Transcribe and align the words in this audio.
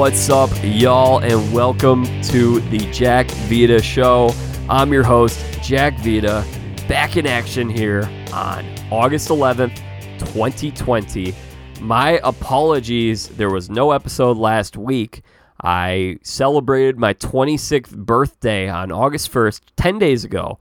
What's 0.00 0.30
up, 0.30 0.48
y'all, 0.62 1.18
and 1.18 1.52
welcome 1.52 2.06
to 2.22 2.60
the 2.70 2.78
Jack 2.90 3.30
Vita 3.50 3.82
Show. 3.82 4.32
I'm 4.66 4.94
your 4.94 5.02
host, 5.02 5.38
Jack 5.62 5.98
Vita, 5.98 6.42
back 6.88 7.18
in 7.18 7.26
action 7.26 7.68
here 7.68 8.10
on 8.32 8.64
August 8.90 9.28
11th, 9.28 9.76
2020. 10.18 11.34
My 11.82 12.18
apologies, 12.24 13.28
there 13.28 13.50
was 13.50 13.68
no 13.68 13.90
episode 13.90 14.38
last 14.38 14.74
week. 14.74 15.20
I 15.62 16.18
celebrated 16.22 16.98
my 16.98 17.12
26th 17.12 17.94
birthday 17.94 18.70
on 18.70 18.90
August 18.90 19.30
1st, 19.30 19.60
10 19.76 19.98
days 19.98 20.24
ago, 20.24 20.58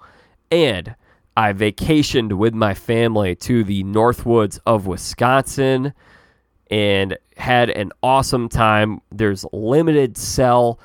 and 0.52 0.96
I 1.38 1.54
vacationed 1.54 2.34
with 2.34 2.54
my 2.54 2.74
family 2.74 3.36
to 3.38 3.64
the 3.64 3.86
Northwoods 3.86 4.60
of 4.66 4.86
Wisconsin 4.86 5.94
and 6.70 7.18
had 7.40 7.70
an 7.70 7.92
awesome 8.04 8.50
time. 8.50 9.02
There's 9.12 9.46
limited 9.52 10.18
cell 10.18 10.80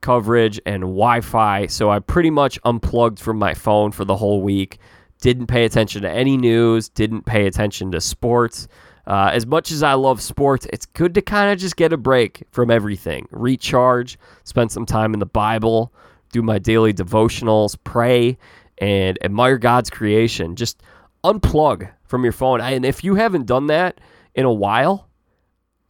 coverage 0.00 0.58
and 0.64 0.82
Wi 0.82 1.20
Fi, 1.20 1.66
so 1.66 1.90
I 1.90 1.98
pretty 1.98 2.30
much 2.30 2.58
unplugged 2.64 3.20
from 3.20 3.38
my 3.38 3.54
phone 3.54 3.92
for 3.92 4.04
the 4.04 4.16
whole 4.16 4.42
week. 4.42 4.78
Didn't 5.20 5.48
pay 5.48 5.64
attention 5.64 6.02
to 6.02 6.10
any 6.10 6.38
news, 6.38 6.88
didn't 6.88 7.26
pay 7.26 7.46
attention 7.46 7.92
to 7.92 8.00
sports. 8.00 8.66
Uh, 9.06 9.30
as 9.32 9.46
much 9.46 9.70
as 9.70 9.82
I 9.82 9.94
love 9.94 10.22
sports, 10.22 10.66
it's 10.72 10.86
good 10.86 11.14
to 11.14 11.22
kind 11.22 11.52
of 11.52 11.58
just 11.58 11.76
get 11.76 11.92
a 11.92 11.96
break 11.96 12.44
from 12.50 12.70
everything, 12.70 13.26
recharge, 13.30 14.18
spend 14.44 14.72
some 14.72 14.86
time 14.86 15.12
in 15.12 15.20
the 15.20 15.26
Bible, 15.26 15.92
do 16.32 16.42
my 16.42 16.58
daily 16.58 16.94
devotionals, 16.94 17.76
pray, 17.82 18.38
and 18.78 19.18
admire 19.22 19.58
God's 19.58 19.90
creation. 19.90 20.56
Just 20.56 20.82
unplug 21.24 21.90
from 22.04 22.22
your 22.22 22.32
phone. 22.32 22.60
And 22.60 22.84
if 22.84 23.04
you 23.04 23.16
haven't 23.16 23.46
done 23.46 23.66
that 23.66 24.00
in 24.34 24.46
a 24.46 24.52
while, 24.52 25.09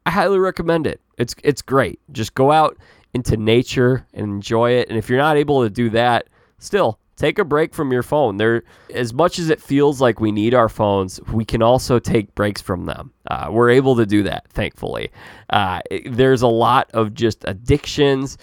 I 0.06 0.10
highly 0.10 0.38
recommend 0.38 0.86
it. 0.86 1.00
It's 1.18 1.34
it's 1.44 1.62
great. 1.62 2.00
Just 2.12 2.34
go 2.34 2.50
out 2.52 2.78
into 3.14 3.36
nature 3.36 4.06
and 4.14 4.26
enjoy 4.26 4.72
it. 4.72 4.88
And 4.88 4.96
if 4.98 5.08
you're 5.08 5.18
not 5.18 5.36
able 5.36 5.62
to 5.62 5.70
do 5.70 5.90
that, 5.90 6.28
still 6.58 6.98
take 7.20 7.38
a 7.38 7.44
break 7.44 7.74
from 7.74 7.92
your 7.92 8.02
phone. 8.02 8.38
There, 8.38 8.62
as 8.94 9.12
much 9.12 9.38
as 9.38 9.50
it 9.50 9.60
feels 9.60 10.00
like 10.00 10.20
we 10.20 10.32
need 10.32 10.54
our 10.54 10.70
phones, 10.70 11.20
we 11.32 11.44
can 11.44 11.62
also 11.62 11.98
take 11.98 12.34
breaks 12.34 12.62
from 12.62 12.86
them. 12.86 13.12
Uh, 13.30 13.48
we're 13.50 13.70
able 13.70 13.94
to 13.96 14.06
do 14.06 14.22
that, 14.22 14.48
thankfully. 14.48 15.10
Uh, 15.50 15.80
there's 16.06 16.42
a 16.42 16.48
lot 16.48 16.90
of 16.94 17.12
just 17.12 17.44
addictions, 17.46 18.38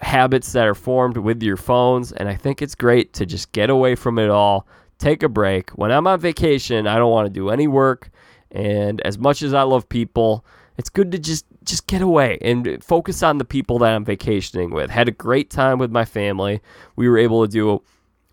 habits 0.00 0.52
that 0.52 0.66
are 0.66 0.74
formed 0.74 1.18
with 1.18 1.42
your 1.42 1.56
phones, 1.56 2.10
and 2.12 2.28
I 2.28 2.34
think 2.34 2.62
it's 2.62 2.74
great 2.74 3.12
to 3.14 3.26
just 3.26 3.52
get 3.52 3.70
away 3.70 3.94
from 3.94 4.18
it 4.18 4.28
all, 4.28 4.66
take 4.98 5.22
a 5.22 5.28
break. 5.28 5.70
When 5.70 5.92
I'm 5.92 6.08
on 6.08 6.18
vacation, 6.18 6.88
I 6.88 6.96
don't 6.96 7.12
want 7.12 7.26
to 7.26 7.32
do 7.32 7.50
any 7.50 7.68
work, 7.68 8.10
and 8.50 9.00
as 9.02 9.18
much 9.18 9.42
as 9.42 9.54
I 9.54 9.62
love 9.62 9.88
people, 9.88 10.44
it's 10.78 10.88
good 10.88 11.12
to 11.12 11.18
just 11.18 11.44
just 11.64 11.86
get 11.86 12.02
away 12.02 12.38
and 12.42 12.82
focus 12.82 13.22
on 13.22 13.38
the 13.38 13.44
people 13.44 13.78
that 13.80 13.94
I'm 13.94 14.04
vacationing 14.04 14.70
with. 14.70 14.90
Had 14.90 15.08
a 15.08 15.12
great 15.12 15.50
time 15.50 15.78
with 15.78 15.90
my 15.90 16.04
family. 16.04 16.60
We 16.96 17.08
were 17.08 17.18
able 17.18 17.46
to 17.46 17.50
do 17.50 17.82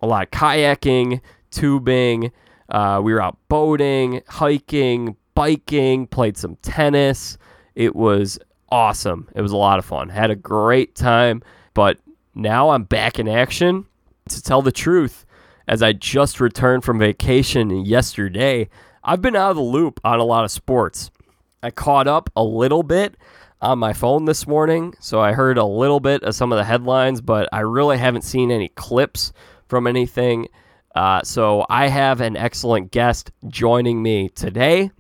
a 0.02 0.08
lot 0.08 0.24
of 0.24 0.32
kayaking, 0.32 1.22
tubing. 1.52 2.32
Uh, 2.70 3.02
we 3.04 3.14
were 3.14 3.22
out 3.22 3.38
boating, 3.48 4.22
hiking, 4.28 5.16
biking, 5.36 6.08
played 6.08 6.38
some 6.38 6.58
tennis. 6.58 7.38
It 7.76 7.96
was 7.96 8.40
awesome. 8.70 9.30
It 9.36 9.42
was 9.42 9.52
a 9.52 9.58
lot 9.58 9.80
of 9.80 9.86
fun. 9.86 10.10
Had 10.10 10.32
a 10.32 10.36
great 10.36 10.96
time. 10.96 11.42
But 11.74 12.00
now 12.36 12.70
I'm 12.70 12.84
back 12.84 13.20
in 13.20 13.28
action. 13.28 13.86
To 14.30 14.42
tell 14.42 14.62
the 14.62 14.72
truth, 14.72 15.26
as 15.68 15.84
I 15.84 15.94
just 15.94 16.40
returned 16.40 16.84
from 16.84 16.98
vacation 16.98 17.86
yesterday, 17.86 18.70
I've 19.04 19.22
been 19.22 19.36
out 19.36 19.52
of 19.52 19.58
the 19.58 19.64
loop 19.64 20.00
on 20.04 20.20
a 20.20 20.24
lot 20.24 20.46
of 20.46 20.52
sports. 20.52 21.12
I 21.64 21.72
caught 21.72 22.08
up 22.08 22.30
a 22.36 22.44
little 22.44 22.84
bit 22.84 23.16
on 23.62 23.80
my 23.80 23.94
phone 23.94 24.26
this 24.26 24.46
morning, 24.46 24.94
so 25.00 25.22
I 25.22 25.32
heard 25.32 25.58
a 25.58 25.64
little 25.64 26.02
bit 26.02 26.22
of 26.24 26.36
some 26.36 26.52
of 26.52 26.58
the 26.58 26.66
headlines, 26.66 27.22
but 27.22 27.48
I 27.54 27.62
really 27.62 27.98
haven't 27.98 28.24
seen 28.24 28.52
any 28.52 28.68
clips 28.68 29.32
from 29.70 29.88
anything. 29.88 30.50
Uh, 30.94 31.22
so 31.24 31.66
I 31.70 31.88
have 31.88 32.20
an 32.20 32.36
excellent 32.36 32.92
guest 32.92 33.32
joining 33.48 34.04
me 34.04 34.28
today. 34.28 34.92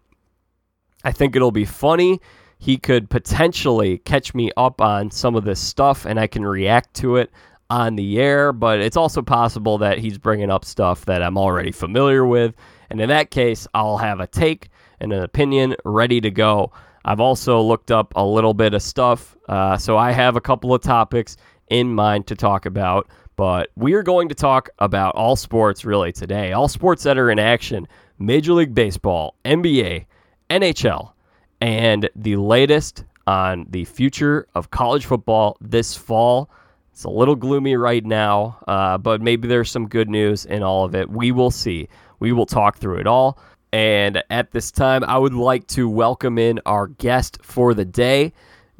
I 1.03 1.12
think 1.12 1.35
it'll 1.35 1.51
be 1.51 1.66
funny. 1.66 2.22
He 2.57 2.78
could 2.78 3.09
potentially 3.09 3.97
catch 3.97 4.34
me 4.34 4.50
up 4.56 4.80
on 4.80 5.12
some 5.12 5.35
of 5.35 5.44
this 5.44 5.59
stuff 5.59 6.06
and 6.06 6.18
I 6.18 6.28
can 6.28 6.45
react 6.45 6.94
to 6.95 7.18
it 7.18 7.30
on 7.69 7.97
the 7.97 8.22
air, 8.22 8.53
but 8.53 8.80
it's 8.80 8.95
also 8.95 9.22
possible 9.22 9.80
that 9.80 9.97
he's 9.97 10.18
bringing 10.18 10.50
up 10.50 10.63
stuff 10.63 11.03
that 11.06 11.22
I'm 11.22 11.38
already 11.38 11.74
familiar 11.74 12.25
with. 12.25 12.56
And 12.90 13.01
in 13.01 13.09
that 13.09 13.31
case, 13.31 13.68
I'll 13.74 13.97
have 13.97 14.22
a 14.22 14.28
take 14.28 14.69
and 15.03 15.14
an 15.14 15.22
opinion 15.22 15.75
ready 15.86 16.19
to 16.22 16.31
go. 16.31 16.72
I've 17.06 17.19
also 17.19 17.62
looked 17.62 17.91
up 17.91 18.14
a 18.16 18.25
little 18.25 18.53
bit 18.53 18.74
of 18.74 18.81
stuff, 18.81 19.36
uh, 19.50 19.78
so 19.78 19.97
I 19.97 20.12
have 20.12 20.38
a 20.38 20.41
couple 20.41 20.74
of 20.74 20.81
topics 20.81 21.36
in 21.69 21.94
mind 21.94 22.28
to 22.28 22.36
talk 22.36 22.66
about. 22.66 23.09
But 23.36 23.72
we 23.75 23.94
are 23.94 24.03
going 24.03 24.30
to 24.30 24.36
talk 24.36 24.69
about 24.80 25.16
all 25.16 25.36
sports 25.36 25.84
really 25.86 26.12
today, 26.12 26.53
all 26.53 26.68
sports 26.68 27.03
that 27.03 27.18
are 27.18 27.30
in 27.30 27.40
action 27.40 27.88
Major 28.19 28.53
League 28.53 28.74
Baseball, 28.74 29.36
NBA, 29.44 30.06
NHL, 30.50 31.12
and 31.59 32.09
the 32.16 32.38
latest 32.38 33.03
on 33.25 33.66
the 33.69 33.86
future 33.86 34.47
of 34.56 34.72
college 34.72 35.06
football 35.06 35.58
this 35.59 35.96
fall. 35.97 36.50
It's 36.92 37.06
a 37.06 37.09
little 37.09 37.36
gloomy 37.36 37.75
right 37.75 38.06
now, 38.06 38.59
uh, 38.68 39.00
but 39.00 39.19
maybe 39.19 39.47
there's 39.47 39.72
some 39.72 39.88
good 39.88 40.09
news 40.09 40.46
in 40.46 40.62
all 40.62 40.86
of 40.86 40.94
it. 40.94 41.09
We 41.09 41.31
will 41.31 41.52
see. 41.52 41.90
We 42.19 42.31
will 42.31 42.46
talk 42.46 42.78
through 42.78 43.00
it 43.00 43.08
all. 43.08 43.40
And 43.73 44.22
at 44.29 44.51
this 44.51 44.69
time, 44.69 45.03
I 45.03 45.17
would 45.17 45.34
like 45.34 45.66
to 45.69 45.89
welcome 45.89 46.38
in 46.38 46.59
our 46.63 46.85
guest 46.85 47.39
for 47.41 47.73
the 47.73 47.84
day, 47.84 48.31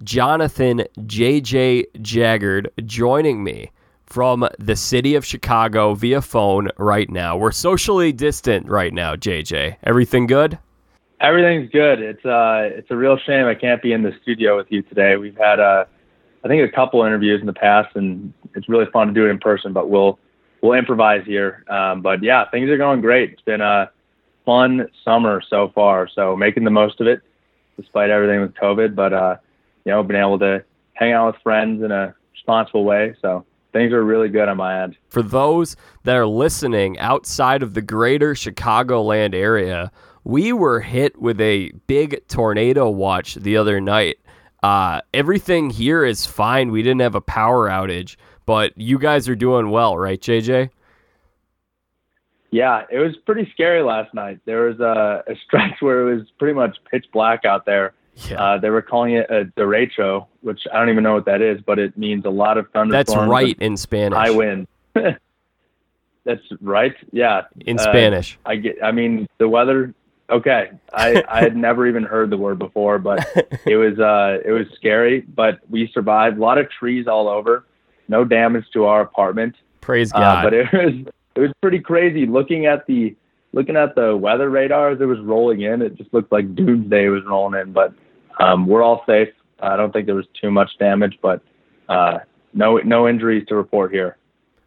Jonathan 0.04 0.84
JJ 1.00 1.86
Jaggard, 1.98 2.68
joining 2.86 3.44
me 3.44 3.72
from 4.06 4.48
the 4.60 4.76
city 4.76 5.16
of 5.16 5.26
Chicago 5.26 5.96
via 5.96 6.22
phone 6.22 6.70
right 6.78 7.10
now. 7.10 7.36
We're 7.36 7.52
socially 7.52 8.12
distant 8.12 8.70
right 8.70 8.94
now, 8.94 9.16
JJ. 9.16 9.78
Everything 9.84 10.28
good? 10.28 10.60
Everything's 11.20 11.72
good. 11.72 12.00
It's 12.00 12.24
uh, 12.24 12.70
it's 12.72 12.92
a 12.92 12.96
real 12.96 13.18
shame 13.18 13.48
I 13.48 13.56
can't 13.56 13.82
be 13.82 13.94
in 13.94 14.04
the 14.04 14.16
studio 14.22 14.56
with 14.56 14.68
you 14.70 14.84
today. 14.84 15.16
We've 15.16 15.36
had 15.36 15.60
uh, 15.60 15.86
I 16.44 16.48
think 16.48 16.62
a 16.62 16.72
couple 16.72 17.04
interviews 17.04 17.42
in 17.42 17.48
the 17.48 17.54
past, 17.54 17.96
and 17.96 18.32
it's 18.54 18.70
really 18.70 18.86
fun 18.94 19.08
to 19.08 19.14
do 19.14 19.26
it 19.26 19.32
in 19.32 19.40
person. 19.40 19.74
But 19.74 19.90
we'll 19.90 20.20
we'll 20.62 20.74
improvise 20.74 21.26
here. 21.26 21.64
Um, 21.68 22.04
but 22.04 22.22
yeah, 22.22 22.48
things 22.52 22.70
are 22.70 22.78
going 22.78 23.02
great. 23.02 23.32
It's 23.32 23.42
been 23.42 23.62
a 23.62 23.90
fun 24.46 24.88
summer 25.04 25.42
so 25.50 25.72
far. 25.74 26.08
So 26.08 26.36
making 26.36 26.64
the 26.64 26.72
most 26.72 27.00
of 27.02 27.08
it, 27.08 27.22
despite 27.78 28.10
everything 28.10 28.42
with 28.42 28.54
COVID. 28.56 28.96
But 28.96 29.14
uh, 29.14 29.38
you 29.86 29.92
know, 29.92 30.04
been 30.04 30.16
able 30.16 30.40
to 30.40 30.64
hang 30.94 31.14
out 31.14 31.34
with 31.34 31.42
friends 31.42 31.84
in 31.84 31.92
a 31.92 32.14
responsible 32.34 32.84
way. 32.84 33.16
So 33.22 33.46
things 33.72 33.92
are 33.92 34.04
really 34.04 34.30
good 34.30 34.48
on 34.48 34.58
my 34.58 34.84
end. 34.84 34.96
For 35.10 35.22
those 35.22 35.76
that 36.04 36.16
are 36.16 36.28
listening 36.28 36.98
outside 37.00 37.64
of 37.64 37.74
the 37.74 37.82
greater 37.82 38.34
Chicagoland 38.34 39.34
area, 39.34 39.92
we 40.24 40.54
were 40.54 40.80
hit 40.80 41.20
with 41.22 41.42
a 41.42 41.72
big 41.88 42.26
tornado 42.28 42.90
watch 42.90 43.36
the 43.36 43.58
other 43.58 43.82
night. 43.82 44.18
Uh, 44.62 45.02
everything 45.14 45.70
here 45.70 46.06
is 46.06 46.26
fine. 46.26 46.72
We 46.72 46.84
didn't 46.84 47.02
have 47.02 47.16
a 47.16 47.22
power 47.22 47.68
outage, 47.68 48.16
but 48.46 48.72
you 48.78 48.98
guys 48.98 49.28
are 49.28 49.36
doing 49.36 49.70
well, 49.72 49.98
right, 49.98 50.22
JJ? 50.22 50.70
Yeah, 52.54 52.84
it 52.92 53.00
was 53.00 53.16
pretty 53.26 53.50
scary 53.52 53.82
last 53.82 54.14
night. 54.14 54.40
There 54.46 54.66
was 54.66 54.80
a, 54.80 55.24
a 55.28 55.36
stretch 55.44 55.78
where 55.82 56.08
it 56.08 56.16
was 56.18 56.30
pretty 56.38 56.54
much 56.54 56.78
pitch 56.92 57.08
black 57.12 57.46
out 57.46 57.66
there. 57.66 57.94
Yeah. 58.30 58.44
Uh, 58.44 58.58
they 58.60 58.70
were 58.70 58.84
calling 58.84 59.16
it 59.16 59.26
a 59.32 59.46
derecho, 59.60 60.28
which 60.42 60.62
I 60.72 60.78
don't 60.78 60.90
even 60.90 61.04
know 61.04 61.16
what 61.16 61.26
that 61.26 61.42
is, 61.42 61.62
but 61.62 61.80
it 61.80 61.98
means 61.98 62.26
a 62.26 62.30
lot 62.30 62.60
of 62.60 62.70
thunderstorms. 62.70 63.08
That's 63.08 63.28
right 63.28 63.58
in 63.60 63.76
Spanish. 63.76 64.16
High 64.16 64.30
wind. 64.30 64.68
That's 64.94 66.44
right. 66.62 66.94
Yeah. 67.12 67.42
In 67.66 67.80
uh, 67.80 67.84
Spanish. 67.84 68.38
I 68.46 68.58
get. 68.58 68.84
I 68.84 68.92
mean, 68.92 69.28
the 69.40 69.50
weather. 69.50 69.96
Okay, 70.30 70.70
I 70.94 71.24
I 71.28 71.42
had 71.42 71.58
never 71.58 71.88
even 71.88 72.04
heard 72.04 72.30
the 72.30 72.38
word 72.38 72.60
before, 72.60 73.00
but 73.00 73.28
it 73.66 73.78
was 73.78 73.98
uh 73.98 74.38
it 74.46 74.52
was 74.52 74.68
scary, 74.76 75.22
but 75.22 75.60
we 75.72 75.90
survived. 75.92 76.38
A 76.38 76.40
lot 76.40 76.60
of 76.60 76.70
trees 76.70 77.08
all 77.08 77.28
over. 77.28 77.66
No 78.08 78.24
damage 78.24 78.66
to 78.74 78.86
our 78.86 79.02
apartment. 79.02 79.56
Praise 79.82 80.14
uh, 80.14 80.20
God. 80.20 80.38
Uh, 80.38 80.44
but 80.44 80.54
it 80.54 80.72
was 80.72 81.14
it 81.36 81.40
was 81.40 81.52
pretty 81.62 81.80
crazy 81.80 82.26
looking 82.26 82.66
at 82.66 82.86
the 82.88 83.16
looking 83.54 83.76
at 83.76 83.96
the 83.96 84.16
weather 84.18 84.50
radar 84.50 84.92
as 84.92 85.02
it 85.02 85.06
was 85.06 85.20
rolling 85.20 85.62
in. 85.62 85.82
It 85.82 85.96
just 85.96 86.14
looked 86.14 86.32
like 86.32 86.56
doomsday 86.56 87.08
was 87.08 87.24
rolling 87.26 87.60
in, 87.60 87.72
but 87.72 87.94
um, 88.40 88.68
we're 88.68 88.84
all 88.84 89.04
safe. 89.06 89.30
I 89.60 89.78
don't 89.78 89.92
think 89.92 90.08
there 90.08 90.16
was 90.16 90.26
too 90.40 90.52
much 90.52 90.72
damage, 90.80 91.18
but 91.22 91.42
uh, 91.90 92.20
no 92.54 92.78
no 92.78 93.08
injuries 93.08 93.46
to 93.48 93.56
report 93.56 93.92
here. 93.92 94.18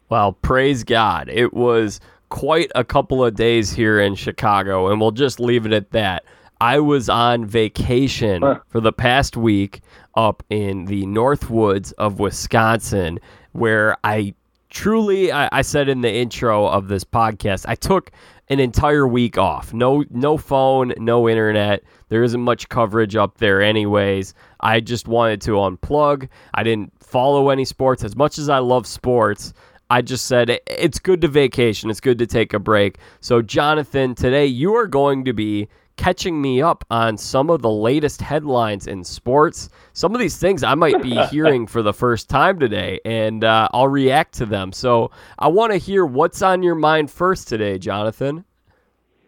Well, 0.09 0.33
praise 0.33 0.83
God. 0.83 1.29
It 1.29 1.53
was 1.53 1.99
quite 2.29 2.71
a 2.75 2.83
couple 2.83 3.23
of 3.23 3.35
days 3.35 3.71
here 3.71 3.99
in 3.99 4.15
Chicago, 4.15 4.89
and 4.89 4.99
we'll 4.99 5.11
just 5.11 5.39
leave 5.39 5.65
it 5.65 5.73
at 5.73 5.91
that. 5.91 6.23
I 6.59 6.79
was 6.79 7.07
on 7.07 7.45
vacation 7.45 8.41
huh. 8.41 8.59
for 8.67 8.79
the 8.79 8.91
past 8.91 9.37
week 9.37 9.81
up 10.15 10.43
in 10.49 10.85
the 10.85 11.05
North 11.05 11.49
Woods 11.49 11.91
of 11.93 12.19
Wisconsin, 12.19 13.19
where 13.51 13.95
I 14.03 14.33
truly, 14.69 15.31
I, 15.31 15.49
I 15.51 15.61
said 15.61 15.89
in 15.89 16.01
the 16.01 16.13
intro 16.13 16.67
of 16.67 16.87
this 16.87 17.03
podcast, 17.03 17.65
I 17.67 17.75
took 17.75 18.11
an 18.49 18.59
entire 18.59 19.07
week 19.07 19.37
off. 19.37 19.73
No, 19.73 20.05
no 20.09 20.37
phone, 20.37 20.93
no 20.97 21.27
internet. 21.27 21.83
There 22.09 22.23
isn't 22.23 22.41
much 22.41 22.69
coverage 22.69 23.15
up 23.15 23.37
there, 23.37 23.61
anyways. 23.61 24.33
I 24.61 24.79
just 24.79 25.07
wanted 25.07 25.41
to 25.41 25.51
unplug. 25.51 26.29
I 26.53 26.63
didn't 26.63 26.93
follow 27.03 27.49
any 27.49 27.65
sports 27.65 28.03
as 28.03 28.15
much 28.15 28.37
as 28.37 28.49
I 28.49 28.59
love 28.59 28.87
sports. 28.87 29.53
I 29.89 30.01
just 30.01 30.25
said 30.25 30.59
it's 30.67 30.99
good 30.99 31.21
to 31.21 31.27
vacation. 31.27 31.89
It's 31.89 32.01
good 32.01 32.19
to 32.19 32.27
take 32.27 32.53
a 32.53 32.59
break. 32.59 32.97
So, 33.21 33.41
Jonathan, 33.41 34.15
today 34.15 34.45
you 34.45 34.75
are 34.75 34.87
going 34.87 35.23
to 35.25 35.33
be 35.33 35.69
catching 35.97 36.41
me 36.41 36.61
up 36.61 36.85
on 36.89 37.17
some 37.17 37.49
of 37.49 37.61
the 37.61 37.69
latest 37.69 38.21
headlines 38.21 38.87
in 38.87 39.03
sports. 39.03 39.69
Some 39.93 40.13
of 40.13 40.19
these 40.19 40.37
things 40.37 40.63
I 40.63 40.75
might 40.75 41.01
be 41.01 41.15
hearing 41.31 41.67
for 41.67 41.81
the 41.81 41.93
first 41.93 42.29
time 42.29 42.59
today, 42.59 42.99
and 43.03 43.43
uh, 43.43 43.67
I'll 43.73 43.89
react 43.89 44.35
to 44.35 44.45
them. 44.45 44.71
So 44.71 45.11
I 45.37 45.47
want 45.49 45.73
to 45.73 45.77
hear 45.77 46.05
what's 46.05 46.41
on 46.41 46.63
your 46.63 46.75
mind 46.75 47.11
first 47.11 47.47
today, 47.47 47.77
Jonathan. 47.77 48.45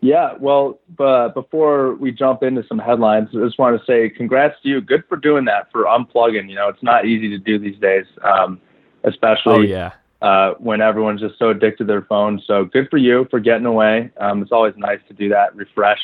Yeah, 0.02 0.34
well, 0.40 0.80
uh, 0.98 1.30
before 1.30 1.96
we 1.96 2.12
jump 2.12 2.42
into 2.42 2.64
some 2.68 2.80
headlines, 2.80 3.30
I 3.34 3.46
just 3.46 3.60
want 3.60 3.78
to 3.78 3.86
say 3.86 4.10
congrats 4.10 4.56
to 4.64 4.70
you. 4.70 4.80
Good 4.80 5.04
for 5.10 5.18
doing 5.18 5.44
that, 5.46 5.70
for 5.72 5.84
unplugging. 5.84 6.48
You 6.48 6.56
know, 6.56 6.70
it's 6.70 6.82
not 6.82 7.06
easy 7.06 7.28
to 7.30 7.38
do 7.38 7.60
these 7.60 7.78
days, 7.80 8.06
um, 8.24 8.62
especially 9.04 9.54
oh, 9.54 9.60
yeah. 9.60 9.92
uh, 10.22 10.54
when 10.54 10.80
everyone's 10.80 11.20
just 11.20 11.38
so 11.38 11.50
addicted 11.50 11.80
to 11.80 11.84
their 11.84 12.04
phones. 12.04 12.44
So 12.48 12.64
good 12.64 12.88
for 12.90 12.96
you 12.96 13.28
for 13.30 13.42
getting 13.42 13.66
away. 13.66 14.10
Um, 14.22 14.42
it's 14.42 14.54
always 14.54 14.74
nice 14.78 15.00
to 15.10 15.14
do 15.14 15.28
that, 15.30 15.54
refresh 15.54 16.00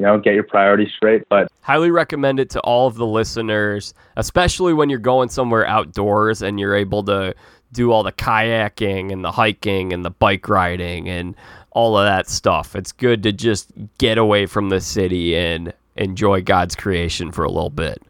you 0.00 0.06
know, 0.06 0.18
get 0.18 0.32
your 0.32 0.44
priorities 0.44 0.90
straight. 0.96 1.28
But 1.28 1.52
highly 1.60 1.90
recommend 1.90 2.40
it 2.40 2.48
to 2.50 2.60
all 2.60 2.86
of 2.86 2.94
the 2.94 3.06
listeners, 3.06 3.92
especially 4.16 4.72
when 4.72 4.88
you're 4.88 4.98
going 4.98 5.28
somewhere 5.28 5.66
outdoors 5.66 6.40
and 6.40 6.58
you're 6.58 6.74
able 6.74 7.04
to 7.04 7.34
do 7.72 7.92
all 7.92 8.02
the 8.02 8.10
kayaking 8.10 9.12
and 9.12 9.22
the 9.22 9.30
hiking 9.30 9.92
and 9.92 10.02
the 10.02 10.10
bike 10.10 10.48
riding 10.48 11.06
and 11.06 11.36
all 11.72 11.98
of 11.98 12.06
that 12.06 12.30
stuff. 12.30 12.74
It's 12.74 12.92
good 12.92 13.22
to 13.24 13.32
just 13.32 13.72
get 13.98 14.16
away 14.16 14.46
from 14.46 14.70
the 14.70 14.80
city 14.80 15.36
and 15.36 15.74
enjoy 15.96 16.40
God's 16.40 16.74
creation 16.74 17.30
for 17.30 17.44
a 17.44 17.50
little 17.50 17.68
bit. 17.68 18.02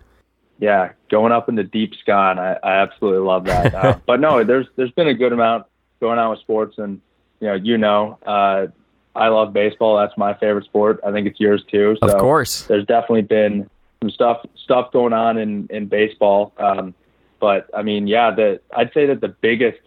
Yeah, 0.60 0.92
going 1.10 1.32
up 1.32 1.48
in 1.48 1.56
the 1.56 1.64
deep 1.64 1.94
sky, 2.00 2.30
and 2.30 2.38
I, 2.38 2.56
I 2.62 2.82
absolutely 2.82 3.26
love 3.26 3.46
that. 3.46 3.74
Uh, 3.80 3.98
but 4.06 4.20
no, 4.20 4.44
there's 4.44 4.66
there's 4.76 4.92
been 4.92 5.08
a 5.08 5.14
good 5.14 5.32
amount 5.32 5.66
going 5.98 6.20
on 6.20 6.30
with 6.30 6.38
sports, 6.38 6.78
and 6.78 7.00
you 7.40 7.48
know, 7.48 7.54
you 7.54 7.78
know, 7.78 8.16
uh, 8.24 8.66
I 9.14 9.28
love 9.28 9.52
baseball. 9.52 9.96
That's 9.98 10.16
my 10.16 10.34
favorite 10.34 10.64
sport. 10.64 11.00
I 11.04 11.12
think 11.12 11.26
it's 11.26 11.40
yours 11.40 11.62
too. 11.70 11.96
So 12.02 12.10
of 12.10 12.20
course. 12.20 12.62
There's 12.62 12.86
definitely 12.86 13.22
been 13.22 13.68
some 14.00 14.10
stuff 14.10 14.46
stuff 14.56 14.92
going 14.92 15.12
on 15.12 15.38
in 15.38 15.66
in 15.70 15.86
baseball. 15.86 16.52
Um, 16.58 16.94
but 17.40 17.68
I 17.74 17.82
mean, 17.82 18.06
yeah, 18.06 18.30
the 18.30 18.60
I'd 18.76 18.92
say 18.92 19.06
that 19.06 19.20
the 19.20 19.28
biggest 19.28 19.80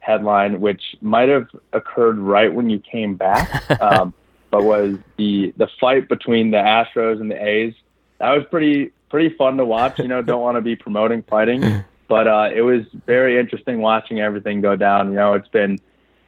headline, 0.00 0.60
which 0.60 0.96
might 1.00 1.28
have 1.28 1.48
occurred 1.72 2.18
right 2.18 2.52
when 2.52 2.70
you 2.70 2.78
came 2.78 3.16
back, 3.16 3.70
um, 3.82 4.14
but 4.50 4.64
was 4.64 4.96
the 5.16 5.52
the 5.56 5.68
fight 5.80 6.08
between 6.08 6.50
the 6.50 6.58
Astros 6.58 7.20
and 7.20 7.30
the 7.30 7.44
A's. 7.44 7.74
That 8.18 8.30
was 8.32 8.44
pretty 8.50 8.92
pretty 9.10 9.34
fun 9.36 9.56
to 9.56 9.64
watch. 9.64 9.98
You 9.98 10.08
know, 10.08 10.22
don't 10.22 10.42
want 10.42 10.56
to 10.56 10.60
be 10.60 10.76
promoting 10.76 11.22
fighting, 11.22 11.84
but 12.08 12.28
uh, 12.28 12.50
it 12.54 12.62
was 12.62 12.84
very 13.06 13.38
interesting 13.38 13.80
watching 13.80 14.20
everything 14.20 14.60
go 14.60 14.76
down. 14.76 15.08
You 15.08 15.16
know, 15.16 15.34
it's 15.34 15.48
been 15.48 15.78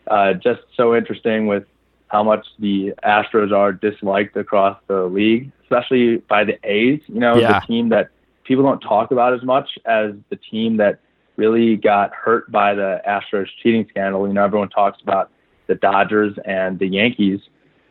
uh, 0.06 0.34
just 0.34 0.62
so 0.76 0.96
interesting 0.96 1.46
with 1.46 1.64
how 2.10 2.22
much 2.22 2.46
the 2.58 2.92
Astros 3.04 3.52
are 3.52 3.72
disliked 3.72 4.36
across 4.36 4.78
the 4.88 5.04
league, 5.04 5.50
especially 5.62 6.16
by 6.28 6.44
the 6.44 6.58
A's. 6.64 7.00
You 7.06 7.20
know, 7.20 7.36
yeah. 7.36 7.60
the 7.60 7.66
team 7.66 7.88
that 7.90 8.10
people 8.44 8.64
don't 8.64 8.80
talk 8.80 9.12
about 9.12 9.32
as 9.32 9.42
much 9.42 9.78
as 9.86 10.12
the 10.28 10.36
team 10.36 10.76
that 10.78 11.00
really 11.36 11.76
got 11.76 12.12
hurt 12.12 12.50
by 12.50 12.74
the 12.74 13.00
Astros 13.06 13.46
cheating 13.62 13.86
scandal. 13.88 14.26
You 14.26 14.34
know, 14.34 14.44
everyone 14.44 14.70
talks 14.70 15.00
about 15.02 15.30
the 15.68 15.76
Dodgers 15.76 16.36
and 16.44 16.78
the 16.78 16.86
Yankees 16.86 17.40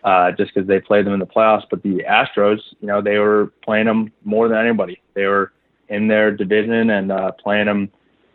uh, 0.04 0.32
just 0.32 0.54
because 0.54 0.68
they 0.68 0.80
played 0.80 1.06
them 1.06 1.14
in 1.14 1.20
the 1.20 1.26
playoffs, 1.26 1.64
but 1.70 1.82
the 1.84 2.04
Astros, 2.08 2.60
you 2.82 2.88
know, 2.88 3.02
they 3.02 3.18
were 3.18 3.52
playing 3.64 3.86
them 3.86 4.12
more 4.24 4.48
than 4.48 4.58
anybody. 4.58 5.02
They 5.14 5.26
were 5.26 5.52
in 5.88 6.08
their 6.08 6.32
division 6.32 6.90
and 6.90 7.12
uh, 7.12 7.32
playing 7.32 7.66
them, 7.66 7.92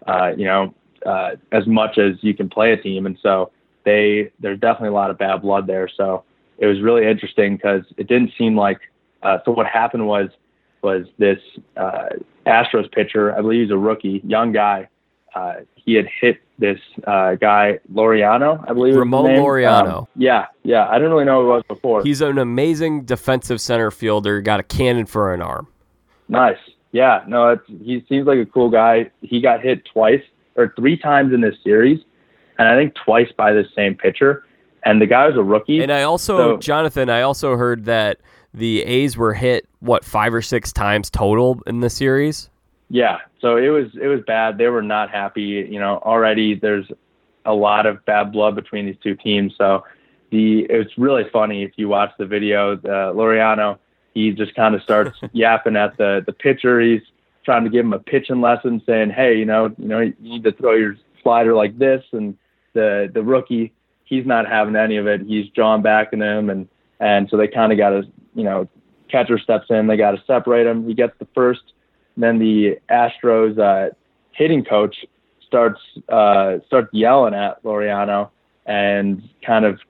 uh, 0.06 0.32
you 0.36 0.44
know, 0.44 0.74
uh, 1.06 1.36
as 1.52 1.66
much 1.66 1.98
as 1.98 2.14
you 2.22 2.34
can 2.34 2.48
play 2.48 2.72
a 2.72 2.76
team, 2.76 3.06
and 3.06 3.18
so 3.22 3.50
they 3.84 4.32
there's 4.40 4.58
definitely 4.58 4.88
a 4.88 4.92
lot 4.92 5.10
of 5.10 5.18
bad 5.18 5.42
blood 5.42 5.66
there. 5.66 5.88
So 5.88 6.24
it 6.58 6.66
was 6.66 6.80
really 6.80 7.06
interesting 7.06 7.56
because 7.56 7.84
it 7.96 8.08
didn't 8.08 8.32
seem 8.36 8.56
like. 8.56 8.80
Uh, 9.22 9.38
so 9.44 9.52
what 9.52 9.66
happened 9.66 10.06
was 10.06 10.28
was 10.82 11.06
this 11.18 11.38
uh, 11.76 12.10
Astros 12.46 12.92
pitcher, 12.92 13.34
I 13.36 13.40
believe 13.40 13.62
he's 13.62 13.70
a 13.70 13.78
rookie, 13.78 14.20
young 14.24 14.52
guy. 14.52 14.88
Uh, 15.34 15.54
he 15.74 15.94
had 15.94 16.06
hit 16.20 16.40
this 16.58 16.78
uh, 17.06 17.34
guy 17.34 17.80
Laureano, 17.92 18.62
I 18.68 18.72
believe. 18.72 18.94
Ramon 18.94 19.24
Laureano. 19.24 19.98
Um, 19.98 20.06
yeah, 20.14 20.46
yeah. 20.62 20.86
I 20.88 20.94
didn't 20.94 21.10
really 21.10 21.24
know 21.24 21.42
who 21.42 21.50
it 21.50 21.54
was 21.54 21.62
before. 21.66 22.02
He's 22.02 22.20
an 22.20 22.38
amazing 22.38 23.04
defensive 23.04 23.60
center 23.60 23.90
fielder. 23.90 24.40
Got 24.40 24.60
a 24.60 24.62
cannon 24.62 25.06
for 25.06 25.34
an 25.34 25.42
arm. 25.42 25.66
Nice. 26.28 26.58
Yeah. 26.92 27.24
No, 27.26 27.48
it's, 27.48 27.66
he 27.66 28.04
seems 28.08 28.26
like 28.26 28.38
a 28.38 28.46
cool 28.46 28.70
guy. 28.70 29.10
He 29.22 29.40
got 29.40 29.60
hit 29.60 29.84
twice 29.86 30.22
or 30.54 30.72
three 30.76 30.96
times 30.96 31.34
in 31.34 31.40
this 31.40 31.56
series 31.64 32.00
and 32.58 32.68
I 32.68 32.76
think 32.76 32.94
twice 32.94 33.30
by 33.36 33.52
the 33.52 33.64
same 33.74 33.94
pitcher. 33.94 34.44
And 34.86 35.00
the 35.00 35.06
guy 35.06 35.26
was 35.26 35.36
a 35.36 35.42
rookie. 35.42 35.82
And 35.82 35.90
I 35.90 36.02
also, 36.02 36.36
so, 36.36 36.56
Jonathan, 36.58 37.08
I 37.08 37.22
also 37.22 37.56
heard 37.56 37.86
that 37.86 38.18
the 38.52 38.82
A's 38.82 39.16
were 39.16 39.34
hit 39.34 39.66
what 39.80 40.04
five 40.04 40.34
or 40.34 40.42
six 40.42 40.72
times 40.72 41.10
total 41.10 41.60
in 41.66 41.80
the 41.80 41.90
series. 41.90 42.50
Yeah, 42.88 43.18
so 43.40 43.56
it 43.56 43.68
was 43.68 43.86
it 44.00 44.06
was 44.06 44.20
bad. 44.26 44.58
They 44.58 44.68
were 44.68 44.82
not 44.82 45.10
happy. 45.10 45.42
You 45.42 45.80
know, 45.80 45.98
already 45.98 46.54
there's 46.54 46.86
a 47.44 47.54
lot 47.54 47.86
of 47.86 48.04
bad 48.04 48.32
blood 48.32 48.54
between 48.54 48.86
these 48.86 48.96
two 49.02 49.16
teams. 49.16 49.54
So 49.58 49.84
the 50.30 50.66
it's 50.70 50.96
really 50.96 51.24
funny 51.32 51.64
if 51.64 51.72
you 51.76 51.88
watch 51.88 52.12
the 52.18 52.26
video. 52.26 52.76
The 52.76 53.12
Laureano, 53.14 53.78
he 54.14 54.30
just 54.32 54.54
kind 54.54 54.74
of 54.74 54.82
starts 54.82 55.18
yapping 55.32 55.76
at 55.76 55.96
the 55.96 56.22
the 56.24 56.32
pitcher. 56.32 56.80
He's 56.80 57.02
trying 57.44 57.64
to 57.64 57.70
give 57.70 57.84
him 57.84 57.92
a 57.92 57.98
pitching 57.98 58.40
lesson, 58.40 58.82
saying, 58.86 59.10
"Hey, 59.10 59.38
you 59.38 59.44
know, 59.44 59.74
you 59.78 59.88
know, 59.88 60.00
you 60.00 60.14
need 60.20 60.44
to 60.44 60.52
throw 60.52 60.74
your 60.74 60.96
slider 61.22 61.54
like 61.54 61.78
this 61.78 62.04
and 62.12 62.36
the 62.74 63.10
the 63.12 63.22
rookie, 63.22 63.72
he's 64.04 64.26
not 64.26 64.46
having 64.46 64.76
any 64.76 64.96
of 64.96 65.06
it. 65.06 65.22
He's 65.22 65.48
drawn 65.50 65.82
back 65.82 66.12
in 66.12 66.20
him, 66.20 66.50
and 66.50 66.68
and 67.00 67.28
so 67.30 67.36
they 67.36 67.48
kind 67.48 67.72
of 67.72 67.78
got 67.78 67.90
to 67.90 68.02
you 68.34 68.44
know 68.44 68.68
catcher 69.08 69.38
steps 69.38 69.66
in. 69.70 69.86
They 69.86 69.96
got 69.96 70.12
to 70.12 70.22
separate 70.26 70.66
him. 70.66 70.86
He 70.86 70.94
gets 70.94 71.14
the 71.18 71.28
first. 71.34 71.72
Then 72.16 72.38
the 72.38 72.78
Astros 72.90 73.58
uh, 73.58 73.94
hitting 74.32 74.64
coach 74.64 75.04
starts 75.46 75.80
uh, 76.08 76.58
starts 76.66 76.88
yelling 76.92 77.34
at 77.34 77.62
Laureano 77.62 78.30
and 78.66 79.28
kind 79.44 79.64
of 79.64 79.80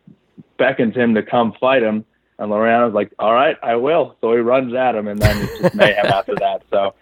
beckons 0.58 0.94
him 0.94 1.14
to 1.14 1.22
come 1.22 1.54
fight 1.60 1.82
him. 1.82 2.04
And 2.38 2.50
Laureano's 2.50 2.94
like, 2.94 3.12
"All 3.18 3.32
right, 3.32 3.56
I 3.62 3.76
will." 3.76 4.16
So 4.20 4.32
he 4.32 4.38
runs 4.38 4.74
at 4.74 4.94
him, 4.94 5.08
and 5.08 5.20
then 5.20 5.42
it's 5.42 5.58
just 5.58 5.74
mayhem 5.74 6.06
after 6.12 6.34
that. 6.36 6.62
So 6.70 6.94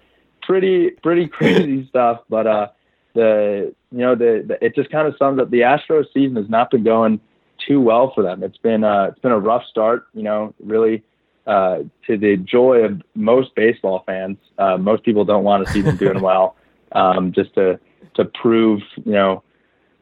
pretty 0.42 0.90
pretty 0.90 1.26
crazy 1.26 1.86
stuff. 1.88 2.20
But 2.28 2.46
uh, 2.46 2.68
the 3.14 3.74
you 3.90 3.98
know 3.98 4.14
the, 4.14 4.44
the 4.46 4.64
it 4.64 4.74
just 4.74 4.90
kind 4.90 5.06
of 5.06 5.14
sums 5.18 5.40
up 5.40 5.50
the 5.50 5.60
Astros 5.60 6.06
season 6.12 6.36
has 6.36 6.48
not 6.48 6.70
been 6.70 6.84
going 6.84 7.20
too 7.66 7.80
well 7.80 8.12
for 8.14 8.22
them. 8.22 8.42
It's 8.42 8.58
been 8.58 8.84
uh, 8.84 9.08
it's 9.10 9.18
been 9.20 9.32
a 9.32 9.38
rough 9.38 9.64
start. 9.70 10.06
You 10.14 10.22
know, 10.22 10.54
really 10.62 11.02
uh, 11.46 11.78
to 12.06 12.16
the 12.16 12.36
joy 12.36 12.78
of 12.84 13.02
most 13.14 13.54
baseball 13.54 14.02
fans. 14.06 14.38
Uh, 14.58 14.76
most 14.76 15.04
people 15.04 15.24
don't 15.24 15.44
want 15.44 15.66
to 15.66 15.72
see 15.72 15.80
them 15.80 15.96
doing 15.96 16.20
well, 16.20 16.56
um, 16.92 17.32
just 17.32 17.54
to 17.54 17.78
to 18.14 18.24
prove 18.24 18.80
you 19.04 19.12
know 19.12 19.42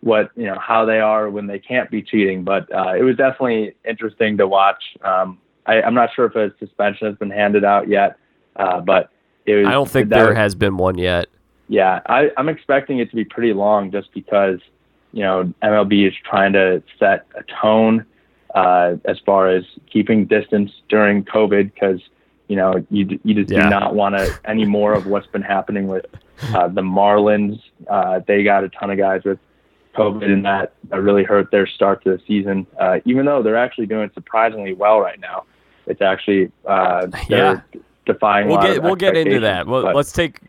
what 0.01 0.31
you 0.37 0.47
know 0.47 0.59
how 0.59 0.85
they 0.85 1.01
are 1.01 1.31
when 1.31 1.47
they 1.47 1.59
can't 1.59 1.91
be 1.91 2.03
cheating. 2.03 2.45
But 2.45 2.73
uh, 2.75 2.95
it 2.99 3.03
was 3.03 3.17
definitely 3.17 3.75
interesting 3.89 4.37
to 4.39 4.47
watch. 4.47 4.83
Um, 5.05 5.39
I, 5.67 5.83
I'm 5.83 5.95
not 5.95 6.11
sure 6.15 6.27
if 6.27 6.37
a 6.37 6.57
suspension 6.59 7.07
has 7.07 7.17
been 7.17 7.31
handed 7.31 7.65
out 7.65 7.89
yet, 7.89 8.17
uh, 8.57 8.81
but 8.81 9.11
it 9.47 9.57
was, 9.57 9.67
I 9.67 9.73
don't 9.73 9.89
think 9.89 10.09
there 10.09 10.35
has 10.35 10.55
been 10.55 10.77
one 10.77 10.99
yet. 10.99 11.27
Yeah, 11.71 12.01
I, 12.07 12.33
I'm 12.37 12.49
expecting 12.49 12.99
it 12.99 13.11
to 13.11 13.17
be 13.17 13.25
pretty 13.25 13.53
long 13.53 13.93
just 13.93 14.13
because, 14.13 14.59
you 15.13 15.23
know, 15.23 15.55
MLB 15.63 16.09
is 16.09 16.15
trying 16.29 16.53
to 16.55 16.83
set 16.99 17.27
a 17.37 17.45
tone 17.63 18.05
uh, 18.57 18.97
as 19.05 19.21
far 19.25 19.49
as 19.49 19.63
keeping 19.89 20.27
distance 20.27 20.73
during 20.89 21.25
COVID 21.25 21.73
because, 21.73 22.01
you 22.49 22.57
know, 22.57 22.85
you, 22.91 23.21
you 23.23 23.35
just 23.37 23.53
yeah. 23.53 23.63
do 23.63 23.71
not 23.71 23.95
want 23.95 24.17
to 24.17 24.41
any 24.45 24.65
more 24.65 24.95
of 24.95 25.07
what's 25.07 25.29
been 25.29 25.43
happening 25.43 25.87
with 25.87 26.07
uh, 26.43 26.67
the 26.67 26.81
Marlins. 26.81 27.61
Uh, 27.89 28.19
they 28.27 28.43
got 28.43 28.65
a 28.65 28.69
ton 28.71 28.91
of 28.91 28.99
guys 28.99 29.23
with 29.25 29.39
COVID 29.95 30.25
and 30.25 30.45
that, 30.45 30.73
that 30.89 31.01
really 31.01 31.23
hurt 31.23 31.53
their 31.53 31.69
start 31.69 32.03
to 32.03 32.11
the 32.11 32.23
season, 32.27 32.67
uh, 32.81 32.99
even 33.05 33.27
though 33.27 33.45
they're 33.45 33.57
actually 33.57 33.87
doing 33.87 34.11
surprisingly 34.13 34.73
well 34.73 35.01
right 35.01 35.21
now. 35.21 35.45
It's 35.87 36.03
actually, 36.03 36.51
uh, 36.67 37.07
yeah. 37.29 37.61
defying 38.07 38.49
we'll 38.49 38.61
get, 38.61 38.83
we'll 38.83 38.97
get 38.97 39.17
into 39.17 39.39
that. 39.39 39.69
Well, 39.69 39.95
let's 39.95 40.11
take 40.11 40.41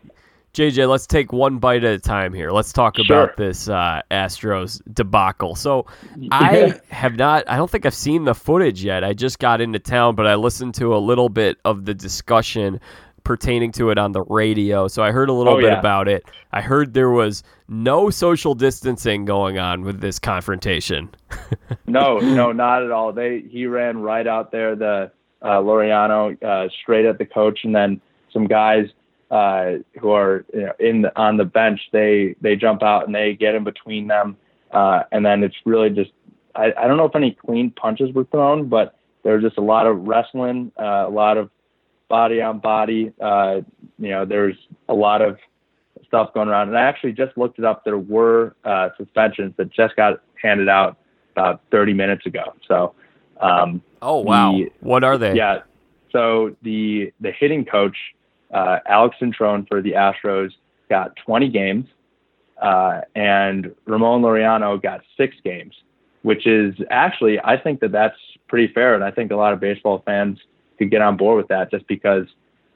JJ, 0.54 0.86
let's 0.88 1.06
take 1.06 1.32
one 1.32 1.58
bite 1.58 1.82
at 1.82 1.94
a 1.94 1.98
time 1.98 2.34
here. 2.34 2.50
Let's 2.50 2.74
talk 2.74 2.96
sure. 2.98 3.04
about 3.24 3.36
this 3.38 3.68
uh, 3.70 4.02
Astros 4.10 4.82
debacle. 4.92 5.54
So, 5.54 5.86
I 6.30 6.74
have 6.90 7.16
not, 7.16 7.44
I 7.48 7.56
don't 7.56 7.70
think 7.70 7.86
I've 7.86 7.94
seen 7.94 8.24
the 8.24 8.34
footage 8.34 8.84
yet. 8.84 9.02
I 9.02 9.14
just 9.14 9.38
got 9.38 9.62
into 9.62 9.78
town, 9.78 10.14
but 10.14 10.26
I 10.26 10.34
listened 10.34 10.74
to 10.74 10.94
a 10.94 10.98
little 10.98 11.30
bit 11.30 11.56
of 11.64 11.86
the 11.86 11.94
discussion 11.94 12.80
pertaining 13.24 13.72
to 13.72 13.88
it 13.90 13.98
on 13.98 14.12
the 14.12 14.22
radio, 14.24 14.88
so 14.88 15.02
I 15.02 15.10
heard 15.12 15.28
a 15.28 15.32
little 15.32 15.54
Oh, 15.54 15.56
bit 15.60 15.66
yeah. 15.70 15.78
about 15.78 16.08
it. 16.08 16.24
I 16.52 16.60
heard 16.60 16.92
there 16.92 17.10
was 17.10 17.42
no 17.68 18.10
social 18.10 18.54
distancing 18.54 19.24
going 19.24 19.58
on 19.58 19.82
with 19.82 20.00
this 20.00 20.18
confrontation. 20.18 21.08
No, 21.86 22.18
no, 22.18 22.52
not 22.52 22.82
at 22.82 22.90
all. 22.90 23.12
They 23.12 23.44
he 23.50 23.66
ran 23.66 23.98
right 23.98 24.26
out 24.26 24.50
there, 24.50 24.74
the 24.74 25.10
uh, 25.42 25.58
Laureano, 25.58 26.42
uh, 26.42 26.68
straight 26.82 27.04
at 27.04 27.18
the 27.18 27.26
coach, 27.26 27.60
and 27.64 27.74
then 27.74 28.00
some 28.32 28.46
guys 28.46 28.86
uh, 29.32 29.78
who 29.98 30.10
are 30.10 30.44
you 30.54 30.66
know, 30.66 30.72
in 30.78 31.02
the, 31.02 31.20
on 31.20 31.36
the 31.38 31.44
bench. 31.44 31.80
They 31.90 32.36
they 32.40 32.54
jump 32.54 32.82
out 32.82 33.06
and 33.06 33.14
they 33.14 33.34
get 33.34 33.54
in 33.54 33.64
between 33.64 34.06
them, 34.06 34.36
uh, 34.70 35.02
and 35.10 35.26
then 35.26 35.42
it's 35.42 35.56
really 35.64 35.90
just 35.90 36.12
I, 36.54 36.72
I 36.78 36.86
don't 36.86 36.96
know 36.96 37.06
if 37.06 37.16
any 37.16 37.32
clean 37.32 37.70
punches 37.70 38.14
were 38.14 38.24
thrown, 38.24 38.68
but 38.68 38.96
there 39.24 39.34
was 39.34 39.42
just 39.42 39.58
a 39.58 39.62
lot 39.62 39.86
of 39.86 40.06
wrestling, 40.06 40.70
uh, 40.78 41.06
a 41.06 41.10
lot 41.10 41.36
of 41.38 41.50
body 42.08 42.40
on 42.42 42.58
body. 42.58 43.12
Uh, 43.20 43.62
you 43.98 44.10
know, 44.10 44.24
there's 44.24 44.56
a 44.88 44.94
lot 44.94 45.22
of 45.22 45.38
stuff 46.06 46.34
going 46.34 46.48
around. 46.48 46.68
And 46.68 46.76
I 46.76 46.82
actually 46.82 47.12
just 47.12 47.38
looked 47.38 47.58
it 47.58 47.64
up. 47.64 47.84
There 47.84 47.98
were 47.98 48.54
uh, 48.64 48.90
suspensions 48.98 49.54
that 49.56 49.70
just 49.70 49.96
got 49.96 50.20
handed 50.42 50.68
out 50.68 50.98
about 51.30 51.62
30 51.70 51.94
minutes 51.94 52.26
ago. 52.26 52.52
So, 52.68 52.94
um, 53.40 53.82
Oh 54.02 54.18
wow! 54.18 54.52
The- 54.52 54.72
what 54.80 55.04
are 55.04 55.16
they? 55.16 55.34
yeah. 55.36 55.60
So 56.10 56.54
the 56.62 57.12
the 57.20 57.30
hitting 57.30 57.64
coach, 57.64 57.96
uh, 58.52 58.78
Alex 58.86 59.16
Cintrón 59.20 59.66
for 59.68 59.80
the 59.80 59.92
Astros, 59.92 60.50
got 60.88 61.16
20 61.24 61.48
games, 61.48 61.86
uh, 62.60 63.00
and 63.14 63.74
Ramon 63.86 64.22
Laureano 64.22 64.80
got 64.80 65.02
six 65.16 65.34
games, 65.42 65.74
which 66.22 66.46
is 66.46 66.74
actually 66.90 67.40
I 67.40 67.56
think 67.56 67.80
that 67.80 67.92
that's 67.92 68.16
pretty 68.48 68.72
fair, 68.72 68.94
and 68.94 69.02
I 69.02 69.10
think 69.10 69.32
a 69.32 69.36
lot 69.36 69.52
of 69.52 69.60
baseball 69.60 70.02
fans 70.04 70.38
could 70.78 70.90
get 70.90 71.02
on 71.02 71.16
board 71.16 71.38
with 71.38 71.48
that, 71.48 71.70
just 71.70 71.86
because 71.86 72.26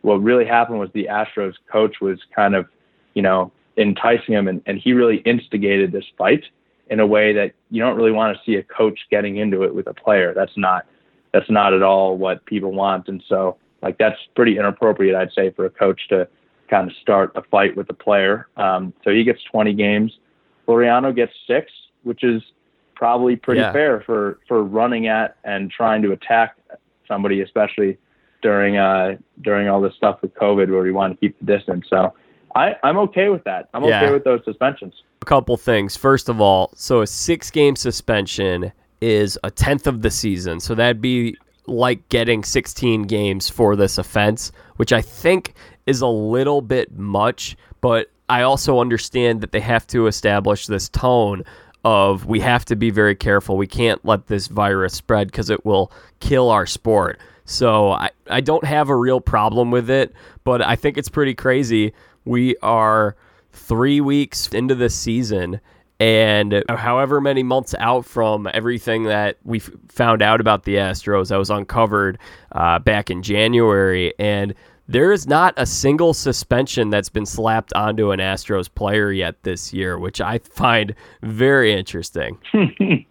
what 0.03 0.23
really 0.23 0.45
happened 0.45 0.79
was 0.79 0.89
the 0.93 1.09
Astros 1.11 1.55
coach 1.71 2.01
was 2.01 2.19
kind 2.35 2.55
of, 2.55 2.67
you 3.15 3.23
know, 3.23 3.53
enticing 3.77 4.35
him, 4.35 4.49
and, 4.49 4.63
and 4.67 4.79
he 4.79 4.93
really 4.93 5.19
instigated 5.19 5.93
this 5.93 6.05
fight 6.17 6.45
in 6.89 7.01
a 7.01 7.07
way 7.07 7.33
that 7.33 7.53
you 7.71 7.83
don't 7.83 7.97
really 7.97 8.13
want 8.13 8.37
to 8.37 8.43
see 8.45 8.57
a 8.57 8.63
coach 8.63 8.99
getting 9.11 9.37
into 9.37 9.63
it 9.65 9.75
with 9.75 9.87
a 9.87 9.95
player. 9.95 10.33
That's 10.35 10.57
not 10.57 10.87
that's 11.33 11.51
not 11.51 11.75
at 11.75 11.83
all 11.83 12.17
what 12.17 12.45
people 12.47 12.73
want. 12.73 13.09
And 13.09 13.23
so, 13.29 13.57
like, 13.83 13.99
that's 13.99 14.17
pretty 14.35 14.59
inappropriate, 14.59 15.15
I'd 15.15 15.33
say, 15.33 15.51
for 15.51 15.65
a 15.67 15.71
coach 15.71 16.01
to 16.09 16.29
kind 16.71 16.91
of 16.91 16.97
start 17.01 17.33
a 17.37 17.43
fight 17.43 17.77
with 17.77 17.89
a 17.91 17.95
player. 17.95 18.49
Um, 18.57 18.93
so 19.05 19.11
he 19.11 19.23
gets 19.25 19.41
20 19.53 19.75
games. 19.75 20.19
Floriano 20.67 21.15
gets 21.15 21.33
six, 21.47 21.71
which 22.03 22.25
is 22.25 22.43
probably 22.95 23.37
pretty 23.37 23.61
Yeah. 23.61 23.73
fair 23.73 24.01
for, 24.07 24.39
for 24.49 24.65
running 24.65 25.07
at 25.07 25.37
and 25.45 25.71
trying 25.71 26.03
to 26.03 26.13
attack 26.13 26.57
somebody, 27.07 27.41
especially 27.43 27.99
during 28.43 28.77
uh, 28.77 29.17
during 29.43 29.69
all 29.69 29.81
this 29.81 29.95
stuff 29.97 30.21
with 30.23 30.35
COVID, 30.35 30.71
where 30.71 30.83
we 30.83 30.93
want 30.93 31.13
to 31.13 31.17
keep 31.21 31.39
the 31.39 31.47
distance. 31.47 31.87
So 31.89 32.13
I, 32.55 32.75
I'm 32.83 32.97
okay 32.99 33.29
with 33.29 33.45
that. 33.45 33.69
I'm 33.75 33.85
Yeah. 33.85 34.03
okay 34.05 34.13
with 34.13 34.25
those 34.25 34.41
suspensions. 34.45 34.95
a 35.23 35.25
couple 35.25 35.57
things. 35.57 35.97
First 35.97 36.29
of 36.29 36.41
all, 36.41 36.71
so 36.75 37.01
a 37.03 37.07
six 37.07 37.51
game 37.51 37.77
suspension 37.77 38.73
is 39.01 39.39
a 39.45 39.51
tenth 39.51 39.87
of 39.87 40.03
the 40.03 40.11
season. 40.11 40.59
So 40.61 40.75
that'd 40.75 41.01
be 41.01 41.37
like 41.69 42.09
getting 42.09 42.45
16 42.45 43.03
games 43.03 43.49
for 43.49 43.77
this 43.77 43.99
offense, 43.99 44.53
which 44.77 44.93
I 44.93 45.01
think 45.03 45.55
is 45.87 46.01
a 46.01 46.07
little 46.07 46.61
bit 46.61 46.97
much, 46.97 47.57
but 47.81 48.11
I 48.29 48.43
also 48.43 48.81
understand 48.81 49.41
that 49.41 49.53
they 49.53 49.61
have 49.61 49.87
to 49.89 50.07
establish 50.07 50.67
this 50.67 50.89
tone 50.89 51.45
of 51.85 52.27
we 52.27 52.41
have 52.41 52.65
to 52.65 52.77
be 52.77 52.91
very 52.91 53.15
careful. 53.15 53.57
We 53.57 53.69
can't 53.69 54.05
let 54.05 54.27
this 54.27 54.49
virus 54.49 54.95
spread 54.95 55.29
because 55.29 55.51
it 55.51 55.65
will 55.65 55.93
kill 56.19 56.51
our 56.51 56.67
sport. 56.67 57.21
So 57.45 57.93
I, 57.93 58.11
I 58.29 58.41
don't 58.41 58.65
have 58.65 58.89
a 58.89 58.97
real 58.97 59.21
problem 59.21 59.71
with 59.71 59.89
it, 59.89 60.13
but 60.43 60.61
I 60.61 60.75
think 60.75 60.99
it's 60.99 61.09
pretty 61.09 61.35
crazy. 61.35 61.93
We 62.25 62.57
are 62.57 63.15
three 63.53 64.01
weeks 64.01 64.49
into 64.49 64.75
this 64.75 64.97
season 64.97 65.61
and 65.99 66.63
however 66.69 67.21
many 67.21 67.43
months 67.43 67.75
out 67.79 68.05
from 68.05 68.49
everything 68.53 69.05
that 69.05 69.39
we 69.45 69.61
found 69.61 70.23
out 70.23 70.41
about 70.41 70.65
the 70.65 70.77
Astros 70.77 71.29
that 71.29 71.37
was 71.37 71.51
uncovered 71.51 72.19
uh, 72.53 72.79
back 72.79 73.11
in 73.11 73.23
January. 73.23 74.13
And 74.19 74.55
there 74.89 75.11
is 75.11 75.27
not 75.27 75.55
a 75.57 75.67
single 75.67 76.15
suspension 76.15 76.91
that's 76.91 77.09
been 77.09 77.27
slapped 77.27 77.73
onto 77.73 78.11
an 78.11 78.21
Astros 78.21 78.73
player 78.73 79.11
yet 79.11 79.43
this 79.43 79.73
year, 79.73 79.99
which 79.99 80.21
I 80.21 80.39
find 80.39 80.95
very 81.23 81.73
interesting. 81.73 82.39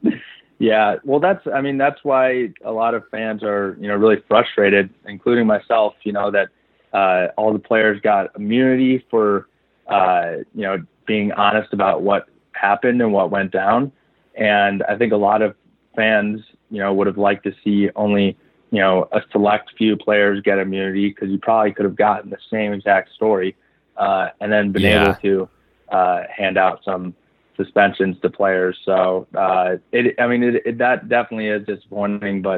Yeah, 0.57 0.95
well, 1.03 1.19
that's 1.19 1.45
I 1.53 1.61
mean 1.61 1.77
that's 1.77 1.99
why 2.03 2.53
a 2.63 2.71
lot 2.71 2.93
of 2.93 3.03
fans 3.09 3.43
are 3.43 3.77
you 3.79 3.87
know 3.87 3.95
really 3.95 4.23
frustrated, 4.27 4.89
including 5.05 5.45
myself. 5.45 5.95
You 6.03 6.13
know 6.13 6.31
that 6.31 6.47
uh, 6.93 7.27
all 7.37 7.51
the 7.51 7.59
players 7.59 7.99
got 8.01 8.33
immunity 8.35 9.05
for 9.09 9.47
uh, 9.87 10.37
you 10.53 10.61
know 10.61 10.77
being 11.05 11.33
honest 11.33 11.73
about 11.73 12.03
what 12.03 12.27
happened 12.55 13.01
and 13.01 13.13
what 13.13 13.31
went 13.31 13.51
down, 13.51 13.91
and 14.35 14.83
I 14.83 14.97
think 14.97 15.13
a 15.13 15.17
lot 15.17 15.41
of 15.41 15.55
fans 15.95 16.41
you 16.69 16.79
know 16.79 16.93
would 16.93 17.07
have 17.07 17.17
liked 17.17 17.43
to 17.45 17.53
see 17.63 17.89
only 17.95 18.37
you 18.71 18.79
know 18.79 19.07
a 19.11 19.21
select 19.31 19.71
few 19.77 19.95
players 19.97 20.41
get 20.41 20.59
immunity 20.59 21.09
because 21.09 21.29
you 21.29 21.39
probably 21.39 21.71
could 21.73 21.85
have 21.85 21.95
gotten 21.95 22.29
the 22.29 22.37
same 22.51 22.73
exact 22.73 23.11
story 23.13 23.55
uh, 23.97 24.29
and 24.41 24.51
then 24.51 24.71
been 24.71 24.85
Yeah. 24.85 24.85
able 24.85 25.15
to 25.15 25.49
uh, 25.91 26.23
hand 26.35 26.57
out 26.57 26.81
some 26.83 27.15
suspensions 27.57 28.17
to 28.21 28.29
players. 28.29 28.77
So 28.85 29.27
uh, 29.35 29.77
it, 29.91 30.15
I 30.19 30.27
mean, 30.27 30.43
it, 30.43 30.63
it, 30.65 30.77
that 30.79 31.09
definitely 31.09 31.47
is 31.47 31.65
disappointing. 31.65 32.35
But 32.41 32.55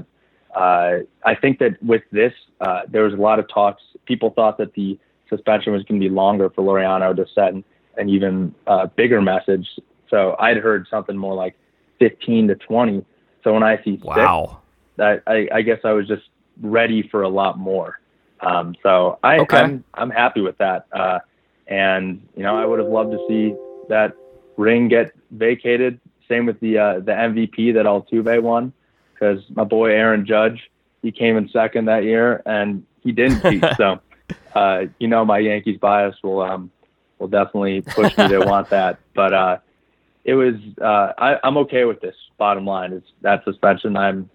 uh, 0.55 0.99
I 1.25 1.35
think 1.39 1.59
that 1.59 1.81
with 1.83 2.03
this, 2.11 2.33
uh, 2.61 2.81
there 2.87 3.03
was 3.03 3.13
a 3.13 3.17
lot 3.17 3.39
of 3.39 3.47
talks. 3.47 3.81
People 4.05 4.31
thought 4.31 4.57
that 4.57 4.73
the 4.73 4.97
suspension 5.29 5.73
was 5.73 5.83
going 5.83 5.99
to 5.99 6.09
be 6.09 6.13
longer 6.13 6.49
for 6.49 6.63
Laureano 6.63 7.15
to 7.15 7.25
send 7.35 7.63
an 7.97 8.09
even 8.09 8.53
uh, 8.65 8.87
bigger 8.87 9.21
message. 9.21 9.67
So 10.09 10.35
I'd 10.39 10.57
heard 10.57 10.87
something 10.89 11.17
more 11.17 11.35
like 11.35 11.55
15 11.99 12.49
to 12.49 12.55
20. 12.55 13.05
So 13.43 13.53
when 13.53 13.63
I 13.63 13.77
see 13.83 13.95
six, 13.97 14.05
Wow. 14.05 14.61
I, 14.99 15.19
I, 15.27 15.47
I 15.53 15.61
guess 15.61 15.79
I 15.83 15.91
was 15.91 16.07
just 16.07 16.23
ready 16.61 17.07
for 17.07 17.23
a 17.23 17.29
lot 17.29 17.57
more. 17.57 17.99
Um, 18.39 18.75
so 18.83 19.17
I, 19.23 19.39
Okay. 19.39 19.57
I'm 19.57 19.83
I'm 19.93 20.09
happy 20.09 20.41
with 20.41 20.57
that. 20.59 20.85
Uh, 20.91 21.19
and 21.67 22.21
you 22.35 22.43
know, 22.43 22.55
I 22.57 22.65
would 22.65 22.79
have 22.79 22.87
loved 22.87 23.11
to 23.11 23.19
see 23.27 23.55
that 23.89 24.15
ring 24.57 24.87
get 24.87 25.13
vacated. 25.31 25.99
Same 26.27 26.45
with 26.45 26.59
the 26.59 26.77
uh, 26.77 26.99
the 26.99 27.11
MVP 27.11 27.73
that 27.73 27.85
Altuve 27.85 28.41
won, 28.41 28.73
because 29.13 29.41
my 29.49 29.63
boy 29.63 29.91
Aaron 29.91 30.25
Judge, 30.25 30.69
he 31.01 31.11
came 31.11 31.37
in 31.37 31.49
second 31.49 31.85
that 31.85 32.03
year 32.03 32.41
and 32.45 32.85
he 33.03 33.11
didn't 33.11 33.41
cheat. 33.41 33.63
so, 33.77 33.99
uh, 34.53 34.85
you 34.99 35.07
know, 35.07 35.25
my 35.25 35.39
Yankees 35.39 35.79
bias 35.79 36.15
will 36.23 36.41
um 36.41 36.71
will 37.19 37.27
definitely 37.27 37.81
push 37.81 38.17
me 38.17 38.27
to 38.27 38.39
want 38.45 38.69
that. 38.69 38.99
But 39.13 39.33
uh, 39.33 39.57
it 40.23 40.33
was 40.33 40.55
uh, 40.81 41.13
I, 41.17 41.37
I'm 41.43 41.57
okay 41.57 41.85
with 41.85 42.01
this. 42.01 42.15
Bottom 42.37 42.65
line 42.65 42.93
is 42.93 43.03
that 43.21 43.43
suspension. 43.43 43.97
I'm 43.97 44.29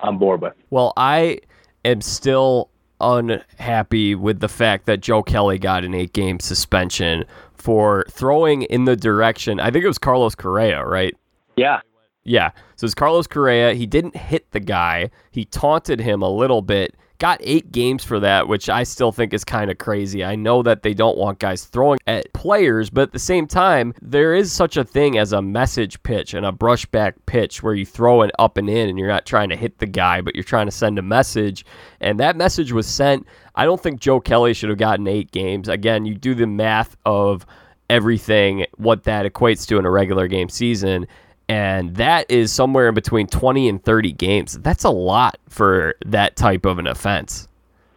on 0.00 0.18
board 0.18 0.40
with. 0.40 0.54
Well, 0.70 0.92
I 0.96 1.38
am 1.84 2.00
still 2.00 2.70
unhappy 3.00 4.14
with 4.14 4.40
the 4.40 4.48
fact 4.48 4.86
that 4.86 5.00
Joe 5.00 5.22
Kelly 5.22 5.58
got 5.58 5.84
an 5.84 5.94
eight 5.94 6.12
game 6.12 6.38
suspension 6.38 7.24
for 7.54 8.04
throwing 8.10 8.62
in 8.62 8.84
the 8.84 8.96
direction. 8.96 9.60
I 9.60 9.70
think 9.70 9.84
it 9.84 9.88
was 9.88 9.98
Carlos 9.98 10.34
Correa, 10.34 10.84
right? 10.84 11.16
Yeah, 11.56 11.80
Yeah. 12.24 12.50
So 12.76 12.86
it's 12.86 12.94
Carlos 12.94 13.26
Correa. 13.26 13.74
He 13.74 13.86
didn't 13.86 14.16
hit 14.16 14.50
the 14.52 14.60
guy. 14.60 15.10
He 15.30 15.44
taunted 15.44 16.00
him 16.00 16.22
a 16.22 16.30
little 16.30 16.62
bit. 16.62 16.96
Got 17.22 17.38
eight 17.44 17.70
games 17.70 18.02
for 18.02 18.18
that, 18.18 18.48
which 18.48 18.68
I 18.68 18.82
still 18.82 19.12
think 19.12 19.32
is 19.32 19.44
kind 19.44 19.70
of 19.70 19.78
crazy. 19.78 20.24
I 20.24 20.34
know 20.34 20.60
that 20.64 20.82
they 20.82 20.92
don't 20.92 21.16
want 21.16 21.38
guys 21.38 21.62
throwing 21.64 22.00
at 22.08 22.32
players, 22.32 22.90
but 22.90 23.02
at 23.02 23.12
the 23.12 23.20
same 23.20 23.46
time, 23.46 23.94
there 24.02 24.34
is 24.34 24.50
such 24.50 24.76
a 24.76 24.82
thing 24.82 25.18
as 25.18 25.32
a 25.32 25.40
message 25.40 26.02
pitch 26.02 26.34
and 26.34 26.44
a 26.44 26.50
brushback 26.50 27.12
pitch 27.26 27.62
where 27.62 27.74
you 27.74 27.86
throw 27.86 28.22
it 28.22 28.32
up 28.40 28.56
and 28.56 28.68
in 28.68 28.88
and 28.88 28.98
you're 28.98 29.06
not 29.06 29.24
trying 29.24 29.50
to 29.50 29.56
hit 29.56 29.78
the 29.78 29.86
guy, 29.86 30.20
but 30.20 30.34
you're 30.34 30.42
trying 30.42 30.66
to 30.66 30.72
send 30.72 30.98
a 30.98 31.02
message. 31.02 31.64
And 32.00 32.18
that 32.18 32.36
message 32.36 32.72
was 32.72 32.88
sent. 32.88 33.24
I 33.54 33.66
don't 33.66 33.80
think 33.80 34.00
Joe 34.00 34.18
Kelly 34.18 34.52
should 34.52 34.70
have 34.70 34.78
gotten 34.78 35.06
eight 35.06 35.30
games. 35.30 35.68
Again, 35.68 36.04
you 36.04 36.16
do 36.16 36.34
the 36.34 36.48
math 36.48 36.96
of 37.06 37.46
everything, 37.88 38.66
what 38.78 39.04
that 39.04 39.32
equates 39.32 39.64
to 39.68 39.78
in 39.78 39.86
a 39.86 39.90
regular 39.92 40.26
game 40.26 40.48
season 40.48 41.06
and 41.52 41.96
that 41.96 42.30
is 42.30 42.50
somewhere 42.50 42.88
in 42.88 42.94
between 42.94 43.26
20 43.26 43.68
and 43.68 43.84
30 43.84 44.12
games. 44.12 44.58
That's 44.60 44.84
a 44.84 44.90
lot 44.90 45.38
for 45.50 45.94
that 46.06 46.34
type 46.36 46.64
of 46.64 46.78
an 46.78 46.86
offense. 46.86 47.46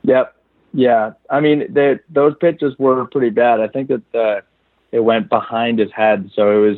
Yep. 0.04 0.36
Yeah. 0.74 1.14
I 1.30 1.40
mean, 1.40 1.66
they, 1.72 2.00
those 2.10 2.36
pitches 2.42 2.78
were 2.78 3.06
pretty 3.06 3.30
bad. 3.30 3.62
I 3.62 3.70
think 3.70 3.88
that 3.88 4.04
uh, 4.14 4.42
it 4.92 5.00
went 5.00 5.30
behind 5.30 5.80
his 5.80 5.90
head, 5.94 6.30
so 6.36 6.52
it 6.64 6.70
was 6.70 6.78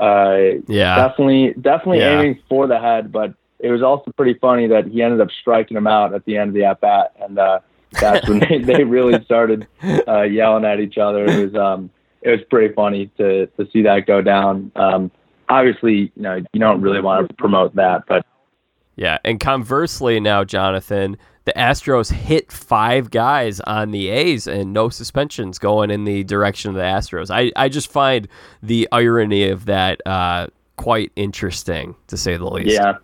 uh, 0.00 0.62
Yeah. 0.66 0.96
definitely 0.96 1.52
definitely 1.60 1.98
Yeah. 1.98 2.18
aiming 2.20 2.38
for 2.48 2.66
the 2.66 2.78
head. 2.78 3.12
But 3.12 3.34
it 3.58 3.70
was 3.70 3.82
also 3.82 4.10
pretty 4.12 4.34
funny 4.40 4.66
that 4.68 4.86
he 4.86 5.02
ended 5.02 5.20
up 5.20 5.28
striking 5.42 5.76
him 5.76 5.86
out 5.86 6.14
at 6.14 6.24
the 6.24 6.38
end 6.38 6.48
of 6.48 6.54
the 6.54 6.64
at 6.64 6.80
bat, 6.80 7.12
and 7.20 7.38
uh, 7.38 7.60
that's 8.00 8.26
when 8.28 8.38
they, 8.38 8.58
they 8.58 8.84
really 8.84 9.22
started 9.24 9.66
uh, 10.08 10.22
yelling 10.22 10.64
at 10.64 10.80
each 10.80 10.96
other. 10.96 11.26
It 11.26 11.44
was 11.44 11.54
um, 11.54 11.90
it 12.22 12.30
was 12.30 12.40
pretty 12.48 12.72
funny 12.74 13.10
to 13.18 13.46
to 13.46 13.68
see 13.72 13.82
that 13.82 14.06
go 14.06 14.22
down. 14.22 14.72
Um, 14.74 15.10
obviously, 15.48 16.12
you 16.16 16.22
know, 16.22 16.36
you 16.52 16.60
don't 16.60 16.80
really 16.80 17.00
want 17.00 17.28
to 17.28 17.34
promote 17.34 17.74
that, 17.76 18.04
but 18.06 18.26
Yeah, 18.96 19.18
and 19.24 19.40
conversely 19.40 20.20
now, 20.20 20.44
Jonathan, 20.44 21.16
the 21.44 21.52
Astros 21.52 22.10
hit 22.10 22.50
five 22.50 23.10
guys 23.10 23.60
on 23.60 23.90
the 23.90 24.08
A's 24.08 24.46
and 24.46 24.72
no 24.72 24.88
suspensions 24.88 25.58
going 25.58 25.90
in 25.90 26.04
the 26.04 26.24
direction 26.24 26.70
of 26.70 26.76
the 26.76 26.82
Astros. 26.82 27.30
I, 27.30 27.52
I 27.56 27.68
just 27.68 27.90
find 27.90 28.28
the 28.62 28.88
irony 28.90 29.48
of 29.48 29.66
that 29.66 30.00
uh, 30.06 30.46
quite 30.76 31.12
interesting, 31.16 31.94
to 32.06 32.16
say 32.16 32.36
the 32.36 32.46
least. 32.46 32.70
Yeah, 32.70 32.94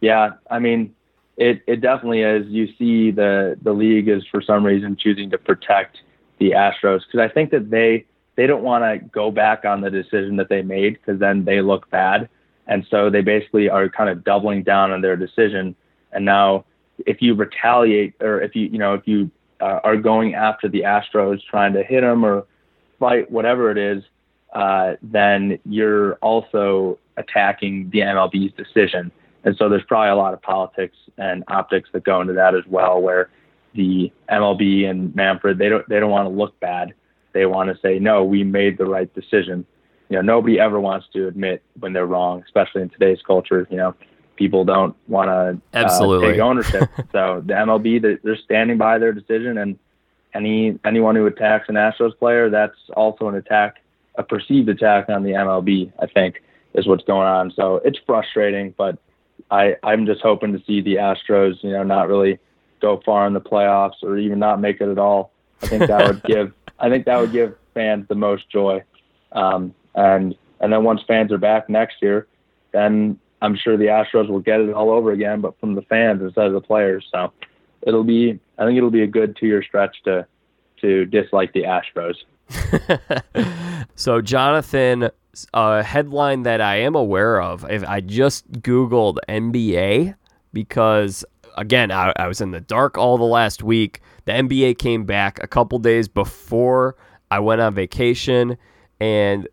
yeah. 0.00 0.30
I 0.50 0.60
mean, 0.60 0.94
it, 1.36 1.62
it 1.66 1.80
definitely 1.80 2.22
is. 2.22 2.46
You 2.46 2.68
see 2.78 3.10
the 3.10 3.56
the 3.62 3.72
league 3.72 4.08
is 4.08 4.24
for 4.30 4.40
some 4.40 4.64
reason 4.64 4.96
choosing 4.96 5.30
to 5.30 5.38
protect 5.38 5.98
the 6.38 6.52
Astros 6.52 7.00
because 7.06 7.20
I 7.20 7.28
think 7.28 7.50
that 7.50 7.70
they 7.70 8.04
they 8.36 8.46
don't 8.46 8.62
want 8.62 8.84
to 8.84 9.06
go 9.08 9.30
back 9.30 9.64
on 9.64 9.80
the 9.80 9.90
decision 9.90 10.36
that 10.36 10.48
they 10.48 10.62
made 10.62 10.94
because 10.94 11.20
then 11.20 11.44
they 11.44 11.60
look 11.60 11.90
bad, 11.90 12.28
and 12.66 12.86
so 12.90 13.10
they 13.10 13.22
basically 13.22 13.68
are 13.68 13.88
kind 13.88 14.08
of 14.08 14.24
doubling 14.24 14.62
down 14.62 14.92
on 14.92 15.00
their 15.00 15.16
decision. 15.16 15.74
And 16.12 16.24
now, 16.24 16.64
if 17.06 17.20
you 17.20 17.34
retaliate 17.34 18.14
or 18.20 18.40
if 18.40 18.54
you 18.54 18.66
you 18.66 18.78
know 18.78 18.94
if 18.94 19.06
you 19.06 19.30
uh, 19.60 19.80
are 19.84 19.96
going 19.96 20.34
after 20.34 20.68
the 20.68 20.82
Astros 20.82 21.40
trying 21.48 21.72
to 21.74 21.82
hit 21.82 22.00
them 22.00 22.24
or 22.24 22.46
fight 22.98 23.30
whatever 23.30 23.70
it 23.70 23.78
is, 23.78 24.02
uh, 24.54 24.94
then 25.02 25.58
you're 25.64 26.14
also 26.16 26.98
attacking 27.16 27.90
the 27.90 28.00
MLB's 28.00 28.54
decision. 28.54 29.10
And 29.44 29.56
so 29.56 29.68
there's 29.68 29.84
probably 29.84 30.10
a 30.10 30.16
lot 30.16 30.34
of 30.34 30.42
politics 30.42 30.96
and 31.16 31.44
optics 31.48 31.88
that 31.92 32.04
go 32.04 32.20
into 32.20 32.34
that 32.34 32.54
as 32.54 32.64
well, 32.66 33.00
where 33.00 33.30
the 33.74 34.12
MLB 34.30 34.88
and 34.88 35.14
Manfred 35.14 35.58
they 35.58 35.68
don't 35.68 35.88
they 35.88 36.00
don't 36.00 36.10
want 36.10 36.26
to 36.26 36.34
look 36.34 36.58
bad. 36.60 36.94
They 37.32 37.46
want 37.46 37.74
to 37.74 37.80
say 37.80 37.98
no, 37.98 38.24
we 38.24 38.44
made 38.44 38.78
the 38.78 38.86
right 38.86 39.12
decision. 39.14 39.66
You 40.08 40.16
know, 40.16 40.22
nobody 40.22 40.58
ever 40.58 40.80
wants 40.80 41.06
to 41.12 41.28
admit 41.28 41.62
when 41.78 41.92
they're 41.92 42.06
wrong, 42.06 42.42
especially 42.44 42.82
in 42.82 42.90
today's 42.90 43.20
culture. 43.24 43.66
You 43.70 43.76
know, 43.76 43.94
people 44.36 44.64
don't 44.64 44.96
want 45.06 45.28
to 45.28 45.60
absolutely 45.78 46.28
uh, 46.28 46.30
take 46.32 46.40
ownership. 46.50 46.88
so 47.12 47.42
the 47.44 47.54
MLB 47.54 48.20
they're 48.22 48.36
standing 48.36 48.78
by 48.78 48.98
their 48.98 49.12
decision, 49.12 49.58
and 49.58 49.78
any 50.34 50.78
anyone 50.84 51.14
who 51.14 51.26
attacks 51.26 51.68
an 51.68 51.76
Astros 51.76 52.18
player, 52.18 52.50
that's 52.50 52.78
also 52.96 53.28
an 53.28 53.36
attack, 53.36 53.82
a 54.16 54.22
perceived 54.22 54.68
attack 54.68 55.08
on 55.08 55.22
the 55.22 55.30
MLB. 55.30 55.92
I 55.98 56.06
think 56.06 56.42
is 56.74 56.86
what's 56.86 57.04
going 57.04 57.26
on. 57.26 57.52
So 57.54 57.76
it's 57.84 57.98
frustrating, 58.06 58.74
but 58.76 58.98
I 59.50 59.76
I'm 59.82 60.06
just 60.06 60.20
hoping 60.20 60.52
to 60.52 60.64
see 60.64 60.80
the 60.80 60.96
Astros, 60.96 61.62
you 61.62 61.70
know, 61.70 61.82
not 61.82 62.08
really 62.08 62.38
go 62.80 63.00
far 63.04 63.26
in 63.26 63.34
the 63.34 63.40
playoffs 63.40 64.02
or 64.02 64.16
even 64.16 64.38
not 64.38 64.60
make 64.60 64.80
it 64.80 64.88
at 64.88 64.98
all. 64.98 65.32
I 65.62 65.66
think 65.66 65.86
that 65.86 66.06
would 66.06 66.22
give 66.24 66.52
I 66.78 66.88
think 66.88 67.04
that 67.06 67.20
would 67.20 67.32
give 67.32 67.54
fans 67.74 68.06
the 68.08 68.14
most 68.14 68.48
joy. 68.50 68.82
Um, 69.32 69.74
and 69.94 70.34
and 70.60 70.72
then 70.72 70.84
once 70.84 71.00
fans 71.06 71.32
are 71.32 71.38
back 71.38 71.68
next 71.68 71.96
year, 72.02 72.26
then 72.72 73.18
I'm 73.42 73.56
sure 73.56 73.76
the 73.76 73.86
Astros 73.86 74.28
will 74.28 74.40
get 74.40 74.60
it 74.60 74.72
all 74.72 74.90
over 74.90 75.12
again, 75.12 75.40
but 75.40 75.58
from 75.58 75.74
the 75.74 75.82
fans 75.82 76.22
instead 76.22 76.46
of 76.46 76.52
the 76.52 76.60
players. 76.60 77.06
So 77.12 77.32
it'll 77.82 78.04
be 78.04 78.38
I 78.58 78.66
think 78.66 78.76
it'll 78.76 78.90
be 78.90 79.02
a 79.02 79.06
good 79.06 79.36
two 79.36 79.46
year 79.46 79.62
stretch 79.62 79.96
to 80.04 80.26
to 80.80 81.06
dislike 81.06 81.52
the 81.52 81.64
Astros. 81.64 82.16
so 83.94 84.20
Jonathan, 84.20 85.10
a 85.54 85.82
headline 85.82 86.42
that 86.42 86.60
I 86.60 86.76
am 86.76 86.94
aware 86.94 87.40
of, 87.40 87.68
if 87.70 87.84
I 87.84 88.00
just 88.00 88.50
Googled 88.52 89.18
NBA 89.28 90.14
because 90.52 91.24
again, 91.56 91.90
I, 91.90 92.12
I, 92.16 92.26
was 92.26 92.40
in 92.40 92.50
the 92.50 92.60
dark 92.60 92.98
all 92.98 93.18
the 93.18 93.24
last 93.24 93.62
week. 93.62 94.00
The 94.24 94.32
NBA 94.32 94.78
came 94.78 95.04
back 95.04 95.42
a 95.42 95.46
couple 95.46 95.78
days 95.78 96.08
before 96.08 96.96
I 97.30 97.40
went 97.40 97.60
on 97.60 97.74
vacation, 97.74 98.56
and 99.00 99.48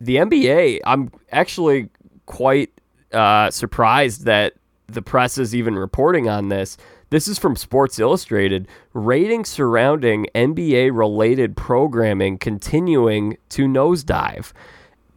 the 0.00 0.16
NBA, 0.16 0.80
I'm 0.84 1.10
actually 1.30 1.88
quite 2.26 2.70
uh, 3.12 3.50
surprised 3.50 4.24
that 4.24 4.54
the 4.86 5.02
press 5.02 5.38
is 5.38 5.54
even 5.54 5.76
reporting 5.76 6.28
on 6.28 6.48
this. 6.48 6.76
This 7.10 7.26
is 7.26 7.38
from 7.38 7.56
Sports 7.56 7.98
Illustrated. 7.98 8.68
Ratings 8.92 9.48
surrounding 9.48 10.26
NBA 10.34 10.96
related 10.96 11.56
programming 11.56 12.38
continuing 12.38 13.36
to 13.50 13.66
nosedive 13.66 14.52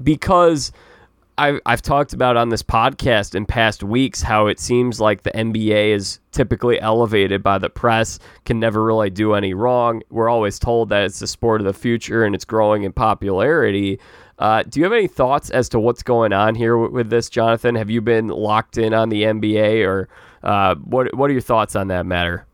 because 0.01 0.71
I've, 1.37 1.59
I've 1.65 1.81
talked 1.81 2.13
about 2.13 2.37
on 2.37 2.49
this 2.49 2.61
podcast 2.61 3.33
in 3.33 3.45
past 3.45 3.83
weeks 3.83 4.21
how 4.21 4.47
it 4.47 4.59
seems 4.59 5.01
like 5.01 5.23
the 5.23 5.31
NBA 5.31 5.93
is 5.93 6.19
typically 6.31 6.79
elevated 6.79 7.41
by 7.41 7.57
the 7.57 7.69
press, 7.69 8.19
can 8.45 8.59
never 8.59 8.83
really 8.83 9.09
do 9.09 9.33
any 9.33 9.53
wrong. 9.53 10.03
We're 10.09 10.29
always 10.29 10.59
told 10.59 10.89
that 10.89 11.03
it's 11.03 11.19
the 11.19 11.27
sport 11.27 11.61
of 11.61 11.65
the 11.65 11.73
future 11.73 12.23
and 12.23 12.35
it's 12.35 12.45
growing 12.45 12.83
in 12.83 12.93
popularity. 12.93 13.99
Uh, 14.37 14.63
do 14.63 14.79
you 14.79 14.83
have 14.83 14.93
any 14.93 15.07
thoughts 15.07 15.49
as 15.49 15.69
to 15.69 15.79
what's 15.79 16.03
going 16.03 16.33
on 16.33 16.55
here 16.55 16.77
with, 16.77 16.91
with 16.91 17.09
this, 17.09 17.29
Jonathan? 17.29 17.75
Have 17.75 17.89
you 17.89 18.01
been 18.01 18.27
locked 18.27 18.77
in 18.77 18.93
on 18.93 19.09
the 19.09 19.23
NBA, 19.23 19.87
or 19.87 20.09
uh, 20.43 20.75
what? 20.75 21.13
What 21.15 21.29
are 21.29 21.33
your 21.33 21.41
thoughts 21.41 21.75
on 21.75 21.87
that 21.89 22.05
matter? 22.05 22.45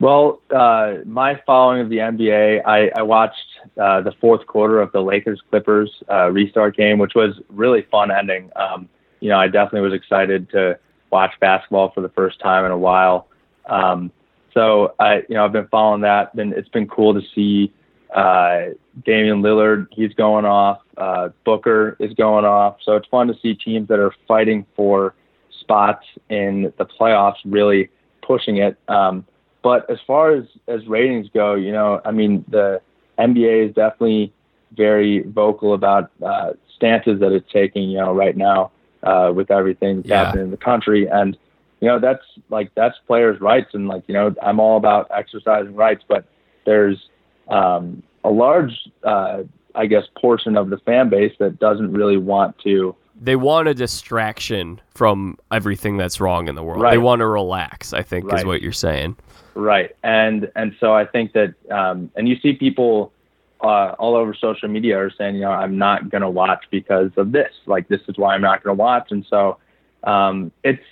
Well, 0.00 0.40
uh, 0.54 0.98
my 1.06 1.40
following 1.44 1.80
of 1.80 1.88
the 1.88 1.96
NBA, 1.96 2.60
I, 2.64 2.90
I 2.94 3.02
watched 3.02 3.47
uh, 3.80 4.00
the 4.00 4.12
fourth 4.20 4.46
quarter 4.46 4.80
of 4.80 4.92
the 4.92 5.00
Lakers 5.00 5.40
Clippers 5.50 5.90
uh, 6.10 6.30
restart 6.30 6.76
game, 6.76 6.98
which 6.98 7.14
was 7.14 7.40
really 7.48 7.82
fun 7.90 8.10
ending. 8.10 8.50
Um, 8.56 8.88
you 9.20 9.28
know, 9.28 9.38
I 9.38 9.48
definitely 9.48 9.88
was 9.88 9.92
excited 9.92 10.50
to 10.50 10.78
watch 11.10 11.32
basketball 11.40 11.90
for 11.90 12.00
the 12.00 12.08
first 12.10 12.38
time 12.40 12.64
in 12.64 12.70
a 12.70 12.78
while. 12.78 13.28
Um, 13.66 14.12
so 14.54 14.94
I, 14.98 15.16
you 15.28 15.34
know, 15.34 15.44
I've 15.44 15.52
been 15.52 15.68
following 15.68 16.02
that. 16.02 16.34
Been 16.34 16.52
it's 16.52 16.68
been 16.68 16.88
cool 16.88 17.14
to 17.14 17.22
see 17.34 17.72
uh, 18.14 18.70
Damian 19.04 19.42
Lillard. 19.42 19.86
He's 19.90 20.12
going 20.14 20.44
off. 20.44 20.80
Uh, 20.96 21.30
Booker 21.44 21.96
is 22.00 22.12
going 22.14 22.44
off. 22.44 22.78
So 22.82 22.96
it's 22.96 23.06
fun 23.08 23.28
to 23.28 23.34
see 23.40 23.54
teams 23.54 23.88
that 23.88 23.98
are 23.98 24.12
fighting 24.26 24.66
for 24.74 25.14
spots 25.60 26.06
in 26.28 26.72
the 26.78 26.86
playoffs 26.86 27.36
really 27.44 27.90
pushing 28.22 28.56
it. 28.56 28.78
Um, 28.88 29.26
but 29.62 29.90
as 29.90 29.98
far 30.06 30.32
as 30.32 30.44
as 30.66 30.86
ratings 30.86 31.28
go, 31.32 31.54
you 31.54 31.72
know, 31.72 32.00
I 32.04 32.10
mean, 32.10 32.44
the 32.48 32.80
NBA 33.18 33.68
is 33.68 33.74
definitely 33.74 34.32
very 34.72 35.22
vocal 35.22 35.74
about 35.74 36.10
uh, 36.24 36.52
stances 36.76 37.20
that 37.20 37.32
it's 37.32 37.50
taking, 37.52 37.90
you 37.90 37.98
know, 37.98 38.12
right 38.12 38.36
now 38.36 38.70
uh, 39.02 39.32
with 39.34 39.50
everything 39.50 39.98
that's 39.98 40.08
yeah. 40.08 40.24
happening 40.24 40.44
in 40.44 40.50
the 40.50 40.56
country, 40.56 41.08
and 41.08 41.36
you 41.80 41.88
know, 41.88 41.98
that's 41.98 42.24
like 42.50 42.70
that's 42.74 42.96
players' 43.06 43.40
rights, 43.40 43.70
and 43.72 43.88
like 43.88 44.04
you 44.06 44.14
know, 44.14 44.34
I'm 44.42 44.60
all 44.60 44.76
about 44.76 45.08
exercising 45.14 45.74
rights, 45.74 46.04
but 46.06 46.24
there's 46.64 47.08
um, 47.48 48.02
a 48.24 48.30
large, 48.30 48.72
uh, 49.04 49.42
I 49.74 49.86
guess, 49.86 50.04
portion 50.20 50.56
of 50.56 50.70
the 50.70 50.78
fan 50.78 51.08
base 51.08 51.32
that 51.38 51.58
doesn't 51.58 51.92
really 51.92 52.16
want 52.16 52.58
to 52.60 52.94
they 53.20 53.36
want 53.36 53.68
a 53.68 53.74
distraction 53.74 54.80
from 54.90 55.38
everything 55.50 55.96
that's 55.96 56.20
wrong 56.20 56.48
in 56.48 56.54
the 56.54 56.62
world. 56.62 56.82
Right. 56.82 56.92
They 56.92 56.98
want 56.98 57.20
to 57.20 57.26
relax. 57.26 57.92
I 57.92 58.02
think 58.02 58.30
right. 58.30 58.38
is 58.38 58.44
what 58.44 58.62
you're 58.62 58.72
saying. 58.72 59.16
Right, 59.58 59.96
and 60.04 60.52
and 60.54 60.76
so 60.78 60.94
I 60.94 61.04
think 61.04 61.32
that, 61.32 61.52
um, 61.68 62.12
and 62.14 62.28
you 62.28 62.38
see 62.38 62.52
people 62.52 63.12
uh, 63.60 63.96
all 63.98 64.14
over 64.14 64.32
social 64.32 64.68
media 64.68 64.96
are 64.96 65.10
saying, 65.10 65.34
you 65.34 65.40
know, 65.40 65.50
I'm 65.50 65.76
not 65.76 66.10
going 66.10 66.22
to 66.22 66.30
watch 66.30 66.66
because 66.70 67.10
of 67.16 67.32
this. 67.32 67.52
Like, 67.66 67.88
this 67.88 68.00
is 68.06 68.16
why 68.16 68.36
I'm 68.36 68.40
not 68.40 68.62
going 68.62 68.76
to 68.76 68.80
watch. 68.80 69.10
And 69.10 69.26
so 69.28 69.58
um, 70.04 70.52
it's, 70.62 70.84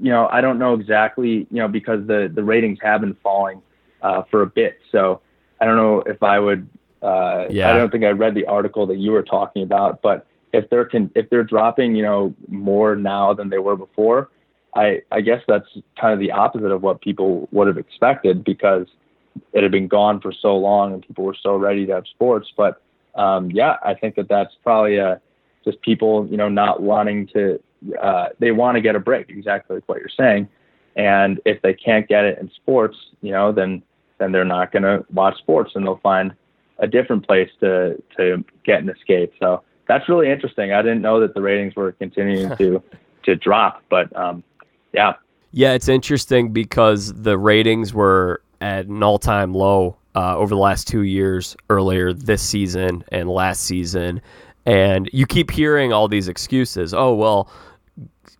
you 0.00 0.10
know, 0.10 0.28
I 0.30 0.40
don't 0.40 0.60
know 0.60 0.74
exactly, 0.74 1.48
you 1.50 1.58
know, 1.58 1.66
because 1.66 2.06
the 2.06 2.30
the 2.32 2.44
ratings 2.44 2.78
have 2.80 3.00
been 3.00 3.16
falling 3.24 3.60
uh, 4.02 4.22
for 4.30 4.42
a 4.42 4.46
bit. 4.46 4.78
So 4.92 5.20
I 5.60 5.64
don't 5.64 5.76
know 5.76 6.02
if 6.02 6.22
I 6.22 6.38
would. 6.38 6.68
Uh, 7.02 7.48
yeah. 7.50 7.72
I 7.72 7.76
don't 7.76 7.90
think 7.90 8.04
I 8.04 8.10
read 8.10 8.36
the 8.36 8.46
article 8.46 8.86
that 8.86 8.98
you 8.98 9.10
were 9.10 9.24
talking 9.24 9.64
about, 9.64 10.00
but 10.00 10.28
if 10.52 10.70
they're 10.70 10.84
can 10.84 11.10
if 11.16 11.28
they're 11.28 11.42
dropping, 11.42 11.96
you 11.96 12.04
know, 12.04 12.32
more 12.46 12.94
now 12.94 13.34
than 13.34 13.48
they 13.48 13.58
were 13.58 13.74
before, 13.74 14.30
I, 14.74 15.02
I 15.10 15.20
guess 15.20 15.42
that's 15.46 15.66
kind 16.00 16.12
of 16.14 16.18
the 16.18 16.32
opposite 16.32 16.70
of 16.70 16.82
what 16.82 17.00
people 17.00 17.48
would 17.52 17.66
have 17.66 17.78
expected 17.78 18.42
because 18.44 18.86
it 19.52 19.62
had 19.62 19.72
been 19.72 19.88
gone 19.88 20.20
for 20.20 20.32
so 20.32 20.56
long 20.56 20.94
and 20.94 21.06
people 21.06 21.24
were 21.24 21.36
so 21.40 21.56
ready 21.56 21.86
to 21.86 21.94
have 21.94 22.06
sports. 22.06 22.48
But 22.56 22.80
um, 23.14 23.50
yeah, 23.50 23.76
I 23.84 23.94
think 23.94 24.14
that 24.16 24.28
that's 24.28 24.54
probably 24.62 24.96
a, 24.96 25.08
uh, 25.10 25.18
just 25.64 25.80
people, 25.82 26.26
you 26.28 26.36
know, 26.36 26.48
not 26.48 26.82
wanting 26.82 27.28
to, 27.28 27.62
uh, 28.00 28.28
they 28.40 28.50
want 28.50 28.74
to 28.76 28.80
get 28.80 28.96
a 28.96 29.00
break, 29.00 29.28
exactly 29.30 29.76
like 29.76 29.88
what 29.88 29.98
you're 29.98 30.08
saying. 30.08 30.48
And 30.96 31.40
if 31.44 31.62
they 31.62 31.72
can't 31.72 32.08
get 32.08 32.24
it 32.24 32.38
in 32.38 32.50
sports, 32.50 32.96
you 33.20 33.30
know, 33.30 33.52
then 33.52 33.82
then 34.18 34.30
they're 34.30 34.44
not 34.44 34.70
going 34.70 34.84
to 34.84 35.04
watch 35.12 35.36
sports 35.38 35.72
and 35.74 35.84
they'll 35.84 35.96
find 35.96 36.32
a 36.78 36.86
different 36.86 37.26
place 37.26 37.50
to 37.60 38.02
to 38.16 38.44
get 38.64 38.82
an 38.82 38.88
escape. 38.88 39.32
So 39.38 39.62
that's 39.88 40.08
really 40.08 40.30
interesting. 40.30 40.72
I 40.72 40.82
didn't 40.82 41.02
know 41.02 41.20
that 41.20 41.34
the 41.34 41.42
ratings 41.42 41.74
were 41.74 41.92
continuing 41.92 42.56
to 42.58 42.82
to 43.24 43.36
drop, 43.36 43.82
but 43.88 44.14
um, 44.16 44.42
yeah. 44.92 45.14
Yeah, 45.52 45.72
it's 45.72 45.88
interesting 45.88 46.52
because 46.52 47.12
the 47.12 47.36
ratings 47.36 47.92
were 47.92 48.42
at 48.60 48.86
an 48.86 49.02
all 49.02 49.18
time 49.18 49.52
low 49.52 49.96
uh, 50.14 50.36
over 50.36 50.54
the 50.54 50.60
last 50.60 50.88
two 50.88 51.02
years, 51.02 51.56
earlier 51.68 52.12
this 52.12 52.42
season 52.42 53.04
and 53.12 53.28
last 53.28 53.64
season. 53.64 54.22
And 54.64 55.10
you 55.12 55.26
keep 55.26 55.50
hearing 55.50 55.92
all 55.92 56.08
these 56.08 56.28
excuses. 56.28 56.94
Oh, 56.94 57.14
well, 57.14 57.50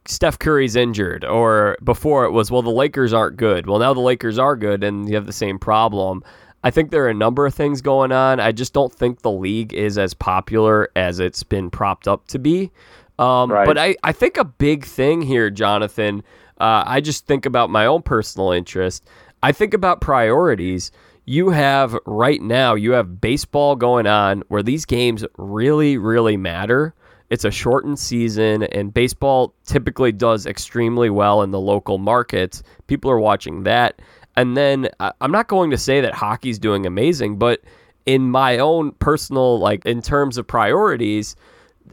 Steph 0.07 0.38
Curry's 0.38 0.77
injured. 0.77 1.25
Or 1.25 1.77
before 1.85 2.25
it 2.25 2.31
was, 2.31 2.51
well, 2.51 2.62
the 2.62 2.71
Lakers 2.71 3.12
aren't 3.12 3.37
good. 3.37 3.67
Well, 3.67 3.79
now 3.79 3.93
the 3.93 4.01
Lakers 4.01 4.38
are 4.38 4.57
good 4.57 4.83
and 4.83 5.09
you 5.09 5.15
have 5.17 5.27
the 5.27 5.33
same 5.33 5.59
problem. 5.59 6.23
I 6.65 6.71
think 6.71 6.93
there 6.93 7.05
are 7.05 7.11
a 7.11 7.15
number 7.15 7.45
of 7.45 7.55
things 7.55 7.83
going 7.83 8.12
on. 8.12 8.38
I 8.38 8.53
just 8.53 8.73
don't 8.73 8.93
think 8.93 9.23
the 9.23 9.33
league 9.33 9.75
is 9.75 9.99
as 9.99 10.15
popular 10.15 10.91
as 10.95 11.19
it's 11.19 11.43
been 11.43 11.71
propped 11.71 12.07
up 12.07 12.27
to 12.29 12.38
be. 12.38 12.71
Um, 13.19 13.51
Right. 13.51 13.67
But 13.67 13.79
I, 13.79 13.97
I 14.05 14.12
think 14.12 14.37
a 14.37 14.45
big 14.45 14.85
thing 14.85 15.23
here, 15.23 15.51
Jonathan, 15.51 16.23
uh, 16.62 16.85
I 16.87 17.01
just 17.01 17.27
think 17.27 17.44
about 17.44 17.70
my 17.70 17.87
own 17.87 18.03
personal 18.03 18.53
interest. 18.53 19.05
I 19.42 19.51
think 19.53 19.75
about 19.75 20.01
priorities. 20.01 20.92
You 21.25 21.51
have 21.51 21.98
right 22.07 22.40
now, 22.40 22.75
you 22.75 22.92
have 22.92 23.20
baseball 23.20 23.77
going 23.77 24.07
on 24.07 24.42
where 24.48 24.62
these 24.62 24.85
games 24.85 25.25
really, 25.37 25.98
really 25.98 26.37
matter. 26.37 26.94
It's 27.31 27.44
a 27.44 27.51
shortened 27.51 27.98
season, 27.98 28.62
and 28.62 28.94
baseball 28.94 29.55
typically 29.64 30.12
does 30.12 30.46
extremely 30.46 31.11
well 31.11 31.42
in 31.42 31.51
the 31.51 31.61
local 31.61 31.98
markets. 31.98 32.62
People 32.87 33.11
are 33.11 33.18
watching 33.18 33.64
that. 33.64 34.01
And 34.37 34.57
then 34.57 34.88
I- 35.01 35.12
I'm 35.20 35.33
not 35.33 35.48
going 35.48 35.70
to 35.70 35.79
say 35.79 36.01
that 36.01 36.14
hockey's 36.14 36.59
doing 36.59 36.87
amazing, 36.87 37.38
but 37.38 37.61
in 38.07 38.31
my 38.31 38.59
own 38.59 38.92
personal, 38.92 39.59
like 39.59 39.85
in 39.87 40.03
terms 40.03 40.38
of 40.38 40.46
priorities, 40.46 41.35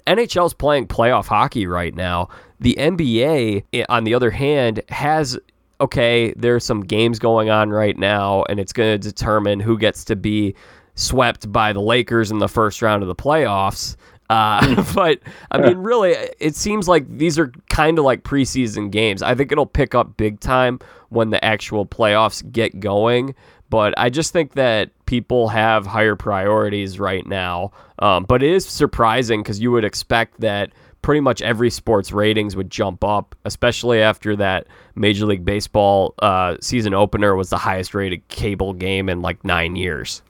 NHL's 0.08 0.54
playing 0.54 0.88
playoff 0.88 1.28
hockey 1.28 1.68
right 1.68 1.94
now. 1.96 2.30
The 2.60 2.76
NBA, 2.78 3.86
on 3.90 4.04
the 4.04 4.14
other 4.14 4.32
hand, 4.32 4.82
has 4.90 5.38
okay, 5.82 6.34
there's 6.36 6.66
some 6.66 6.82
games 6.82 7.20
going 7.20 7.50
on 7.50 7.70
right 7.70 7.98
now, 7.98 8.44
and 8.50 8.60
it's 8.60 8.74
going 8.74 8.92
to 8.92 8.98
determine 8.98 9.60
who 9.60 9.78
gets 9.78 10.04
to 10.06 10.16
be 10.16 10.54
swept 10.96 11.50
by 11.52 11.72
the 11.72 11.80
Lakers 11.80 12.32
in 12.32 12.40
the 12.40 12.50
first 12.50 12.82
round 12.82 13.02
of 13.02 13.08
the 13.08 13.16
playoffs. 13.16 13.96
Uh, 14.30 14.84
but 14.96 15.20
I 15.52 15.60
mean, 15.60 15.78
really, 15.78 16.16
it 16.40 16.56
seems 16.56 16.88
like 16.88 17.08
these 17.18 17.40
are 17.40 17.52
kind 17.70 17.98
of 17.98 18.06
like 18.06 18.24
preseason 18.24 18.92
games. 18.92 19.22
I 19.22 19.36
think 19.36 19.52
it'll 19.52 19.66
pick 19.66 19.96
up 19.96 20.18
big 20.18 20.40
time 20.40 20.80
when 21.10 21.30
the 21.30 21.44
actual 21.44 21.86
playoffs 21.86 22.50
get 22.52 22.80
going. 22.80 23.34
But 23.70 23.94
I 23.98 24.10
just 24.10 24.34
think 24.34 24.54
that 24.54 24.90
people 25.06 25.48
have 25.50 25.86
higher 25.86 26.16
priorities 26.16 27.00
right 27.00 27.26
now. 27.26 27.72
Um, 28.00 28.24
but 28.24 28.42
it 28.42 28.52
is 28.52 28.66
surprising 28.66 29.42
because 29.42 29.60
you 29.60 29.72
would 29.72 29.86
expect 29.86 30.40
that 30.42 30.72
pretty 31.02 31.22
much 31.22 31.42
every 31.42 31.70
sports 31.70 32.12
ratings 32.12 32.56
would 32.56 32.70
jump 32.70 33.04
up, 33.04 33.36
especially 33.46 34.02
after 34.02 34.36
that 34.36 34.68
Major 34.96 35.26
League 35.26 35.46
Baseball 35.46 36.14
uh, 36.20 36.58
season 36.62 36.94
opener 36.94 37.36
was 37.36 37.50
the 37.50 37.58
highest 37.58 37.94
rated 37.94 38.28
cable 38.28 38.74
game 38.74 39.08
in 39.10 39.22
like 39.22 39.44
nine 39.44 39.76
years. 39.76 40.22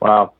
Wow. 0.00 0.32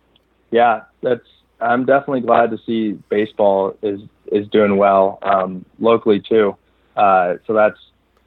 Yeah, 0.51 0.83
that's. 1.03 1.27
I'm 1.59 1.87
definitely 1.87 2.21
glad 2.21 2.51
to 2.51 2.59
see 2.67 2.93
baseball 3.09 3.77
is 3.83 4.01
is 4.31 4.47
doing 4.49 4.77
well 4.77 5.19
um, 5.23 5.65
locally 5.79 6.21
too. 6.21 6.55
Uh, 6.97 7.37
so 7.47 7.55
that's 7.55 7.79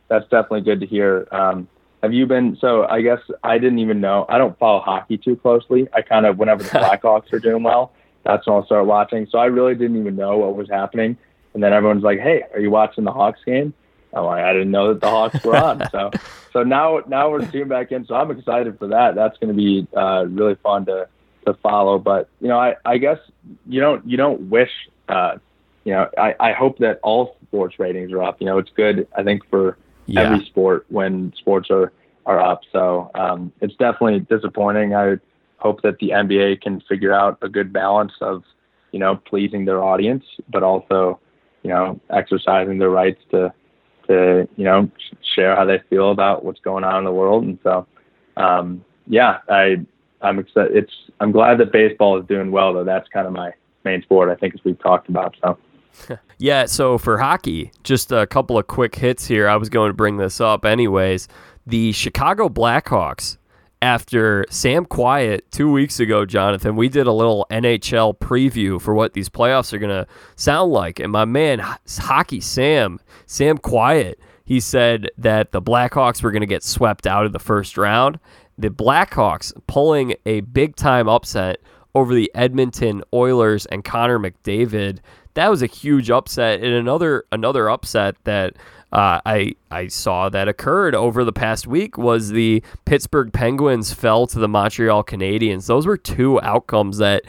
that's 0.08 0.26
definitely 0.26 0.62
good 0.62 0.80
to 0.80 0.88
hear. 0.88 1.28
Um, 1.32 1.68
have 2.02 2.14
you 2.14 2.26
been? 2.26 2.58
So 2.60 2.86
I 2.86 3.02
guess 3.02 3.20
I 3.44 3.58
didn't 3.58 3.80
even 3.80 4.00
know. 4.00 4.26
I 4.30 4.38
don't 4.38 4.58
follow 4.58 4.80
hockey 4.80 5.18
too 5.18 5.36
closely. 5.36 5.88
I 5.94 6.02
kind 6.02 6.26
of 6.26 6.38
whenever 6.38 6.64
the 6.64 6.70
Blackhawks 6.80 7.32
are 7.34 7.40
doing 7.40 7.64
well, 7.64 7.92
that's 8.24 8.48
when 8.48 8.56
I'll 8.56 8.66
start 8.66 8.86
watching. 8.86 9.28
So 9.30 9.38
I 9.38 9.46
really 9.46 9.76
didn't 9.76 10.00
even 10.00 10.16
know 10.16 10.38
what 10.38 10.56
was 10.56 10.70
happening. 10.70 11.18
And 11.54 11.64
then 11.64 11.74
everyone's 11.74 12.04
like, 12.04 12.20
"Hey, 12.20 12.44
are 12.54 12.60
you 12.60 12.72
watching 12.72 13.04
the 13.04 13.12
Hawks 13.12 13.40
game?" 13.46 13.74
I'm 14.14 14.24
like, 14.24 14.44
"I 14.44 14.54
didn't 14.54 14.72
know 14.72 14.94
that 14.94 15.02
the 15.02 15.10
Hawks 15.10 15.44
were 15.44 15.58
on." 15.58 15.90
so 15.92 16.12
so 16.54 16.64
now 16.64 17.02
now 17.08 17.30
we're 17.30 17.46
tuned 17.46 17.70
back 17.70 17.92
in. 17.92 18.06
So 18.06 18.16
I'm 18.16 18.32
excited 18.32 18.78
for 18.80 18.88
that. 18.88 19.16
That's 19.16 19.38
going 19.40 19.50
to 19.50 19.58
be 19.58 19.88
uh, 19.96 20.26
really 20.30 20.56
fun 20.56 20.86
to 20.86 21.08
to 21.46 21.54
follow. 21.56 22.00
But 22.00 22.30
you 22.40 22.48
know, 22.48 22.60
I, 22.60 22.76
I 22.86 22.98
guess 22.98 23.20
you 23.68 23.82
don't 23.82 24.08
you 24.08 24.18
don't 24.18 24.50
wish. 24.50 24.72
Uh, 25.08 25.38
you 25.84 25.94
know, 25.94 26.08
I, 26.18 26.36
I 26.40 26.54
hope 26.54 26.78
that 26.80 27.00
all 27.02 27.36
sports 27.48 27.80
ratings 27.80 28.12
are 28.12 28.22
up. 28.22 28.40
You 28.40 28.46
know, 28.46 28.58
it's 28.58 28.70
good. 28.76 29.08
I 29.16 29.24
think 29.24 29.42
for 29.50 29.78
Yeah. 30.10 30.22
every 30.22 30.46
sport 30.46 30.86
when 30.90 31.34
sports 31.38 31.70
are 31.70 31.92
are 32.26 32.40
up. 32.40 32.62
So 32.72 33.10
um, 33.16 33.52
it's 33.62 33.76
definitely 33.76 34.20
disappointing. 34.22 34.96
I 34.96 35.16
hope 35.58 35.82
that 35.82 35.98
the 36.00 36.10
NBA 36.10 36.62
can 36.62 36.82
figure 36.82 37.14
out 37.14 37.38
a 37.42 37.50
good 37.50 37.74
balance 37.74 38.14
of 38.22 38.44
you 38.92 39.00
know 39.00 39.16
pleasing 39.16 39.66
their 39.66 39.84
audience, 39.84 40.24
but 40.50 40.64
also 40.64 41.20
you 41.64 41.70
know 41.70 42.00
exercising 42.10 42.78
their 42.78 42.90
rights 42.90 43.22
to 43.32 43.54
to 44.08 44.48
you 44.56 44.64
know 44.64 44.90
share 45.36 45.56
how 45.56 45.66
they 45.66 45.80
feel 45.90 46.12
about 46.12 46.44
what's 46.46 46.60
going 46.62 46.84
on 46.84 47.00
in 47.00 47.06
the 47.06 47.12
world. 47.12 47.44
And 47.44 47.60
so 47.64 47.88
um, 48.38 48.84
yeah, 49.08 49.40
I 49.50 49.86
I'm 50.22 50.40
excited. 50.40 50.76
It's 50.76 50.94
I'm 51.20 51.32
glad 51.32 51.58
that 51.60 51.72
baseball 51.72 52.20
is 52.20 52.26
doing 52.28 52.52
well 52.52 52.74
though. 52.74 52.84
That's 52.84 53.08
kind 53.10 53.28
of 53.28 53.34
my 53.34 53.52
main 53.84 54.02
sport. 54.02 54.30
I 54.30 54.36
think 54.36 54.54
as 54.56 54.62
we've 54.64 54.80
talked 54.80 55.10
about. 55.10 55.36
So. 55.42 55.58
Yeah, 56.42 56.68
so 56.68 56.98
for 56.98 57.18
hockey, 57.18 57.70
just 57.84 58.14
a 58.14 58.26
couple 58.26 58.58
of 58.58 58.68
quick 58.68 58.96
hits 58.96 59.26
here. 59.26 59.50
I 59.50 59.58
was 59.58 59.68
going 59.68 59.90
to 59.90 59.94
bring 59.94 60.16
this 60.16 60.40
up 60.40 60.64
anyways. 60.64 61.28
The 61.68 61.92
Chicago 61.92 62.48
Blackhawks, 62.48 63.38
after 63.82 64.46
Sam 64.50 64.86
Quiet 64.86 65.52
two 65.52 65.70
weeks 65.70 66.00
ago, 66.00 66.26
Jonathan, 66.26 66.78
we 66.78 66.88
did 66.88 67.08
a 67.08 67.12
little 67.12 67.46
NHL 67.52 68.18
preview 68.18 68.82
for 68.82 68.94
what 68.94 69.14
these 69.14 69.28
playoffs 69.28 69.74
are 69.74 69.80
going 69.80 69.90
to 69.90 70.08
sound 70.38 70.72
like. 70.72 71.00
And 71.00 71.12
my 71.12 71.26
man, 71.26 71.60
Hockey 71.60 72.40
Sam, 72.40 73.00
Sam 73.26 73.58
Quiet, 73.58 74.20
he 74.46 74.60
said 74.60 75.10
that 75.18 75.52
the 75.52 75.62
Blackhawks 75.62 76.24
were 76.24 76.32
going 76.32 76.42
to 76.42 76.48
get 76.48 76.64
swept 76.64 77.06
out 77.06 77.26
of 77.26 77.34
the 77.34 77.40
first 77.40 77.78
round. 77.78 78.20
The 78.58 78.70
Blackhawks 78.70 79.54
pulling 79.68 80.16
a 80.26 80.40
big 80.42 80.76
time 80.76 81.08
upset 81.08 81.60
over 81.96 82.14
the 82.14 82.32
Edmonton 82.36 83.04
Oilers 83.14 83.66
and 83.68 83.84
Connor 83.84 84.20
McDavid. 84.20 85.00
That 85.40 85.50
was 85.50 85.62
a 85.62 85.68
huge 85.68 86.12
upset, 86.12 86.62
and 86.62 86.74
another 86.74 87.24
another 87.32 87.70
upset 87.70 88.18
that 88.26 88.58
uh, 88.92 89.22
I 89.26 89.54
I 89.72 89.88
saw 89.88 90.28
that 90.28 90.50
occurred 90.50 90.96
over 90.96 91.24
the 91.24 91.32
past 91.32 91.66
week 91.66 91.98
was 91.98 92.32
the 92.32 92.62
Pittsburgh 92.84 93.32
Penguins 93.32 93.94
fell 93.94 94.28
to 94.28 94.38
the 94.38 94.50
Montreal 94.50 95.02
Canadiens. 95.06 95.68
Those 95.68 95.88
were 95.88 95.96
two 95.96 96.42
outcomes 96.42 96.98
that 96.98 97.24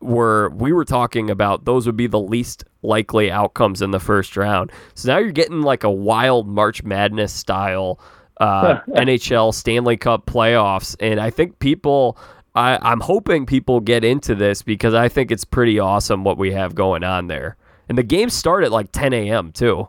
were 0.00 0.50
we 0.56 0.72
were 0.72 0.84
talking 0.84 1.30
about. 1.30 1.64
Those 1.64 1.86
would 1.86 1.96
be 1.96 2.08
the 2.08 2.18
least 2.18 2.64
likely 2.82 3.30
outcomes 3.30 3.80
in 3.80 3.92
the 3.92 4.00
first 4.00 4.36
round. 4.36 4.72
So 4.96 5.12
now 5.12 5.18
you're 5.18 5.30
getting 5.30 5.62
like 5.62 5.84
a 5.84 5.90
wild 5.90 6.48
March 6.48 6.82
Madness 6.82 7.32
style 7.32 8.00
uh, 8.38 8.80
NHL 8.88 9.54
Stanley 9.54 9.96
Cup 9.96 10.26
playoffs, 10.26 10.96
and 10.98 11.20
I 11.20 11.30
think 11.30 11.60
people. 11.60 12.18
I, 12.54 12.78
I'm 12.82 13.00
hoping 13.00 13.46
people 13.46 13.80
get 13.80 14.04
into 14.04 14.34
this 14.34 14.62
because 14.62 14.94
I 14.94 15.08
think 15.08 15.30
it's 15.30 15.44
pretty 15.44 15.78
awesome 15.78 16.24
what 16.24 16.36
we 16.36 16.52
have 16.52 16.74
going 16.74 17.02
on 17.02 17.28
there. 17.28 17.56
And 17.88 17.96
the 17.96 18.02
games 18.02 18.34
start 18.34 18.64
at 18.64 18.70
like 18.72 18.92
10 18.92 19.12
a.m. 19.12 19.52
too. 19.52 19.88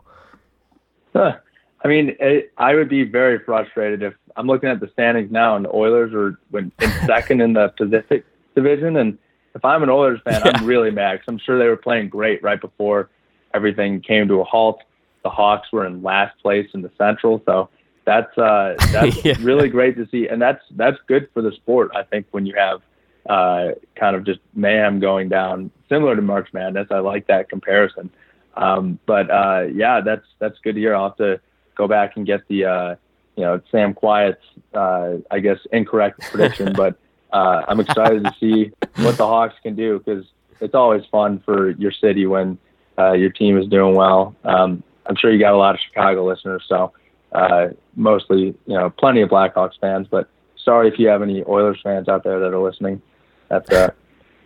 Huh. 1.12 1.36
I 1.84 1.88
mean, 1.88 2.16
it, 2.18 2.52
I 2.56 2.74
would 2.74 2.88
be 2.88 3.04
very 3.04 3.38
frustrated 3.38 4.02
if 4.02 4.14
I'm 4.36 4.46
looking 4.46 4.68
at 4.70 4.80
the 4.80 4.88
standings 4.92 5.30
now 5.30 5.56
and 5.56 5.64
the 5.64 5.74
Oilers 5.74 6.12
are 6.14 6.38
in 6.58 6.72
second 7.06 7.40
in 7.40 7.52
the 7.52 7.68
Pacific 7.76 8.24
Division, 8.54 8.96
and 8.96 9.18
if 9.54 9.64
I'm 9.64 9.82
an 9.82 9.90
Oilers 9.90 10.20
fan, 10.24 10.40
Yeah. 10.44 10.52
I'm 10.54 10.64
really 10.64 10.90
mad 10.90 11.14
because 11.14 11.28
I'm 11.28 11.38
sure 11.38 11.58
they 11.58 11.68
were 11.68 11.76
playing 11.76 12.08
great 12.08 12.42
right 12.42 12.60
before 12.60 13.10
everything 13.52 14.00
came 14.00 14.26
to 14.28 14.40
a 14.40 14.44
halt. 14.44 14.82
The 15.22 15.30
Hawks 15.30 15.68
were 15.72 15.86
in 15.86 16.02
last 16.02 16.36
place 16.40 16.68
in 16.74 16.82
the 16.82 16.90
Central, 16.98 17.42
so 17.46 17.68
that's 18.04 18.36
uh, 18.38 18.74
that's 18.92 19.24
Yeah. 19.24 19.34
really 19.40 19.68
great 19.68 19.96
to 19.96 20.06
see, 20.08 20.28
and 20.28 20.40
that's 20.40 20.62
that's 20.72 20.98
good 21.06 21.28
for 21.32 21.42
the 21.42 21.52
sport. 21.52 21.90
I 21.94 22.02
think 22.02 22.26
when 22.32 22.46
you 22.46 22.54
have 22.56 22.82
uh, 23.28 23.72
kind 23.96 24.14
of 24.16 24.24
just 24.24 24.40
mayhem 24.54 25.00
going 25.00 25.28
down, 25.28 25.70
similar 25.88 26.14
to 26.14 26.22
March 26.22 26.48
Madness. 26.52 26.88
I 26.90 26.98
like 26.98 27.26
that 27.28 27.48
comparison. 27.48 28.10
Um, 28.56 28.98
but 29.06 29.30
uh, 29.30 29.66
yeah, 29.72 30.00
that's 30.00 30.26
that's 30.38 30.58
good 30.62 30.74
to 30.74 30.80
hear. 30.80 30.94
I'll 30.94 31.08
have 31.08 31.16
to 31.16 31.40
go 31.74 31.88
back 31.88 32.16
and 32.16 32.26
get 32.26 32.46
the 32.48 32.64
uh, 32.66 32.94
you 33.36 33.42
know 33.44 33.60
Sam 33.72 33.94
Quiet's 33.94 34.44
uh, 34.74 35.14
I 35.30 35.40
guess 35.40 35.58
incorrect 35.72 36.20
prediction, 36.30 36.72
but 36.74 36.96
uh, 37.32 37.62
I'm 37.66 37.80
excited 37.80 38.22
to 38.24 38.34
see 38.38 38.70
what 39.02 39.16
the 39.16 39.26
Hawks 39.26 39.54
can 39.62 39.74
do 39.74 39.98
because 39.98 40.24
it's 40.60 40.74
always 40.74 41.04
fun 41.10 41.40
for 41.44 41.70
your 41.70 41.90
city 41.90 42.26
when 42.26 42.58
uh, 42.98 43.12
your 43.12 43.30
team 43.30 43.58
is 43.58 43.66
doing 43.66 43.94
well. 43.96 44.36
Um, 44.44 44.82
I'm 45.06 45.16
sure 45.16 45.32
you 45.32 45.38
got 45.40 45.52
a 45.52 45.56
lot 45.56 45.74
of 45.74 45.80
Chicago 45.80 46.24
listeners, 46.24 46.62
so 46.68 46.92
uh, 47.34 47.68
mostly 47.96 48.54
you 48.66 48.74
know 48.74 48.90
plenty 48.90 49.22
of 49.22 49.30
Blackhawks 49.30 49.78
fans. 49.80 50.06
But 50.10 50.28
sorry 50.56 50.88
if 50.88 50.98
you 50.98 51.08
have 51.08 51.22
any 51.22 51.44
Oilers 51.44 51.80
fans 51.82 52.08
out 52.08 52.24
there 52.24 52.40
that 52.40 52.52
are 52.52 52.58
listening. 52.58 53.02
That's 53.48 53.70
uh, 53.70 53.90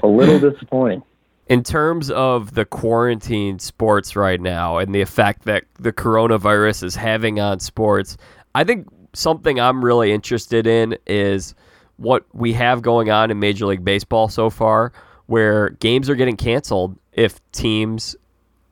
a 0.03 0.07
little 0.07 0.38
disappointing. 0.51 1.03
in 1.48 1.62
terms 1.62 2.11
of 2.11 2.55
the 2.55 2.64
quarantine 2.64 3.59
sports 3.59 4.16
right 4.16 4.40
now 4.40 4.79
and 4.79 4.94
the 4.94 5.01
effect 5.01 5.44
that 5.44 5.64
the 5.79 5.92
coronavirus 5.92 6.83
is 6.83 6.94
having 6.94 7.40
on 7.40 7.61
sports, 7.61 8.16
I 8.55 8.64
think 8.64 8.87
something 9.14 9.59
I'm 9.59 9.85
really 9.85 10.12
interested 10.12 10.66
in 10.66 10.96
is 11.07 11.55
what 11.96 12.24
we 12.33 12.53
have 12.53 12.83
going 12.83 13.11
on 13.11 13.31
in 13.31 13.38
Major 13.38 13.66
League 13.66 13.85
Baseball 13.85 14.29
so 14.29 14.51
far, 14.51 14.92
where 15.27 15.70
games 15.70 16.09
are 16.09 16.14
getting 16.14 16.37
canceled 16.37 16.98
if 17.12 17.40
teams, 17.53 18.14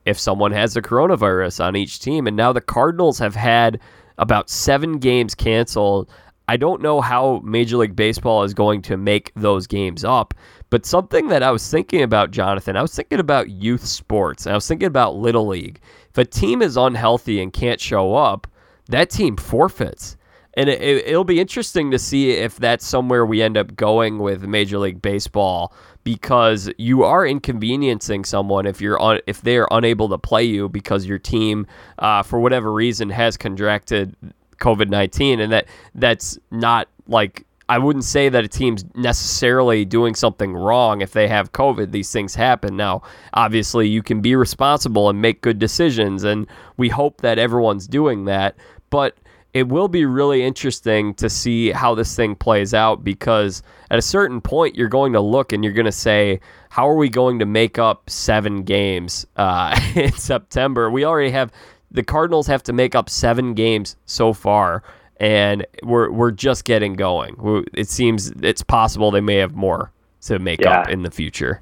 if 0.05 0.19
someone 0.19 0.51
has 0.51 0.73
the 0.73 0.81
coronavirus 0.81 1.63
on 1.63 1.75
each 1.75 1.99
team. 1.99 2.27
And 2.27 2.37
now 2.37 2.53
the 2.53 2.61
Cardinals 2.61 3.19
have 3.19 3.35
had 3.35 3.79
about 4.17 4.49
seven 4.49 4.99
games 4.99 5.35
canceled. 5.35 6.09
I 6.47 6.57
don't 6.57 6.81
know 6.81 7.01
how 7.01 7.41
Major 7.43 7.77
League 7.77 7.95
Baseball 7.95 8.43
is 8.43 8.53
going 8.53 8.81
to 8.83 8.95
make 8.95 9.33
those 9.35 9.67
games 9.67 10.05
up, 10.05 10.33
but 10.69 10.85
something 10.85 11.27
that 11.27 11.43
I 11.43 11.51
was 11.51 11.69
thinking 11.69 12.01
about, 12.01 12.31
Jonathan, 12.31 12.77
I 12.77 12.81
was 12.81 12.95
thinking 12.95 13.19
about 13.19 13.49
youth 13.49 13.85
sports. 13.85 14.45
And 14.45 14.53
I 14.53 14.55
was 14.55 14.67
thinking 14.67 14.87
about 14.87 15.17
Little 15.17 15.47
League. 15.47 15.81
If 16.09 16.17
a 16.17 16.25
team 16.25 16.61
is 16.61 16.77
unhealthy 16.77 17.41
and 17.41 17.51
can't 17.51 17.81
show 17.81 18.15
up, 18.15 18.47
that 18.87 19.09
team 19.09 19.35
forfeits. 19.35 20.15
And 20.53 20.69
it, 20.69 21.05
will 21.13 21.23
be 21.23 21.39
interesting 21.39 21.91
to 21.91 21.99
see 21.99 22.31
if 22.31 22.57
that's 22.57 22.85
somewhere 22.85 23.25
we 23.25 23.41
end 23.41 23.57
up 23.57 23.75
going 23.75 24.19
with 24.19 24.43
Major 24.43 24.79
League 24.79 25.01
Baseball 25.01 25.73
because 26.03 26.71
you 26.77 27.03
are 27.03 27.27
inconveniencing 27.27 28.23
someone 28.23 28.65
if 28.65 28.79
you're 28.79 28.99
on 28.99 29.19
if 29.27 29.41
they 29.41 29.57
are 29.57 29.67
unable 29.71 30.09
to 30.09 30.17
play 30.17 30.43
you 30.43 30.69
because 30.69 31.05
your 31.05 31.19
team, 31.19 31.67
uh, 31.99 32.23
for 32.23 32.39
whatever 32.39 32.71
reason, 32.71 33.09
has 33.09 33.37
contracted 33.37 34.15
COVID 34.57 34.89
nineteen, 34.89 35.39
and 35.39 35.51
that 35.51 35.67
that's 35.95 36.39
not 36.49 36.87
like 37.07 37.45
I 37.69 37.77
wouldn't 37.77 38.05
say 38.05 38.29
that 38.29 38.45
a 38.45 38.47
team's 38.47 38.85
necessarily 38.95 39.83
doing 39.83 40.15
something 40.15 40.53
wrong 40.53 41.01
if 41.01 41.11
they 41.11 41.27
have 41.27 41.51
COVID. 41.51 41.91
These 41.91 42.11
things 42.11 42.33
happen. 42.33 42.77
Now, 42.77 43.01
obviously, 43.33 43.89
you 43.89 44.01
can 44.01 44.21
be 44.21 44.35
responsible 44.35 45.09
and 45.09 45.21
make 45.21 45.41
good 45.41 45.59
decisions, 45.59 46.23
and 46.23 46.47
we 46.77 46.87
hope 46.89 47.21
that 47.21 47.37
everyone's 47.37 47.87
doing 47.87 48.25
that. 48.25 48.55
But 48.89 49.17
it 49.53 49.67
will 49.67 49.87
be 49.87 50.05
really 50.05 50.43
interesting 50.43 51.13
to 51.15 51.29
see 51.29 51.71
how 51.71 51.95
this 51.95 52.15
thing 52.15 52.35
plays 52.35 52.73
out 52.73 53.03
because 53.03 53.63
at 53.89 53.97
a 53.97 54.01
certain 54.01 54.41
point, 54.41 54.75
you're 54.75 54.87
going 54.87 55.13
to 55.13 55.21
look 55.21 55.51
and 55.51 55.63
you're 55.63 55.73
going 55.73 55.85
to 55.85 55.91
say, 55.91 56.39
How 56.69 56.87
are 56.87 56.95
we 56.95 57.09
going 57.09 57.39
to 57.39 57.45
make 57.45 57.79
up 57.79 58.09
seven 58.09 58.63
games 58.63 59.25
uh, 59.35 59.79
in 59.95 60.11
September? 60.13 60.91
We 60.91 61.05
already 61.05 61.31
have 61.31 61.51
the 61.89 62.03
Cardinals 62.03 62.47
have 62.47 62.63
to 62.63 62.73
make 62.73 62.95
up 62.95 63.09
seven 63.09 63.53
games 63.53 63.95
so 64.05 64.33
far 64.33 64.83
and 65.19 65.65
we're 65.83 66.11
we're 66.11 66.31
just 66.31 66.63
getting 66.65 66.93
going. 66.93 67.65
it 67.73 67.89
seems 67.89 68.31
it's 68.41 68.63
possible 68.63 69.11
they 69.11 69.21
may 69.21 69.35
have 69.35 69.55
more 69.55 69.91
to 70.21 70.39
make 70.39 70.61
yeah. 70.61 70.81
up 70.81 70.89
in 70.89 71.03
the 71.03 71.11
future. 71.11 71.61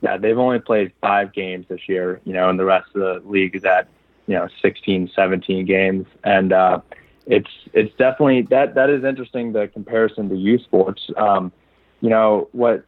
Yeah, 0.00 0.16
they've 0.16 0.38
only 0.38 0.60
played 0.60 0.92
five 1.00 1.32
games 1.32 1.66
this 1.68 1.88
year, 1.88 2.20
you 2.24 2.32
know, 2.32 2.48
and 2.48 2.58
the 2.58 2.64
rest 2.64 2.86
of 2.94 3.00
the 3.00 3.28
league 3.28 3.56
is 3.56 3.64
at 3.64 3.88
you 4.26 4.34
know 4.34 4.48
16, 4.62 5.10
17 5.14 5.64
games, 5.64 6.06
and 6.24 6.52
uh, 6.52 6.80
it's 7.28 7.50
it's 7.74 7.94
definitely 7.96 8.42
that 8.50 8.74
that 8.74 8.90
is 8.90 9.04
interesting. 9.04 9.52
The 9.52 9.68
comparison 9.68 10.28
to 10.30 10.36
youth 10.36 10.62
sports, 10.62 11.08
um, 11.16 11.52
you 12.00 12.08
know, 12.08 12.48
what 12.52 12.84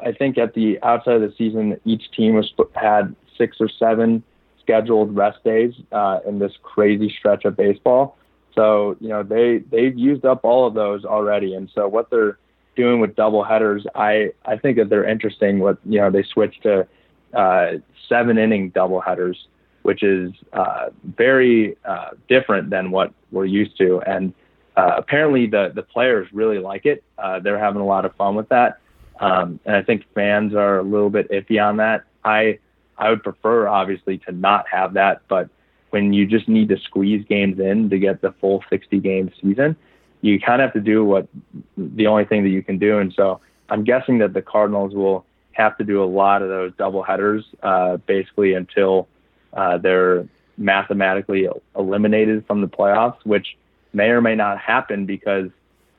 I 0.00 0.12
think 0.12 0.36
at 0.36 0.54
the 0.54 0.82
outside 0.82 1.14
of 1.14 1.22
the 1.22 1.34
season, 1.38 1.80
each 1.84 2.10
team 2.10 2.34
was 2.34 2.52
had 2.74 3.14
six 3.38 3.56
or 3.60 3.68
seven 3.68 4.22
scheduled 4.60 5.14
rest 5.14 5.42
days 5.44 5.74
uh, 5.92 6.18
in 6.26 6.40
this 6.40 6.52
crazy 6.62 7.14
stretch 7.16 7.44
of 7.44 7.56
baseball. 7.56 8.18
So 8.54 8.96
you 9.00 9.08
know 9.08 9.22
they 9.22 9.58
they've 9.58 9.96
used 9.96 10.24
up 10.24 10.40
all 10.42 10.66
of 10.66 10.74
those 10.74 11.04
already, 11.04 11.54
and 11.54 11.70
so 11.74 11.86
what 11.86 12.10
they're 12.10 12.38
doing 12.76 13.00
with 13.00 13.14
double 13.14 13.44
headers, 13.44 13.86
I 13.94 14.32
I 14.44 14.56
think 14.56 14.76
that 14.78 14.88
they're 14.88 15.08
interesting. 15.08 15.60
What 15.60 15.78
you 15.84 16.00
know 16.00 16.10
they 16.10 16.24
switched 16.24 16.62
to 16.64 16.86
uh, 17.32 17.72
seven 18.08 18.38
inning 18.38 18.70
double 18.70 19.00
headers, 19.00 19.36
which 19.84 20.02
is 20.02 20.32
uh, 20.54 20.86
very 21.04 21.76
uh, 21.84 22.10
different 22.28 22.70
than 22.70 22.90
what 22.90 23.12
we're 23.30 23.44
used 23.44 23.76
to, 23.78 24.00
and 24.06 24.32
uh, 24.76 24.94
apparently 24.96 25.46
the 25.46 25.72
the 25.74 25.82
players 25.82 26.26
really 26.32 26.58
like 26.58 26.86
it. 26.86 27.04
Uh, 27.18 27.38
they're 27.38 27.58
having 27.58 27.80
a 27.80 27.86
lot 27.86 28.04
of 28.04 28.14
fun 28.16 28.34
with 28.34 28.48
that, 28.48 28.78
um, 29.20 29.60
and 29.64 29.76
I 29.76 29.82
think 29.82 30.04
fans 30.14 30.54
are 30.54 30.78
a 30.78 30.82
little 30.82 31.10
bit 31.10 31.30
iffy 31.30 31.62
on 31.62 31.76
that. 31.76 32.04
I 32.24 32.58
I 32.96 33.10
would 33.10 33.22
prefer 33.22 33.68
obviously 33.68 34.18
to 34.18 34.32
not 34.32 34.66
have 34.70 34.94
that, 34.94 35.20
but 35.28 35.50
when 35.90 36.12
you 36.12 36.26
just 36.26 36.48
need 36.48 36.70
to 36.70 36.78
squeeze 36.78 37.24
games 37.28 37.60
in 37.60 37.90
to 37.90 37.98
get 37.98 38.20
the 38.20 38.32
full 38.40 38.64
60 38.70 38.98
game 39.00 39.30
season, 39.40 39.76
you 40.22 40.40
kind 40.40 40.60
of 40.60 40.66
have 40.66 40.72
to 40.72 40.80
do 40.80 41.04
what 41.04 41.28
the 41.76 42.06
only 42.06 42.24
thing 42.24 42.42
that 42.42 42.48
you 42.48 42.62
can 42.62 42.78
do. 42.78 42.98
And 42.98 43.12
so 43.14 43.40
I'm 43.68 43.84
guessing 43.84 44.18
that 44.18 44.32
the 44.32 44.42
Cardinals 44.42 44.94
will 44.94 45.24
have 45.52 45.76
to 45.78 45.84
do 45.84 46.02
a 46.02 46.04
lot 46.06 46.42
of 46.42 46.48
those 46.48 46.72
double 46.76 47.02
headers 47.02 47.44
uh, 47.62 47.98
basically 47.98 48.54
until 48.54 49.06
uh, 49.54 49.78
they're 49.78 50.26
mathematically 50.56 51.48
eliminated 51.76 52.46
from 52.46 52.60
the 52.60 52.68
playoffs, 52.68 53.18
which 53.24 53.56
may 53.92 54.08
or 54.08 54.20
may 54.20 54.34
not 54.34 54.58
happen 54.58 55.06
because, 55.06 55.50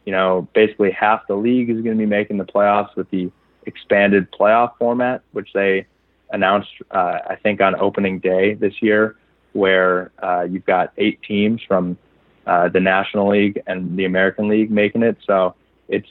you 0.06 0.12
know, 0.12 0.48
basically 0.54 0.92
half 0.92 1.28
the 1.28 1.36
league 1.36 1.70
is 1.70 1.82
going 1.82 1.98
to 1.98 2.00
be 2.00 2.06
making 2.06 2.38
the 2.38 2.46
playoffs 2.46 2.96
with 2.96 3.10
the 3.10 3.32
expanded 3.66 4.32
playoff 4.32 4.72
format, 4.78 5.22
which 5.32 5.50
they 5.54 5.86
announced, 6.32 6.70
uh, 6.92 7.20
I 7.28 7.36
think, 7.36 7.62
on 7.62 7.76
opening 7.76 8.20
day 8.20 8.54
this 8.54 8.82
year 8.82 9.16
where 9.54 10.12
uh, 10.22 10.46
you've 10.50 10.66
got 10.66 10.92
eight 10.98 11.22
teams 11.24 11.62
from 11.66 11.98
uh, 12.46 12.68
the 12.68 12.80
National 12.80 13.30
League 13.30 13.62
and 13.66 13.98
the 13.98 14.06
American 14.06 14.50
League 14.50 14.70
making 14.70 15.02
it. 15.02 15.18
So 15.26 15.56
it's 15.88 16.10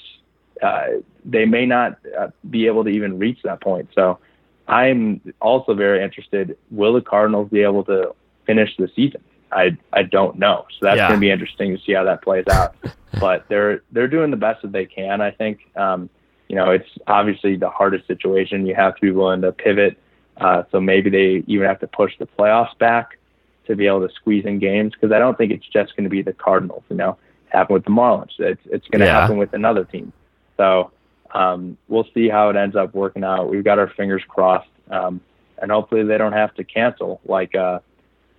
uh, 0.62 0.86
they 1.24 1.44
may 1.44 1.66
not 1.66 1.98
uh, 2.18 2.28
be 2.48 2.66
able 2.66 2.84
to 2.84 2.90
even 2.90 3.18
reach 3.18 3.38
that 3.44 3.60
point. 3.60 3.90
So 3.94 4.18
I'm 4.66 5.20
also 5.40 5.74
very 5.74 6.02
interested. 6.02 6.56
Will 6.70 6.94
the 6.94 7.02
Cardinals 7.02 7.50
be 7.50 7.62
able 7.62 7.84
to 7.84 8.14
finish 8.46 8.76
the 8.76 8.88
season? 8.94 9.22
I 9.52 9.76
I 9.92 10.02
don't 10.02 10.38
know. 10.38 10.66
So 10.78 10.86
that's 10.86 10.96
yeah. 10.96 11.08
going 11.08 11.20
to 11.20 11.24
be 11.24 11.30
interesting 11.30 11.76
to 11.76 11.82
see 11.82 11.92
how 11.92 12.04
that 12.04 12.22
plays 12.22 12.46
out. 12.48 12.74
but 13.20 13.46
they're 13.48 13.82
they're 13.92 14.08
doing 14.08 14.30
the 14.30 14.36
best 14.36 14.62
that 14.62 14.72
they 14.72 14.86
can. 14.86 15.20
I 15.20 15.30
think. 15.30 15.60
Um, 15.76 16.10
you 16.48 16.56
know, 16.56 16.70
it's 16.70 16.88
obviously 17.06 17.56
the 17.56 17.70
hardest 17.70 18.06
situation. 18.06 18.66
You 18.66 18.74
have 18.74 18.94
to 18.96 19.00
be 19.00 19.10
willing 19.10 19.40
to 19.42 19.52
pivot. 19.52 19.98
Uh, 20.36 20.64
so 20.70 20.80
maybe 20.80 21.08
they 21.08 21.42
even 21.46 21.66
have 21.66 21.80
to 21.80 21.86
push 21.86 22.12
the 22.18 22.26
playoffs 22.26 22.76
back 22.78 23.18
to 23.66 23.74
be 23.74 23.86
able 23.86 24.06
to 24.06 24.14
squeeze 24.14 24.44
in 24.44 24.58
games 24.58 24.92
because 24.92 25.10
I 25.12 25.18
don't 25.18 25.38
think 25.38 25.52
it's 25.52 25.66
just 25.66 25.96
going 25.96 26.04
to 26.04 26.10
be 26.10 26.22
the 26.22 26.32
Cardinals. 26.32 26.82
You 26.90 26.96
know, 26.96 27.16
happen 27.48 27.74
with 27.74 27.84
the 27.84 27.90
Marlins. 27.90 28.32
It's 28.38 28.60
it's 28.66 28.86
going 28.88 29.00
to 29.00 29.06
yeah. 29.06 29.20
happen 29.20 29.38
with 29.38 29.52
another 29.52 29.84
team. 29.84 30.12
So 30.56 30.90
um, 31.34 31.76
we'll 31.88 32.06
see 32.14 32.28
how 32.28 32.48
it 32.48 32.56
ends 32.56 32.76
up 32.76 32.94
working 32.94 33.24
out. 33.24 33.50
We've 33.50 33.64
got 33.64 33.78
our 33.78 33.88
fingers 33.88 34.22
crossed, 34.26 34.68
um, 34.90 35.20
and 35.60 35.70
hopefully 35.70 36.04
they 36.04 36.16
don't 36.16 36.32
have 36.32 36.54
to 36.54 36.64
cancel 36.64 37.20
like 37.26 37.54
uh, 37.54 37.80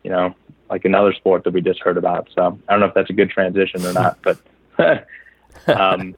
you 0.03 0.09
know 0.09 0.33
like 0.69 0.85
another 0.85 1.13
sport 1.13 1.43
that 1.43 1.53
we 1.53 1.61
just 1.61 1.81
heard 1.81 1.97
about. 1.97 2.29
So 2.33 2.57
I 2.67 2.71
don't 2.71 2.79
know 2.79 2.87
if 2.87 2.93
that's 2.93 3.09
a 3.09 3.13
good 3.13 3.29
transition 3.29 3.85
or 3.85 3.93
not, 3.93 4.19
but. 4.21 4.39
um, 5.67 6.15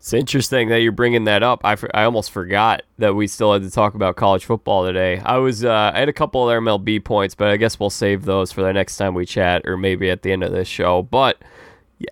it's 0.00 0.14
interesting 0.14 0.70
that 0.70 0.80
you're 0.80 0.92
bringing 0.92 1.24
that 1.24 1.42
up. 1.42 1.60
I, 1.62 1.76
I 1.92 2.04
almost 2.04 2.30
forgot 2.30 2.82
that 2.98 3.14
we 3.14 3.26
still 3.26 3.52
had 3.52 3.62
to 3.62 3.70
talk 3.70 3.94
about 3.94 4.16
college 4.16 4.46
football 4.46 4.86
today. 4.86 5.18
I 5.18 5.36
was 5.36 5.62
uh, 5.62 5.92
I 5.94 5.98
had 5.98 6.08
a 6.08 6.12
couple 6.12 6.48
of 6.48 6.62
MLB 6.62 7.04
points, 7.04 7.34
but 7.34 7.48
I 7.48 7.58
guess 7.58 7.78
we'll 7.78 7.90
save 7.90 8.24
those 8.24 8.50
for 8.50 8.62
the 8.62 8.72
next 8.72 8.96
time 8.96 9.12
we 9.12 9.26
chat, 9.26 9.62
or 9.66 9.76
maybe 9.76 10.08
at 10.08 10.22
the 10.22 10.32
end 10.32 10.42
of 10.42 10.52
this 10.52 10.68
show. 10.68 11.02
But 11.02 11.42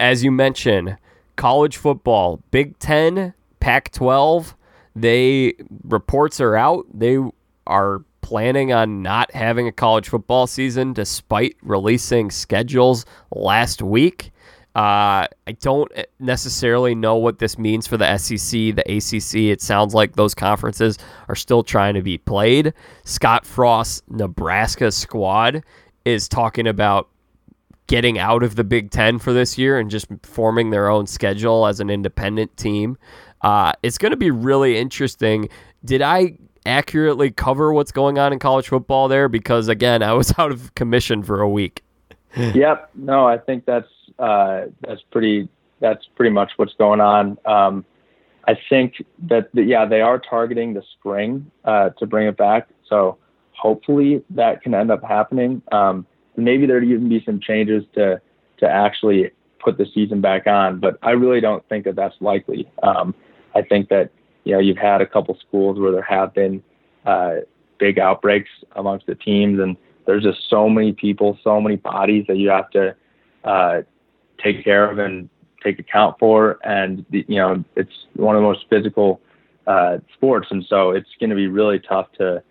as 0.00 0.22
you 0.22 0.31
mentioned, 0.31 0.98
college 1.38 1.79
football, 1.79 2.42
Big 2.51 2.79
Ten, 2.79 3.33
Pac-12, 3.61 4.55
they 4.94 5.55
reports 5.85 6.40
are 6.40 6.57
out. 6.57 6.85
They 6.92 7.18
are 7.66 8.05
planning 8.20 8.72
on 8.72 9.03
not 9.03 9.33
having 9.33 9.68
a 9.68 9.72
college 9.72 10.09
football 10.09 10.46
season 10.46 10.92
despite 10.92 11.57
releasing 11.62 12.31
schedules 12.31 13.07
last 13.31 13.81
week. 13.81 14.33
Uh, 14.74 15.27
I 15.46 15.53
don't 15.61 15.90
necessarily 16.18 16.94
know 16.94 17.16
what 17.16 17.38
this 17.38 17.57
means 17.59 17.87
for 17.87 17.96
the 17.96 18.18
SEC, 18.18 18.74
the 18.74 18.85
ACC. 18.87 19.51
It 19.51 19.62
sounds 19.62 19.94
like 19.94 20.16
those 20.16 20.35
conferences 20.35 20.98
are 21.29 21.35
still 21.35 21.62
trying 21.62 21.94
to 21.94 22.03
be 22.03 22.18
played. 22.18 22.74
Scott 23.05 23.46
Frost's 23.46 24.03
Nebraska 24.09 24.92
squad 24.92 25.64
is 26.05 26.29
talking 26.29 26.66
about 26.66 27.09
getting 27.88 28.18
out 28.18 28.42
of 28.42 28.55
the 28.55 28.64
Big 28.64 28.90
Ten 28.90 29.18
for 29.18 29.33
this 29.33 29.59
year 29.59 29.79
and 29.79 29.90
just 29.90 30.07
forming 30.22 30.70
their 30.70 30.88
own 30.88 31.07
schedule 31.07 31.66
as 31.66 31.81
an 31.81 31.90
independent 31.90 32.57
team. 32.57 32.96
Uh, 33.42 33.72
it's 33.83 33.98
going 33.98 34.11
to 34.11 34.16
be 34.16 34.31
really 34.31 34.79
interesting. 34.79 35.48
Did 35.85 36.03
I 36.03 36.38
accurately 36.66 37.31
cover 37.31 37.72
what's 37.72 37.90
going 37.90 38.18
on 38.18 38.33
in 38.33 38.38
college 38.38 38.68
football 38.68 39.09
there? 39.09 39.29
Because 39.29 39.68
again, 39.68 40.03
I 40.03 40.12
was 40.12 40.33
out 40.38 40.53
of 40.53 40.74
commission 40.74 41.22
for 41.22 41.40
a 41.40 41.48
week. 41.48 41.83
yep. 42.37 42.90
No, 42.94 43.27
I 43.27 43.38
think 43.38 43.64
that's 43.64 43.88
uh, 44.18 44.66
that's 44.87 45.03
pretty 45.11 45.48
that's 45.81 46.07
pretty 46.14 46.31
much 46.31 46.53
what's 46.57 46.74
going 46.74 47.01
on. 47.01 47.38
Um, 47.46 47.85
I 48.46 48.59
think 48.68 49.03
that 49.29 49.48
the, 49.55 49.62
yeah 49.62 49.87
they 49.87 50.01
are 50.01 50.18
targeting 50.18 50.74
the 50.74 50.83
spring 50.98 51.51
uh, 51.64 51.90
to 51.90 52.07
bring 52.07 52.27
it 52.29 52.37
back. 52.37 52.68
So 52.87 53.16
hopefully 53.53 54.22
that 54.31 54.62
can 54.62 54.74
end 54.74 54.90
up 54.90 55.03
happening. 55.03 55.62
Um, 55.72 56.07
maybe 56.38 56.66
there 56.66 56.83
even 56.83 57.09
be 57.09 57.22
some 57.24 57.40
changes 57.40 57.85
to 57.94 58.20
to 58.59 58.68
actually 58.68 59.31
put 59.61 59.79
the 59.79 59.87
season 59.94 60.20
back 60.20 60.46
on, 60.46 60.81
but 60.81 60.98
I 61.03 61.11
really 61.11 61.40
don't 61.40 61.66
think 61.68 61.85
that 61.85 61.96
that's 61.96 62.14
likely. 62.20 62.70
Um, 62.83 63.14
I 63.55 63.62
think 63.62 63.88
that 63.88 64.11
you 64.44 64.53
know 64.53 64.59
you've 64.59 64.79
had 64.79 65.01
a 65.01 65.07
couple 65.07 65.37
schools 65.46 65.79
where 65.79 65.92
there 65.92 66.03
have 66.03 66.35
been 66.35 66.62
uh, 67.05 67.37
big 67.79 67.98
outbreaks 67.98 68.51
amongst 68.77 69.07
the 69.07 69.14
teams, 69.14 69.61
and 69.61 69.77
there's 70.07 70.22
just 70.22 70.38
so 70.48 70.68
many 70.68 70.92
people, 70.92 71.38
so 71.42 71.61
many 71.61 71.77
bodies 71.77 72.24
that 72.29 72.37
you 72.37 72.48
have 72.51 72.70
to 72.70 72.94
uh, 73.44 73.83
take 74.42 74.64
care 74.64 74.90
of 74.90 74.98
and 74.98 75.29
take 75.62 75.79
account 75.79 76.18
for. 76.18 76.59
And 76.64 77.05
you 77.11 77.37
know, 77.37 77.64
it's 77.77 78.07
one 78.14 78.37
of 78.37 78.42
the 78.42 78.46
most 78.46 78.66
physical 78.70 79.20
uh, 79.66 79.98
sports, 80.14 80.48
and 80.51 80.64
so 80.68 80.90
it's 80.90 81.11
going 81.20 81.31
to 81.31 81.37
be 81.37 81.46
really 81.46 81.79
tough 81.79 82.11
to 82.18 82.42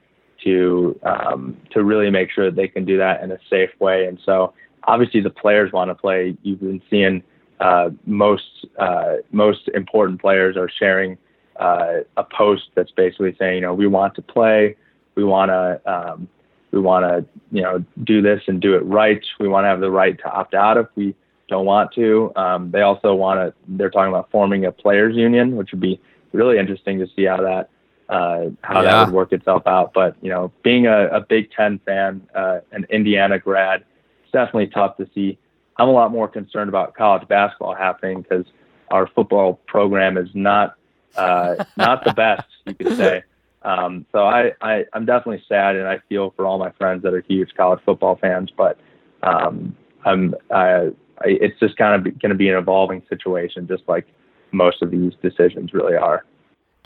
to 0.43 0.99
um, 1.03 1.57
to 1.71 1.83
really 1.83 2.09
make 2.09 2.31
sure 2.31 2.45
that 2.45 2.55
they 2.55 2.67
can 2.67 2.85
do 2.85 2.97
that 2.97 3.23
in 3.23 3.31
a 3.31 3.37
safe 3.49 3.69
way. 3.79 4.05
And 4.05 4.19
so, 4.25 4.53
obviously, 4.83 5.21
the 5.21 5.29
players 5.29 5.71
want 5.71 5.89
to 5.89 5.95
play. 5.95 6.37
You've 6.43 6.59
been 6.59 6.81
seeing 6.89 7.23
uh, 7.59 7.89
most 8.05 8.65
uh, 8.79 9.15
most 9.31 9.67
important 9.69 10.21
players 10.21 10.57
are 10.57 10.69
sharing 10.69 11.17
uh, 11.59 11.99
a 12.17 12.23
post 12.23 12.69
that's 12.75 12.91
basically 12.91 13.35
saying, 13.39 13.55
you 13.55 13.61
know, 13.61 13.73
we 13.73 13.87
want 13.87 14.15
to 14.15 14.21
play, 14.21 14.75
we 15.15 15.23
want 15.23 15.49
to 15.49 15.81
um, 15.91 16.27
we 16.71 16.79
want 16.79 17.05
to 17.05 17.25
you 17.51 17.61
know 17.61 17.83
do 18.03 18.21
this 18.21 18.41
and 18.47 18.61
do 18.61 18.75
it 18.75 18.85
right. 18.85 19.23
We 19.39 19.47
want 19.47 19.65
to 19.65 19.69
have 19.69 19.79
the 19.79 19.91
right 19.91 20.17
to 20.19 20.29
opt 20.29 20.53
out 20.53 20.77
if 20.77 20.87
we 20.95 21.15
don't 21.49 21.65
want 21.65 21.93
to. 21.93 22.31
Um, 22.35 22.71
they 22.71 22.81
also 22.81 23.15
want 23.15 23.39
to. 23.39 23.53
They're 23.67 23.89
talking 23.89 24.09
about 24.09 24.29
forming 24.31 24.65
a 24.65 24.71
players 24.71 25.15
union, 25.15 25.55
which 25.55 25.71
would 25.71 25.81
be 25.81 25.99
really 26.33 26.57
interesting 26.59 26.99
to 26.99 27.07
see 27.15 27.25
how 27.25 27.37
that 27.37 27.69
uh, 28.09 28.45
how 28.61 28.81
yeah. 28.81 28.91
that 28.91 29.05
would 29.07 29.15
work 29.15 29.33
itself 29.33 29.63
out. 29.67 29.93
But 29.93 30.15
you 30.21 30.29
know, 30.29 30.51
being 30.63 30.87
a, 30.87 31.07
a 31.07 31.21
Big 31.21 31.51
Ten 31.51 31.79
fan, 31.85 32.27
uh, 32.35 32.59
an 32.71 32.85
Indiana 32.89 33.39
grad, 33.39 33.83
it's 34.23 34.31
definitely 34.31 34.67
tough 34.67 34.97
to 34.97 35.09
see. 35.13 35.37
I'm 35.77 35.89
a 35.89 35.91
lot 35.91 36.11
more 36.11 36.27
concerned 36.27 36.69
about 36.69 36.95
college 36.95 37.27
basketball 37.27 37.75
happening 37.75 38.21
because 38.21 38.45
our 38.89 39.07
football 39.07 39.59
program 39.67 40.17
is 40.17 40.29
not 40.33 40.75
uh, 41.15 41.63
not 41.77 42.03
the 42.03 42.13
best, 42.13 42.47
you 42.65 42.73
could 42.73 42.95
say. 42.97 43.23
Um, 43.63 44.05
so 44.11 44.25
I, 44.25 44.53
I 44.61 44.85
I'm 44.93 45.05
definitely 45.05 45.43
sad, 45.47 45.75
and 45.75 45.87
I 45.87 45.99
feel 46.09 46.33
for 46.35 46.45
all 46.45 46.57
my 46.57 46.71
friends 46.71 47.03
that 47.03 47.13
are 47.13 47.21
huge 47.27 47.53
college 47.55 47.81
football 47.85 48.15
fans. 48.15 48.49
But 48.55 48.79
um, 49.23 49.75
I'm 50.05 50.35
I, 50.51 50.91
I, 51.19 51.25
it's 51.25 51.59
just 51.59 51.75
kind 51.77 51.95
of 51.95 52.19
going 52.19 52.29
to 52.29 52.35
be 52.35 52.49
an 52.49 52.55
evolving 52.55 53.03
situation, 53.09 53.67
just 53.67 53.83
like 53.87 54.07
most 54.51 54.81
of 54.81 54.91
these 54.91 55.13
decisions 55.21 55.73
really 55.73 55.95
are. 55.95 56.23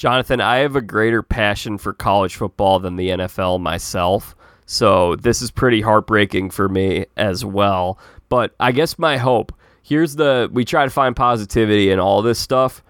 Jonathan, 0.01 0.41
I 0.41 0.57
have 0.57 0.75
a 0.75 0.81
greater 0.81 1.21
passion 1.21 1.77
for 1.77 1.93
college 1.93 2.35
football 2.35 2.79
than 2.79 2.95
the 2.95 3.09
NFL 3.09 3.61
myself. 3.61 4.35
So 4.65 5.15
this 5.15 5.43
is 5.43 5.51
pretty 5.51 5.81
heartbreaking 5.81 6.49
for 6.49 6.67
me 6.67 7.05
as 7.17 7.45
well. 7.45 7.99
But 8.27 8.55
I 8.59 8.71
guess 8.71 8.97
my 8.97 9.17
hope 9.17 9.53
here's 9.83 10.15
the 10.15 10.49
we 10.51 10.65
try 10.65 10.85
to 10.85 10.89
find 10.89 11.15
positivity 11.15 11.91
in 11.91 11.99
all 11.99 12.23
this 12.23 12.39
stuff. 12.39 12.83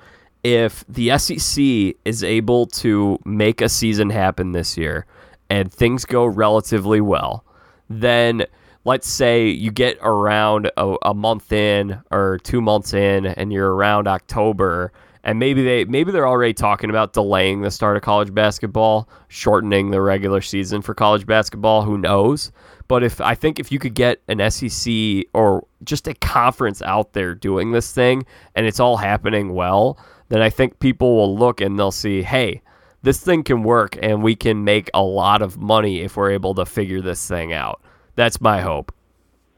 If 0.45 0.85
the 0.87 1.17
SEC 1.17 1.97
is 2.05 2.23
able 2.23 2.67
to 2.67 3.19
make 3.25 3.59
a 3.59 3.67
season 3.67 4.09
happen 4.09 4.53
this 4.53 4.77
year 4.77 5.05
and 5.49 5.69
things 5.69 6.05
go 6.05 6.25
relatively 6.25 7.01
well, 7.01 7.43
then 7.89 8.45
let's 8.85 9.09
say 9.09 9.49
you 9.49 9.69
get 9.69 9.97
around 10.01 10.71
a, 10.77 10.95
a 11.01 11.13
month 11.13 11.51
in 11.51 11.99
or 12.09 12.39
two 12.43 12.61
months 12.61 12.93
in 12.93 13.25
and 13.25 13.51
you're 13.51 13.75
around 13.75 14.07
October 14.07 14.93
and 15.23 15.39
maybe 15.39 15.63
they 15.63 15.85
maybe 15.85 16.11
they're 16.11 16.27
already 16.27 16.53
talking 16.53 16.89
about 16.89 17.13
delaying 17.13 17.61
the 17.61 17.71
start 17.71 17.95
of 17.95 18.03
college 18.03 18.33
basketball, 18.33 19.07
shortening 19.27 19.91
the 19.91 20.01
regular 20.01 20.41
season 20.41 20.81
for 20.81 20.93
college 20.93 21.25
basketball. 21.25 21.83
Who 21.83 21.97
knows? 21.97 22.51
But 22.87 23.03
if 23.03 23.21
I 23.21 23.35
think 23.35 23.59
if 23.59 23.71
you 23.71 23.79
could 23.79 23.93
get 23.93 24.21
an 24.27 24.49
SEC 24.51 25.25
or 25.33 25.65
just 25.83 26.07
a 26.07 26.13
conference 26.15 26.81
out 26.81 27.13
there 27.13 27.33
doing 27.33 27.71
this 27.71 27.93
thing 27.93 28.25
and 28.55 28.65
it's 28.65 28.79
all 28.79 28.97
happening 28.97 29.53
well, 29.53 29.97
then 30.29 30.41
I 30.41 30.49
think 30.49 30.79
people 30.79 31.15
will 31.15 31.37
look 31.37 31.61
and 31.61 31.77
they'll 31.77 31.91
see, 31.91 32.21
hey, 32.21 32.61
this 33.03 33.19
thing 33.19 33.43
can 33.43 33.63
work 33.63 33.97
and 34.01 34.21
we 34.21 34.35
can 34.35 34.63
make 34.63 34.89
a 34.93 35.01
lot 35.01 35.41
of 35.41 35.57
money 35.57 36.01
if 36.01 36.17
we're 36.17 36.31
able 36.31 36.53
to 36.55 36.65
figure 36.65 37.01
this 37.01 37.27
thing 37.27 37.53
out. 37.53 37.81
That's 38.15 38.41
my 38.41 38.61
hope. 38.61 38.93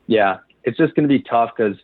Yeah, 0.07 0.37
it's 0.63 0.77
just 0.77 0.95
going 0.95 1.07
to 1.07 1.13
be 1.13 1.23
tough 1.23 1.51
because 1.55 1.77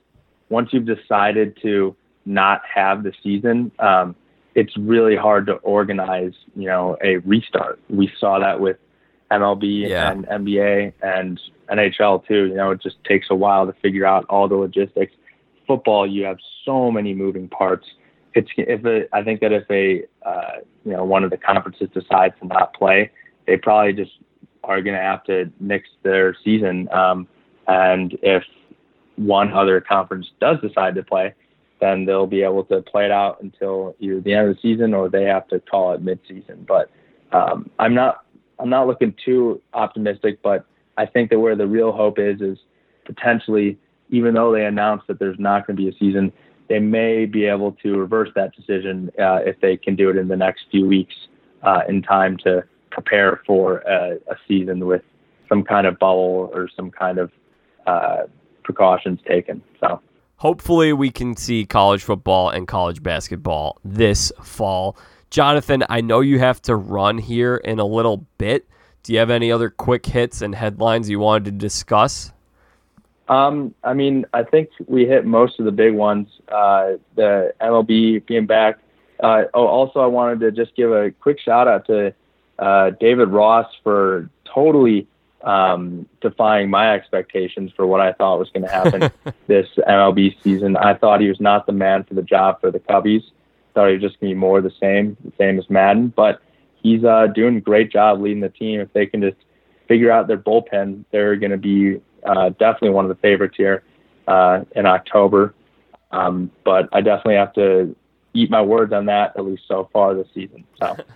once 0.49 0.69
you've 0.71 0.85
decided 0.85 1.57
to 1.61 1.95
not 2.25 2.61
have 2.73 3.03
the 3.03 3.13
season, 3.23 3.71
um, 3.79 4.15
it's 4.55 4.75
really 4.77 5.15
hard 5.15 5.45
to 5.47 5.53
organize, 5.53 6.33
you 6.55 6.67
know, 6.67 6.97
a 7.03 7.17
restart. 7.17 7.79
We 7.89 8.11
saw 8.19 8.39
that 8.39 8.59
with 8.59 8.77
MLB 9.31 9.89
yeah. 9.89 10.11
and 10.11 10.25
NBA 10.25 10.93
and 11.01 11.39
NHL 11.69 12.25
too. 12.27 12.47
You 12.47 12.55
know, 12.55 12.71
it 12.71 12.81
just 12.81 13.03
takes 13.03 13.27
a 13.29 13.35
while 13.35 13.65
to 13.67 13.73
figure 13.73 14.05
out 14.05 14.25
all 14.29 14.47
the 14.47 14.55
logistics. 14.55 15.13
Football, 15.67 16.07
you 16.07 16.23
have 16.25 16.37
so 16.65 16.91
many 16.91 17.13
moving 17.13 17.47
parts. 17.47 17.85
It's 18.33 18.49
if 18.57 18.85
a, 18.85 19.07
I 19.15 19.23
think 19.23 19.41
that 19.41 19.51
if 19.51 19.69
a 19.69 20.03
uh, 20.27 20.61
you 20.83 20.91
know 20.91 21.05
one 21.05 21.23
of 21.23 21.29
the 21.29 21.37
conferences 21.37 21.89
decides 21.93 22.33
to 22.41 22.47
not 22.47 22.73
play, 22.73 23.11
they 23.45 23.57
probably 23.57 23.93
just 23.93 24.11
are 24.63 24.81
going 24.81 24.95
to 24.95 25.01
have 25.01 25.23
to 25.25 25.51
nix 25.59 25.89
their 26.03 26.35
season. 26.43 26.89
Um, 26.91 27.27
and 27.67 28.17
if 28.21 28.43
one 29.15 29.53
other 29.53 29.79
conference 29.79 30.27
does 30.39 30.57
decide 30.61 30.95
to 30.95 31.03
play, 31.03 31.33
then 31.79 32.05
they'll 32.05 32.27
be 32.27 32.43
able 32.43 32.63
to 32.65 32.81
play 32.81 33.05
it 33.05 33.11
out 33.11 33.41
until 33.41 33.95
either 33.99 34.19
the 34.21 34.33
end 34.33 34.49
of 34.49 34.55
the 34.55 34.61
season 34.61 34.93
or 34.93 35.09
they 35.09 35.23
have 35.23 35.47
to 35.47 35.59
call 35.59 35.93
it 35.93 36.03
midseason. 36.03 36.65
But 36.65 36.89
um, 37.31 37.69
I'm 37.79 37.93
not 37.93 38.25
I'm 38.59 38.69
not 38.69 38.87
looking 38.87 39.15
too 39.23 39.61
optimistic, 39.73 40.41
but 40.41 40.65
I 40.97 41.05
think 41.05 41.29
that 41.29 41.39
where 41.39 41.55
the 41.55 41.67
real 41.67 41.91
hope 41.91 42.19
is 42.19 42.41
is 42.41 42.57
potentially, 43.05 43.77
even 44.09 44.33
though 44.33 44.51
they 44.51 44.65
announced 44.65 45.07
that 45.07 45.19
there's 45.19 45.39
not 45.39 45.65
going 45.65 45.77
to 45.77 45.81
be 45.81 45.89
a 45.89 45.97
season, 45.97 46.31
they 46.67 46.79
may 46.79 47.25
be 47.25 47.45
able 47.45 47.71
to 47.83 47.97
reverse 47.97 48.29
that 48.35 48.55
decision 48.55 49.09
uh, 49.19 49.39
if 49.45 49.59
they 49.61 49.77
can 49.77 49.95
do 49.95 50.09
it 50.09 50.17
in 50.17 50.27
the 50.27 50.35
next 50.35 50.65
few 50.69 50.85
weeks 50.85 51.15
uh, 51.63 51.81
in 51.87 52.01
time 52.01 52.37
to 52.37 52.63
prepare 52.91 53.41
for 53.45 53.79
a, 53.79 54.17
a, 54.29 54.35
season 54.47 54.85
with 54.85 55.01
some 55.47 55.63
kind 55.63 55.87
of 55.87 55.97
bubble 55.99 56.49
or 56.53 56.69
some 56.75 56.91
kind 56.91 57.17
of 57.17 57.31
uh, 57.87 58.23
precautions 58.63 59.19
taken. 59.27 59.61
So 59.79 60.01
hopefully 60.39 60.93
we 60.93 61.11
can 61.11 61.35
see 61.35 61.65
college 61.65 62.03
football 62.03 62.49
and 62.49 62.67
college 62.67 63.03
basketball 63.03 63.77
this 63.85 64.31
fall. 64.41 64.97
Jonathan, 65.29 65.83
I 65.89 66.01
know 66.01 66.21
you 66.21 66.39
have 66.39 66.61
to 66.63 66.75
run 66.75 67.17
here 67.17 67.57
in 67.57 67.77
a 67.79 67.85
little 67.85 68.25
bit. 68.37 68.65
Do 69.03 69.13
you 69.13 69.19
have 69.19 69.29
any 69.29 69.51
other 69.51 69.69
quick 69.69 70.05
hits 70.05 70.41
and 70.41 70.55
headlines 70.55 71.09
you 71.09 71.19
wanted 71.19 71.45
to 71.45 71.51
discuss? 71.51 72.31
Um, 73.27 73.75
I 73.83 73.93
mean, 73.93 74.25
I 74.33 74.43
think 74.43 74.69
we 74.87 75.05
hit 75.05 75.25
most 75.25 75.59
of 75.59 75.65
the 75.65 75.71
big 75.71 75.93
ones. 75.93 76.27
Uh, 76.47 76.93
the 77.15 77.53
MLB 77.61 78.25
being 78.25 78.47
back. 78.47 78.79
Uh, 79.19 79.43
oh, 79.53 79.67
also, 79.67 79.99
I 79.99 80.07
wanted 80.07 80.39
to 80.39 80.51
just 80.51 80.75
give 80.75 80.91
a 80.91 81.11
quick 81.11 81.39
shout 81.39 81.67
out 81.67 81.85
to 81.87 82.13
uh, 82.57 82.91
David 82.99 83.29
Ross 83.29 83.67
for 83.83 84.29
totally 84.45 85.05
um, 85.43 86.07
defying 86.21 86.69
my 86.69 86.93
expectations 86.93 87.71
for 87.75 87.87
what 87.87 88.01
I 88.01 88.13
thought 88.13 88.39
was 88.39 88.49
going 88.49 88.63
to 88.63 88.71
happen 88.71 89.11
this 89.47 89.67
MLB 89.87 90.41
season. 90.43 90.75
I 90.77 90.93
thought 90.93 91.21
he 91.21 91.29
was 91.29 91.39
not 91.39 91.65
the 91.65 91.71
man 91.71 92.03
for 92.03 92.13
the 92.13 92.21
job 92.21 92.59
for 92.59 92.71
the 92.71 92.79
Cubbies. 92.79 93.23
Thought 93.73 93.87
he 93.87 93.93
was 93.93 94.01
just 94.01 94.19
going 94.19 94.31
to 94.31 94.35
be 94.35 94.39
more 94.39 94.61
the 94.61 94.73
same, 94.79 95.15
the 95.23 95.31
same 95.37 95.57
as 95.59 95.69
Maddon. 95.69 96.09
But 96.15 96.41
he's 96.81 97.03
uh, 97.03 97.27
doing 97.27 97.57
a 97.57 97.61
great 97.61 97.91
job 97.91 98.21
leading 98.21 98.41
the 98.41 98.49
team. 98.49 98.79
If 98.79 98.91
they 98.93 99.05
can 99.05 99.21
just 99.21 99.37
figure 99.87 100.11
out 100.11 100.27
their 100.27 100.37
bullpen, 100.37 101.05
they're 101.11 101.35
going 101.35 101.51
to 101.51 101.57
be 101.57 102.01
uh, 102.25 102.49
definitely 102.49 102.89
one 102.89 103.05
of 103.05 103.09
the 103.09 103.21
favorites 103.21 103.55
here 103.57 103.83
uh, 104.27 104.61
in 104.75 104.85
October. 104.85 105.53
Um, 106.11 106.51
but 106.65 106.89
I 106.91 107.01
definitely 107.01 107.35
have 107.35 107.53
to 107.53 107.95
eat 108.33 108.49
my 108.49 108.61
words 108.61 108.91
on 108.93 109.05
that 109.05 109.37
at 109.37 109.45
least 109.45 109.63
so 109.67 109.89
far 109.93 110.13
this 110.13 110.27
season. 110.33 110.65
So. 110.79 110.97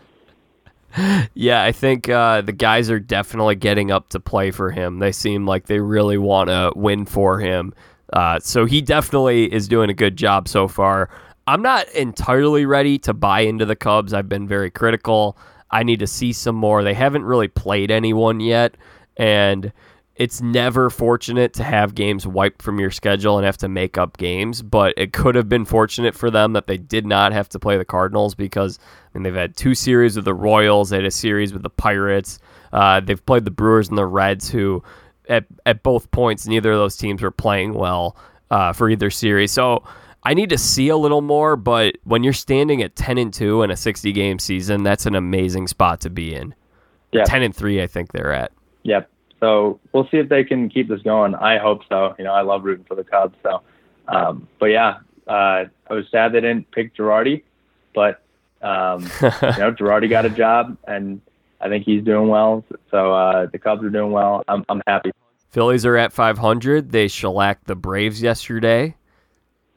yeah, 1.34 1.64
I 1.64 1.72
think 1.72 2.10
uh, 2.10 2.42
the 2.42 2.52
guys 2.52 2.90
are 2.90 3.00
definitely 3.00 3.56
getting 3.56 3.92
up 3.92 4.10
to 4.10 4.20
play 4.20 4.52
for 4.52 4.72
him. 4.72 5.00
They 5.00 5.12
seem 5.12 5.46
like 5.46 5.68
they 5.68 5.80
really 5.80 6.18
want 6.18 6.50
to 6.50 6.72
win 6.76 7.06
for 7.06 7.40
him. 7.40 7.74
Uh, 8.12 8.40
so 8.40 8.66
he 8.66 8.82
definitely 8.82 9.52
is 9.52 9.68
doing 9.68 9.90
a 9.90 9.94
good 9.94 10.16
job 10.16 10.48
so 10.48 10.68
far. 10.68 11.10
I'm 11.48 11.62
not 11.62 11.90
entirely 11.90 12.66
ready 12.66 12.98
to 13.00 13.14
buy 13.14 13.42
into 13.42 13.66
the 13.66 13.76
Cubs. 13.76 14.14
I've 14.14 14.30
been 14.30 14.48
very 14.48 14.70
critical. 14.70 15.38
I 15.72 15.84
need 15.84 16.00
to 16.00 16.08
see 16.08 16.32
some 16.32 16.56
more. 16.56 16.84
They 16.84 16.94
haven't 16.94 17.24
really 17.24 17.48
played 17.48 17.90
anyone 17.90 18.40
yet, 18.40 18.78
and 19.18 19.74
it's 20.15 20.41
never 20.41 20.89
fortunate 20.89 21.54
to 21.54 21.63
have 21.63 21.95
games 21.95 22.28
wiped 22.28 22.62
from 22.62 22.80
your 22.80 22.91
schedule 22.91 23.38
and 23.38 23.45
have 23.45 23.58
to 23.58 23.67
make 23.67 23.97
up 23.97 24.17
games, 24.17 24.62
but 24.62 24.93
it 24.95 25.12
could 25.12 25.34
have 25.34 25.49
been 25.49 25.65
fortunate 25.65 26.13
for 26.13 26.30
them 26.30 26.54
that 26.54 26.67
they 26.67 26.78
did 26.78 27.06
not 27.06 27.34
have 27.34 27.49
to 27.49 27.60
play 27.60 27.78
the 27.78 27.86
Cardinals 27.86 28.36
because 28.36 28.78
I 29.13 29.17
mean, 29.17 29.23
they've 29.23 29.34
had 29.34 29.56
two 29.56 29.73
series 29.73 30.15
with 30.15 30.26
the 30.26 30.34
Royals, 30.34 30.89
they 30.89 30.97
had 30.97 31.06
a 31.06 31.12
series 31.12 31.52
with 31.52 31.63
the 31.63 31.69
Pirates, 31.69 32.39
uh, 32.73 32.99
they've 32.99 33.26
played 33.26 33.45
the 33.45 33.52
Brewers 33.52 33.89
and 33.89 33.97
the 33.97 34.06
Reds, 34.06 34.49
who 34.49 34.84
at, 35.30 35.45
at 35.65 35.82
both 35.82 36.12
points, 36.12 36.47
neither 36.47 36.71
of 36.71 36.78
those 36.78 36.95
teams 36.95 37.21
were 37.21 37.32
playing 37.32 37.73
well 37.73 38.15
uh, 38.52 38.71
for 38.71 38.89
either 38.89 39.10
series. 39.10 39.52
So 39.52 39.84
I 40.23 40.36
need 40.36 40.49
to 40.49 40.58
see 40.60 40.89
a 40.89 40.97
little 40.97 41.21
more, 41.21 41.56
but 41.56 41.95
when 42.04 42.23
you're 42.23 42.34
standing 42.34 42.84
at 42.84 42.95
10 42.95 43.17
and 43.17 43.34
2 43.34 43.63
in 43.63 43.71
a 43.71 43.78
60 43.78 44.12
game 44.12 44.38
season, 44.38 44.84
that's 44.84 45.08
an 45.08 45.15
amazing 45.15 45.67
spot 45.67 46.02
to 46.02 46.12
be 46.12 46.36
in. 46.36 46.54
Yeah. 47.12 47.23
10 47.23 47.41
and 47.41 47.56
3, 47.56 47.82
I 47.82 47.88
think 47.88 48.12
they're 48.12 48.34
at. 48.34 48.52
Yep. 48.84 49.10
So 49.44 49.82
we'll 49.92 50.08
see 50.10 50.20
if 50.20 50.30
they 50.30 50.46
can 50.46 50.70
keep 50.70 50.88
this 50.88 51.02
going. 51.02 51.36
I 51.36 51.58
hope 51.58 51.82
so. 51.90 52.16
You 52.18 52.24
know, 52.24 52.32
I 52.32 52.44
love 52.44 52.64
rooting 52.64 52.86
for 52.86 52.96
the 52.96 53.04
Cubs. 53.04 53.36
So, 53.44 53.62
um, 54.08 54.48
but 54.58 54.68
yeah, 54.68 55.00
uh, 55.28 55.66
I 55.90 55.94
was 55.94 56.06
sad 56.12 56.32
they 56.32 56.40
didn't 56.40 56.72
pick 56.72 56.96
Girardi, 56.96 57.44
but 57.94 58.24
um, 58.62 59.02
you 59.22 59.60
know, 59.60 59.74
Girardi 59.78 60.10
got 60.10 60.26
a 60.26 60.30
job, 60.30 60.78
and 60.88 61.20
I 61.60 61.68
think 61.68 61.84
he's 61.84 62.06
doing 62.06 62.30
well. 62.30 62.64
So 62.89 63.14
uh, 63.14 63.48
the 63.48 63.60
Cubs 63.60 63.84
are 63.84 63.89
doing 63.89 64.14
well. 64.14 64.46
I'm 64.48 64.64
I'm 64.70 64.82
happy. 64.88 65.12
Phillies 65.50 65.86
are 65.86 65.98
at 65.98 66.14
500. 66.14 66.94
They 66.94 67.10
shellacked 67.10 67.66
the 67.68 67.76
Braves 67.76 68.22
yesterday. 68.22 68.96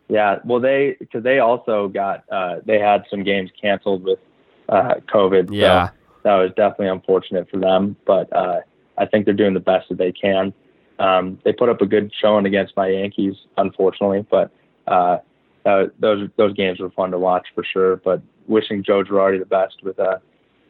Yeah, 0.06 0.38
well, 0.44 0.60
they 0.60 0.94
because 1.00 1.24
they 1.24 1.40
also 1.40 1.88
got 1.88 2.22
uh, 2.30 2.60
they 2.64 2.78
had 2.78 3.02
some 3.10 3.24
games 3.24 3.50
canceled 3.60 4.04
with 4.04 4.20
uh, 4.68 4.94
COVID. 5.12 5.48
Yeah, 5.50 5.88
so 5.88 5.94
that 6.22 6.34
was 6.36 6.50
definitely 6.50 6.90
unfortunate 6.90 7.50
for 7.50 7.58
them. 7.58 7.96
But 8.06 8.32
uh, 8.32 8.60
I 8.98 9.06
think 9.06 9.24
they're 9.24 9.34
doing 9.34 9.54
the 9.54 9.60
best 9.60 9.88
that 9.88 9.98
they 9.98 10.12
can. 10.12 10.52
Um, 10.98 11.38
they 11.44 11.52
put 11.52 11.68
up 11.68 11.80
a 11.82 11.86
good 11.86 12.12
showing 12.20 12.46
against 12.46 12.76
my 12.76 12.88
Yankees, 12.88 13.34
unfortunately, 13.58 14.26
but 14.30 14.50
uh, 14.86 15.18
uh, 15.66 15.84
those 15.98 16.28
those 16.36 16.54
games 16.54 16.80
were 16.80 16.90
fun 16.90 17.10
to 17.10 17.18
watch 17.18 17.46
for 17.54 17.64
sure. 17.64 17.96
But 17.96 18.22
wishing 18.46 18.82
Joe 18.82 19.02
Girardi 19.02 19.38
the 19.38 19.46
best 19.46 19.82
with 19.82 19.98
uh, 19.98 20.18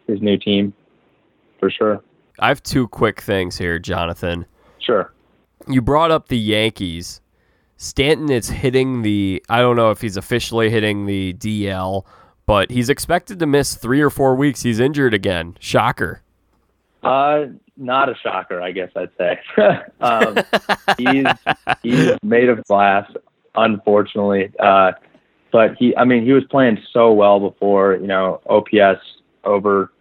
his 0.07 0.21
new 0.21 0.37
team, 0.37 0.73
for 1.61 1.71
sure. 1.71 2.03
I 2.39 2.49
have 2.49 2.63
two 2.63 2.89
quick 2.89 3.21
things 3.21 3.57
here, 3.57 3.79
Jonathan. 3.79 4.47
Sure. 4.79 5.13
You 5.69 5.81
brought 5.81 6.11
up 6.11 6.29
the 6.29 6.39
Yankees. 6.39 7.21
Stanton 7.77 8.31
is 8.31 8.49
hitting 8.49 9.03
the. 9.03 9.43
I 9.49 9.61
don't 9.61 9.77
know 9.77 9.91
if 9.91 10.01
he's 10.01 10.17
officially 10.17 10.71
hitting 10.71 11.07
the 11.07 11.35
DL, 11.35 12.05
but 12.47 12.71
he's 12.71 12.89
expected 12.89 13.39
to 13.39 13.47
miss 13.47 13.75
three 13.75 14.01
or 14.01 14.11
four 14.11 14.35
weeks. 14.35 14.63
He's 14.63 14.81
injured 14.81 15.15
again. 15.15 15.57
Shocker. 15.61 16.23
Uh, 17.03 17.47
not 17.77 18.09
a 18.09 18.15
shocker, 18.17 18.61
I 18.61 18.73
guess 18.73 18.91
I'd 18.97 19.11
say. 19.19 19.41
um, 20.01 20.37
he's 20.99 21.27
he's 21.83 22.13
made 22.23 22.49
of 22.49 22.65
glass, 22.65 23.11
unfortunately. 23.55 24.53
Uh, 24.59 24.93
but 25.53 25.77
he, 25.77 25.97
I 25.97 26.05
mean, 26.05 26.25
he 26.25 26.33
was 26.33 26.45
playing 26.45 26.79
so 26.93 27.13
well 27.13 27.41
before, 27.41 27.95
you 27.95 28.07
know, 28.07 28.41
OPS 28.47 29.01
over 29.45 29.93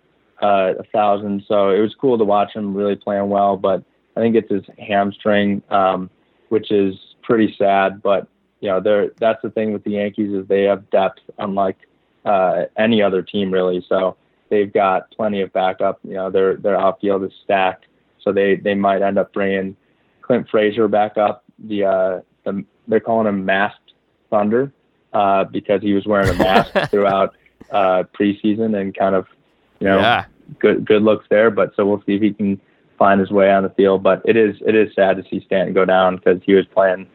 uh, 0.42 0.74
a 0.80 0.84
thousand. 0.92 1.44
So 1.48 1.70
it 1.70 1.80
was 1.80 1.96
cool 1.96 2.18
to 2.18 2.24
watch 2.24 2.54
him 2.54 2.74
really 2.74 2.96
playing 2.96 3.30
well. 3.30 3.58
But 3.58 3.84
I 4.16 4.20
think 4.20 4.36
it's 4.36 4.52
his 4.52 4.64
hamstring, 4.78 5.62
um, 5.70 6.10
which 6.50 6.72
is 6.72 6.96
pretty 7.24 7.56
sad. 7.58 8.02
But 8.02 8.28
you 8.62 8.70
know, 8.70 8.80
they're 8.80 9.10
that's 9.20 9.42
the 9.42 9.50
thing 9.50 9.74
with 9.74 9.84
the 9.84 9.92
Yankees 9.92 10.34
is 10.34 10.48
they 10.48 10.64
have 10.64 10.90
depth, 10.90 11.20
unlike 11.38 11.78
uh, 12.26 12.64
any 12.78 13.02
other 13.02 13.22
team 13.22 13.52
really. 13.52 13.86
So 13.88 14.18
they've 14.56 14.72
got 14.72 15.12
plenty 15.12 15.42
of 15.42 15.52
backup. 15.52 16.00
You 16.04 16.14
know, 16.14 16.30
their 16.30 16.56
their 16.56 16.80
outfield 16.80 17.24
is 17.24 17.32
stacked, 17.44 17.86
so 18.22 18.32
they 18.32 18.56
they 18.56 18.74
might 18.74 19.02
end 19.02 19.18
up 19.18 19.34
bringing 19.34 19.76
Clint 20.22 20.48
Frazier 20.50 20.88
back 20.88 21.18
up. 21.18 21.44
The 21.68 21.84
uh, 21.84 22.20
the 22.46 22.64
they're 22.88 23.02
calling 23.02 23.28
him 23.28 23.44
Masked 23.44 23.94
Thunder 24.30 24.72
uh, 25.14 25.44
because 25.46 25.82
he 25.82 25.94
was 25.94 26.06
wearing 26.06 26.30
a 26.30 26.34
mask 26.36 26.72
throughout 26.90 27.36
uh, 27.72 28.04
preseason 28.18 28.80
and 28.80 28.96
kind 28.96 29.16
of 29.16 29.28
you 29.80 29.88
know 29.88 30.00
yeah. 30.00 30.26
good 30.60 30.86
good 30.86 31.02
looks 31.02 31.26
there. 31.30 31.52
But 31.52 31.76
so 31.76 31.86
we'll 31.86 32.04
see 32.06 32.16
if 32.16 32.22
he 32.22 32.34
can 32.34 32.60
find 32.98 33.20
his 33.20 33.32
way 33.32 33.52
on 33.52 33.64
the 33.64 33.70
field. 33.70 34.04
But 34.04 34.22
it 34.24 34.38
is 34.38 34.56
it 34.66 34.76
is 34.76 34.94
sad 34.96 35.18
to 35.18 35.24
see 35.30 35.44
Stanton 35.46 35.74
go 35.74 35.84
down 35.84 36.16
because 36.16 36.42
he 36.46 36.54
was 36.54 36.66
playing 36.74 37.08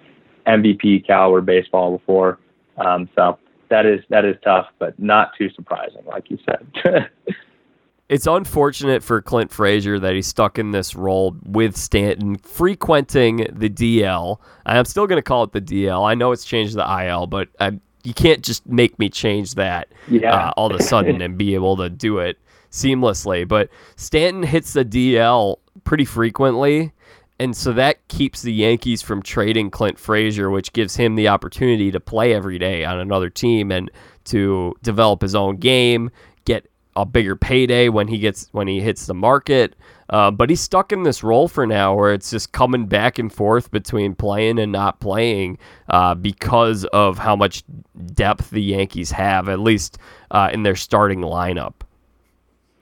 MVP 0.46 1.06
caliber 1.06 1.40
baseball 1.40 1.96
before. 1.96 2.38
Um, 2.76 3.08
so 3.14 3.38
that 3.70 3.86
is 3.86 4.00
that 4.10 4.24
is 4.24 4.36
tough, 4.44 4.66
but 4.78 4.98
not 4.98 5.32
too 5.38 5.48
surprising, 5.50 6.04
like 6.06 6.30
you 6.30 6.38
said. 6.44 7.08
it's 8.08 8.26
unfortunate 8.26 9.02
for 9.02 9.22
Clint 9.22 9.50
Frazier 9.50 9.98
that 9.98 10.14
he's 10.14 10.26
stuck 10.26 10.58
in 10.58 10.72
this 10.72 10.94
role 10.94 11.36
with 11.44 11.76
Stanton, 11.76 12.36
frequenting 12.36 13.46
the 13.52 13.70
DL. 13.70 14.38
I'm 14.66 14.84
still 14.84 15.06
going 15.06 15.18
to 15.18 15.22
call 15.22 15.44
it 15.44 15.52
the 15.52 15.60
DL. 15.60 16.06
I 16.06 16.14
know 16.14 16.32
it's 16.32 16.44
changed 16.44 16.74
the 16.74 17.06
IL, 17.06 17.28
but 17.28 17.48
I, 17.60 17.78
you 18.02 18.12
can't 18.12 18.42
just 18.42 18.66
make 18.66 18.98
me 18.98 19.08
change 19.08 19.54
that 19.54 19.88
yeah. 20.08 20.48
uh, 20.48 20.52
all 20.56 20.72
of 20.72 20.78
a 20.78 20.82
sudden 20.82 21.22
and 21.22 21.38
be 21.38 21.54
able 21.54 21.76
to 21.76 21.88
do 21.88 22.18
it 22.18 22.38
seamlessly. 22.72 23.46
But 23.46 23.70
Stanton 23.96 24.42
hits 24.42 24.72
the 24.72 24.84
DL 24.84 25.58
pretty 25.84 26.04
frequently. 26.04 26.92
And 27.40 27.56
so 27.56 27.72
that 27.72 28.06
keeps 28.08 28.42
the 28.42 28.52
Yankees 28.52 29.00
from 29.00 29.22
trading 29.22 29.70
Clint 29.70 29.98
Frazier, 29.98 30.50
which 30.50 30.74
gives 30.74 30.94
him 30.94 31.14
the 31.14 31.28
opportunity 31.28 31.90
to 31.90 31.98
play 31.98 32.34
every 32.34 32.58
day 32.58 32.84
on 32.84 32.98
another 32.98 33.30
team 33.30 33.72
and 33.72 33.90
to 34.24 34.74
develop 34.82 35.22
his 35.22 35.34
own 35.34 35.56
game, 35.56 36.10
get 36.44 36.70
a 36.96 37.06
bigger 37.06 37.36
payday 37.36 37.88
when 37.88 38.08
he 38.08 38.18
gets 38.18 38.50
when 38.52 38.68
he 38.68 38.82
hits 38.82 39.06
the 39.06 39.14
market. 39.14 39.74
Uh, 40.10 40.30
but 40.30 40.50
he's 40.50 40.60
stuck 40.60 40.92
in 40.92 41.04
this 41.04 41.22
role 41.22 41.48
for 41.48 41.66
now, 41.66 41.94
where 41.94 42.12
it's 42.12 42.30
just 42.30 42.52
coming 42.52 42.84
back 42.84 43.18
and 43.18 43.32
forth 43.32 43.70
between 43.70 44.14
playing 44.14 44.58
and 44.58 44.70
not 44.70 45.00
playing 45.00 45.56
uh, 45.88 46.14
because 46.14 46.84
of 46.92 47.16
how 47.16 47.34
much 47.34 47.64
depth 48.12 48.50
the 48.50 48.62
Yankees 48.62 49.10
have, 49.10 49.48
at 49.48 49.60
least 49.60 49.96
uh, 50.30 50.50
in 50.52 50.62
their 50.62 50.76
starting 50.76 51.22
lineup. 51.22 51.72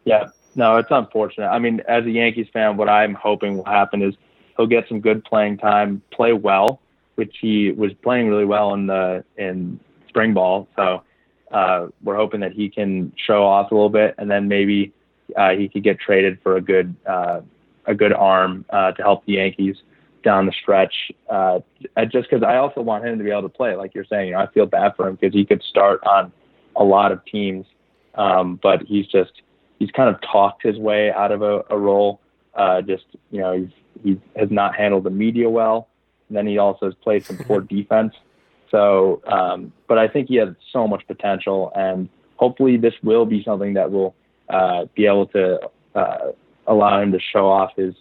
Yeah, 0.04 0.30
no, 0.56 0.78
it's 0.78 0.90
unfortunate. 0.90 1.46
I 1.46 1.60
mean, 1.60 1.80
as 1.86 2.04
a 2.06 2.10
Yankees 2.10 2.48
fan, 2.52 2.76
what 2.76 2.88
I'm 2.88 3.14
hoping 3.14 3.58
will 3.58 3.64
happen 3.64 4.02
is 4.02 4.16
he'll 4.58 4.66
get 4.66 4.86
some 4.88 5.00
good 5.00 5.24
playing 5.24 5.56
time, 5.56 6.02
play 6.10 6.34
well, 6.34 6.80
which 7.14 7.36
he 7.40 7.70
was 7.70 7.92
playing 8.02 8.28
really 8.28 8.44
well 8.44 8.74
in 8.74 8.86
the 8.86 9.24
in 9.38 9.80
spring 10.08 10.34
ball. 10.34 10.68
So 10.76 11.02
uh, 11.50 11.86
we're 12.02 12.16
hoping 12.16 12.40
that 12.40 12.52
he 12.52 12.68
can 12.68 13.12
show 13.16 13.44
off 13.44 13.70
a 13.70 13.74
little 13.74 13.88
bit, 13.88 14.14
and 14.18 14.30
then 14.30 14.48
maybe 14.48 14.92
uh, 15.36 15.50
he 15.50 15.68
could 15.68 15.82
get 15.82 15.98
traded 15.98 16.38
for 16.42 16.56
a 16.56 16.60
good 16.60 16.94
uh, 17.06 17.40
a 17.86 17.94
good 17.94 18.12
arm 18.12 18.66
uh, 18.70 18.92
to 18.92 19.02
help 19.02 19.24
the 19.24 19.34
Yankees 19.34 19.76
down 20.22 20.44
the 20.44 20.52
stretch. 20.60 21.12
Uh, 21.30 21.60
just 22.08 22.28
because 22.28 22.42
I 22.42 22.56
also 22.56 22.82
want 22.82 23.06
him 23.06 23.16
to 23.16 23.24
be 23.24 23.30
able 23.30 23.42
to 23.42 23.48
play, 23.48 23.76
like 23.76 23.94
you're 23.94 24.04
saying. 24.04 24.28
You 24.28 24.34
know, 24.34 24.40
I 24.40 24.48
feel 24.48 24.66
bad 24.66 24.94
for 24.96 25.08
him 25.08 25.14
because 25.14 25.32
he 25.32 25.46
could 25.46 25.62
start 25.62 26.02
on 26.04 26.32
a 26.76 26.84
lot 26.84 27.12
of 27.12 27.24
teams, 27.24 27.66
um, 28.14 28.58
but 28.62 28.82
he's 28.82 29.06
just 29.06 29.32
he's 29.78 29.90
kind 29.92 30.14
of 30.14 30.20
talked 30.20 30.62
his 30.62 30.76
way 30.76 31.10
out 31.10 31.32
of 31.32 31.42
a, 31.42 31.64
a 31.70 31.78
role. 31.78 32.20
Uh, 32.58 32.82
just 32.82 33.04
you 33.30 33.40
know, 33.40 33.52
he's 33.56 33.70
he 34.02 34.20
has 34.36 34.50
not 34.50 34.74
handled 34.74 35.04
the 35.04 35.10
media 35.10 35.48
well. 35.48 35.88
And 36.28 36.36
then 36.36 36.46
he 36.46 36.58
also 36.58 36.86
has 36.86 36.94
played 37.02 37.24
some 37.24 37.38
poor 37.38 37.60
defense. 37.76 38.14
So, 38.70 39.22
um, 39.26 39.72
but 39.86 39.98
I 39.98 40.08
think 40.08 40.28
he 40.28 40.36
has 40.36 40.50
so 40.72 40.86
much 40.86 41.06
potential, 41.06 41.72
and 41.74 42.08
hopefully 42.36 42.76
this 42.76 42.92
will 43.02 43.24
be 43.24 43.42
something 43.42 43.74
that 43.74 43.90
will 43.90 44.14
uh, 44.50 44.84
be 44.94 45.06
able 45.06 45.26
to 45.28 45.58
uh, 45.94 46.32
allow 46.66 47.00
him 47.00 47.12
to 47.12 47.18
show 47.20 47.48
off 47.48 47.72
his 47.76 47.94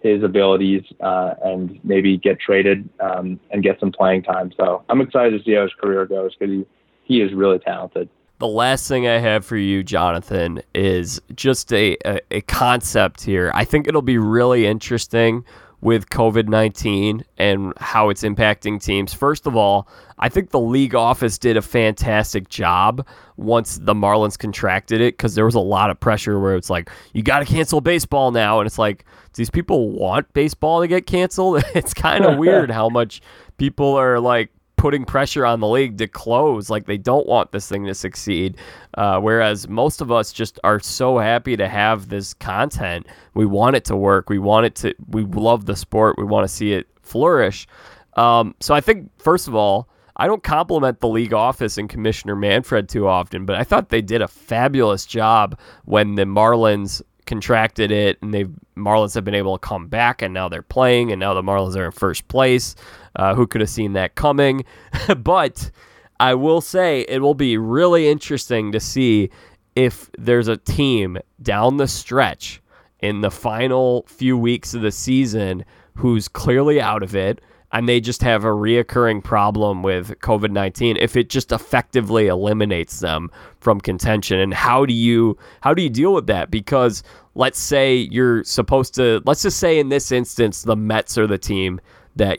his 0.00 0.22
abilities 0.22 0.84
uh, 1.00 1.34
and 1.44 1.80
maybe 1.82 2.16
get 2.16 2.38
traded 2.38 2.88
um, 3.00 3.38
and 3.50 3.64
get 3.64 3.80
some 3.80 3.90
playing 3.90 4.22
time. 4.22 4.52
So 4.56 4.84
I'm 4.88 5.00
excited 5.00 5.36
to 5.36 5.44
see 5.44 5.54
how 5.54 5.62
his 5.62 5.72
career 5.74 6.06
goes 6.06 6.34
because 6.34 6.54
he 6.54 6.66
he 7.04 7.20
is 7.20 7.32
really 7.34 7.58
talented. 7.58 8.08
The 8.38 8.46
last 8.46 8.86
thing 8.86 9.08
I 9.08 9.18
have 9.18 9.44
for 9.44 9.56
you, 9.56 9.82
Jonathan, 9.82 10.62
is 10.74 11.20
just 11.34 11.72
a, 11.72 11.96
a, 12.04 12.20
a 12.30 12.40
concept 12.42 13.22
here. 13.22 13.50
I 13.54 13.64
think 13.64 13.88
it'll 13.88 14.02
be 14.02 14.18
really 14.18 14.64
interesting 14.66 15.44
with 15.80 16.08
COVID 16.10 16.48
19 16.48 17.24
and 17.36 17.72
how 17.78 18.10
it's 18.10 18.22
impacting 18.22 18.82
teams. 18.82 19.14
First 19.14 19.46
of 19.46 19.56
all, 19.56 19.88
I 20.18 20.28
think 20.28 20.50
the 20.50 20.60
league 20.60 20.94
office 20.94 21.38
did 21.38 21.56
a 21.56 21.62
fantastic 21.62 22.48
job 22.48 23.06
once 23.36 23.78
the 23.78 23.94
Marlins 23.94 24.38
contracted 24.38 25.00
it 25.00 25.16
because 25.16 25.34
there 25.34 25.44
was 25.44 25.54
a 25.54 25.60
lot 25.60 25.90
of 25.90 26.00
pressure 26.00 26.40
where 26.40 26.56
it's 26.56 26.70
like, 26.70 26.90
you 27.12 27.22
got 27.22 27.40
to 27.40 27.44
cancel 27.44 27.80
baseball 27.80 28.32
now. 28.32 28.58
And 28.58 28.66
it's 28.66 28.78
like, 28.78 29.04
these 29.34 29.50
people 29.50 29.90
want 29.90 30.32
baseball 30.32 30.80
to 30.80 30.88
get 30.88 31.06
canceled? 31.06 31.62
It's 31.74 31.94
kind 31.94 32.24
of 32.24 32.38
weird 32.38 32.70
how 32.70 32.88
much 32.88 33.20
people 33.56 33.94
are 33.94 34.18
like 34.18 34.50
putting 34.78 35.04
pressure 35.04 35.44
on 35.44 35.60
the 35.60 35.68
league 35.68 35.98
to 35.98 36.08
close. 36.08 36.70
Like 36.70 36.86
they 36.86 36.96
don't 36.96 37.26
want 37.26 37.52
this 37.52 37.68
thing 37.68 37.84
to 37.84 37.94
succeed. 37.94 38.56
Uh, 38.94 39.20
whereas 39.20 39.68
most 39.68 40.00
of 40.00 40.10
us 40.10 40.32
just 40.32 40.58
are 40.64 40.80
so 40.80 41.18
happy 41.18 41.56
to 41.56 41.68
have 41.68 42.08
this 42.08 42.32
content. 42.32 43.06
We 43.34 43.44
want 43.44 43.76
it 43.76 43.84
to 43.86 43.96
work. 43.96 44.30
We 44.30 44.38
want 44.38 44.66
it 44.66 44.74
to. 44.76 44.94
We 45.08 45.24
love 45.24 45.66
the 45.66 45.76
sport. 45.76 46.16
We 46.16 46.24
want 46.24 46.48
to 46.48 46.54
see 46.54 46.72
it 46.72 46.88
flourish. 47.02 47.66
Um, 48.14 48.54
so 48.60 48.74
I 48.74 48.80
think 48.80 49.10
first 49.20 49.48
of 49.48 49.54
all. 49.54 49.90
I 50.20 50.26
don't 50.26 50.42
compliment 50.42 50.98
the 50.98 51.06
league 51.06 51.32
office 51.32 51.78
and 51.78 51.88
Commissioner 51.88 52.34
Manfred 52.34 52.88
too 52.88 53.06
often, 53.06 53.46
but 53.46 53.54
I 53.54 53.62
thought 53.62 53.90
they 53.90 54.02
did 54.02 54.20
a 54.20 54.26
fabulous 54.26 55.06
job 55.06 55.56
when 55.84 56.16
the 56.16 56.24
Marlins 56.24 57.00
contracted 57.28 57.92
it 57.92 58.18
and 58.22 58.32
they 58.32 58.44
Marlins 58.74 59.14
have 59.14 59.24
been 59.24 59.34
able 59.34 59.56
to 59.56 59.64
come 59.64 59.86
back 59.86 60.22
and 60.22 60.32
now 60.32 60.48
they're 60.48 60.62
playing 60.62 61.12
and 61.12 61.20
now 61.20 61.34
the 61.34 61.42
Marlins 61.42 61.76
are 61.76 61.84
in 61.84 61.92
first 61.92 62.26
place. 62.26 62.74
Uh, 63.14 63.34
who 63.34 63.46
could 63.46 63.60
have 63.60 63.70
seen 63.70 63.92
that 63.92 64.14
coming? 64.14 64.64
but 65.18 65.70
I 66.18 66.34
will 66.34 66.60
say 66.60 67.02
it 67.02 67.20
will 67.20 67.34
be 67.34 67.58
really 67.58 68.08
interesting 68.08 68.72
to 68.72 68.80
see 68.80 69.30
if 69.76 70.10
there's 70.18 70.48
a 70.48 70.56
team 70.56 71.18
down 71.42 71.76
the 71.76 71.86
stretch 71.86 72.62
in 73.00 73.20
the 73.20 73.30
final 73.30 74.04
few 74.08 74.36
weeks 74.36 74.72
of 74.72 74.80
the 74.80 74.90
season 74.90 75.64
who's 75.94 76.28
clearly 76.28 76.80
out 76.80 77.02
of 77.02 77.14
it 77.14 77.40
and 77.72 77.88
they 77.88 78.00
just 78.00 78.22
have 78.22 78.44
a 78.44 78.48
reoccurring 78.48 79.22
problem 79.22 79.82
with 79.82 80.18
COVID 80.20 80.50
19 80.50 80.96
if 80.96 81.16
it 81.16 81.28
just 81.28 81.52
effectively 81.52 82.26
eliminates 82.26 83.00
them 83.00 83.30
from 83.60 83.80
contention 83.80 84.38
and 84.38 84.54
how 84.54 84.86
do 84.86 84.94
you 84.94 85.36
how 85.60 85.74
do 85.74 85.82
you 85.82 85.90
deal 85.90 86.14
with 86.14 86.26
that 86.26 86.50
because 86.50 87.02
let's 87.34 87.58
say 87.58 87.96
you're 87.96 88.42
supposed 88.44 88.94
to 88.94 89.22
let's 89.24 89.42
just 89.42 89.58
say 89.58 89.78
in 89.78 89.88
this 89.88 90.10
instance 90.12 90.62
the 90.62 90.76
Mets 90.76 91.18
are 91.18 91.26
the 91.26 91.38
team 91.38 91.80
that 92.16 92.38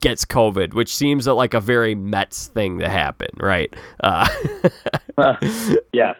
gets 0.00 0.24
COVID, 0.24 0.74
which 0.74 0.94
seems 0.94 1.26
like 1.26 1.54
a 1.54 1.60
very 1.60 1.94
Mets 1.94 2.48
thing 2.48 2.78
to 2.78 2.88
happen, 2.88 3.28
right? 3.38 3.72
Uh, 4.00 4.28
yeah. 5.92 6.14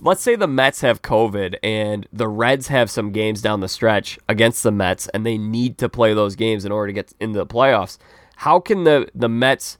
Let's 0.00 0.22
say 0.22 0.36
the 0.36 0.48
Mets 0.48 0.80
have 0.80 1.02
COVID 1.02 1.56
and 1.62 2.06
the 2.12 2.28
Reds 2.28 2.68
have 2.68 2.90
some 2.90 3.12
games 3.12 3.40
down 3.40 3.60
the 3.60 3.68
stretch 3.68 4.18
against 4.28 4.62
the 4.62 4.72
Mets, 4.72 5.08
and 5.08 5.24
they 5.24 5.38
need 5.38 5.78
to 5.78 5.88
play 5.88 6.14
those 6.14 6.36
games 6.36 6.64
in 6.64 6.72
order 6.72 6.88
to 6.88 6.92
get 6.92 7.12
into 7.20 7.38
the 7.38 7.46
playoffs. 7.46 7.98
How 8.36 8.60
can 8.60 8.84
the 8.84 9.08
the 9.14 9.28
Mets? 9.28 9.78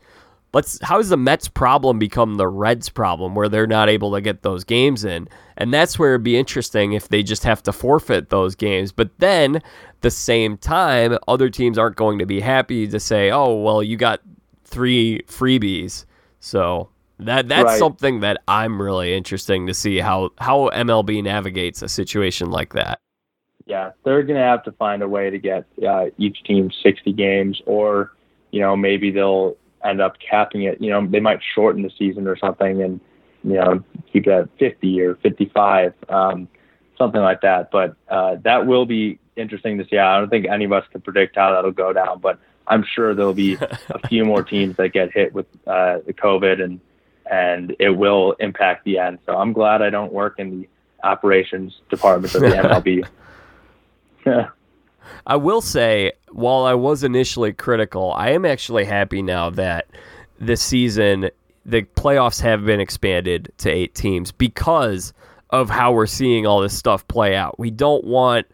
Let's. 0.52 0.78
How 0.82 0.96
does 0.98 1.08
the 1.08 1.16
Mets 1.16 1.48
problem 1.48 1.98
become 1.98 2.36
the 2.36 2.48
Reds 2.48 2.88
problem, 2.88 3.34
where 3.34 3.48
they're 3.48 3.66
not 3.66 3.88
able 3.88 4.12
to 4.12 4.20
get 4.20 4.42
those 4.42 4.64
games 4.64 5.04
in? 5.04 5.28
And 5.56 5.74
that's 5.74 5.98
where 5.98 6.14
it'd 6.14 6.22
be 6.22 6.38
interesting 6.38 6.92
if 6.92 7.08
they 7.08 7.22
just 7.22 7.44
have 7.44 7.62
to 7.64 7.72
forfeit 7.72 8.30
those 8.30 8.54
games. 8.54 8.92
But 8.92 9.10
then 9.18 9.62
the 10.00 10.10
same 10.10 10.56
time, 10.56 11.18
other 11.26 11.50
teams 11.50 11.76
aren't 11.76 11.96
going 11.96 12.18
to 12.20 12.26
be 12.26 12.40
happy 12.40 12.86
to 12.86 13.00
say, 13.00 13.30
"Oh, 13.30 13.54
well, 13.56 13.82
you 13.82 13.96
got 13.96 14.20
three 14.64 15.22
freebies." 15.26 16.06
So 16.40 16.88
that 17.18 17.48
that's 17.48 17.64
right. 17.64 17.78
something 17.78 18.20
that 18.20 18.42
I'm 18.46 18.80
really 18.80 19.14
interesting 19.14 19.66
to 19.66 19.74
see 19.74 19.98
how 19.98 20.30
how 20.38 20.70
MLB 20.70 21.22
navigates 21.22 21.82
a 21.82 21.88
situation 21.88 22.50
like 22.50 22.74
that. 22.74 23.00
Yeah, 23.66 23.92
they're 24.04 24.22
going 24.22 24.38
to 24.38 24.44
have 24.44 24.62
to 24.64 24.72
find 24.72 25.02
a 25.02 25.08
way 25.08 25.28
to 25.28 25.38
get 25.38 25.64
uh, 25.86 26.06
each 26.18 26.44
team 26.44 26.70
60 26.82 27.12
games, 27.14 27.60
or 27.66 28.12
you 28.50 28.60
know, 28.60 28.76
maybe 28.76 29.10
they'll 29.10 29.56
end 29.84 30.00
up 30.00 30.16
capping 30.18 30.62
it. 30.62 30.80
You 30.80 30.90
know, 30.90 31.06
they 31.06 31.20
might 31.20 31.40
shorten 31.54 31.82
the 31.82 31.90
season 31.98 32.26
or 32.26 32.36
something 32.36 32.82
and, 32.82 33.00
you 33.44 33.54
know, 33.54 33.82
keep 34.12 34.26
it 34.26 34.30
at 34.30 34.48
50 34.58 35.00
or 35.00 35.16
55, 35.16 35.94
um, 36.08 36.48
something 36.98 37.20
like 37.20 37.40
that. 37.42 37.70
But 37.70 37.96
uh, 38.08 38.36
that 38.44 38.66
will 38.66 38.86
be 38.86 39.18
interesting 39.36 39.78
to 39.78 39.86
see. 39.88 39.98
I 39.98 40.18
don't 40.18 40.30
think 40.30 40.46
any 40.46 40.64
of 40.64 40.72
us 40.72 40.84
can 40.90 41.00
predict 41.00 41.36
how 41.36 41.52
that'll 41.52 41.72
go 41.72 41.92
down, 41.92 42.20
but 42.20 42.38
I'm 42.66 42.84
sure 42.94 43.14
there'll 43.14 43.34
be 43.34 43.54
a 43.90 44.08
few 44.08 44.24
more 44.24 44.42
teams 44.42 44.76
that 44.76 44.90
get 44.90 45.12
hit 45.12 45.32
with 45.32 45.46
uh, 45.66 45.98
the 46.06 46.12
COVID 46.12 46.62
and 46.62 46.80
and 47.30 47.74
it 47.78 47.90
will 47.90 48.32
impact 48.40 48.84
the 48.84 48.98
end. 48.98 49.18
So 49.26 49.36
I'm 49.36 49.52
glad 49.52 49.82
I 49.82 49.90
don't 49.90 50.12
work 50.12 50.38
in 50.38 50.60
the 50.60 50.68
operations 51.04 51.80
department 51.90 52.34
of 52.34 52.42
the 52.42 52.48
MLB. 52.48 53.06
Yeah. 54.24 54.48
I 55.26 55.36
will 55.36 55.60
say, 55.60 56.12
while 56.30 56.64
I 56.64 56.74
was 56.74 57.04
initially 57.04 57.52
critical, 57.52 58.12
I 58.12 58.30
am 58.30 58.44
actually 58.44 58.84
happy 58.84 59.22
now 59.22 59.50
that 59.50 59.86
this 60.38 60.62
season 60.62 61.30
the 61.64 61.82
playoffs 61.82 62.40
have 62.40 62.64
been 62.64 62.80
expanded 62.80 63.52
to 63.58 63.70
eight 63.70 63.94
teams 63.94 64.30
because 64.30 65.12
of 65.50 65.68
how 65.68 65.92
we're 65.92 66.06
seeing 66.06 66.46
all 66.46 66.60
this 66.60 66.76
stuff 66.76 67.06
play 67.08 67.34
out. 67.34 67.58
We 67.58 67.70
don't 67.70 68.04
want 68.04 68.46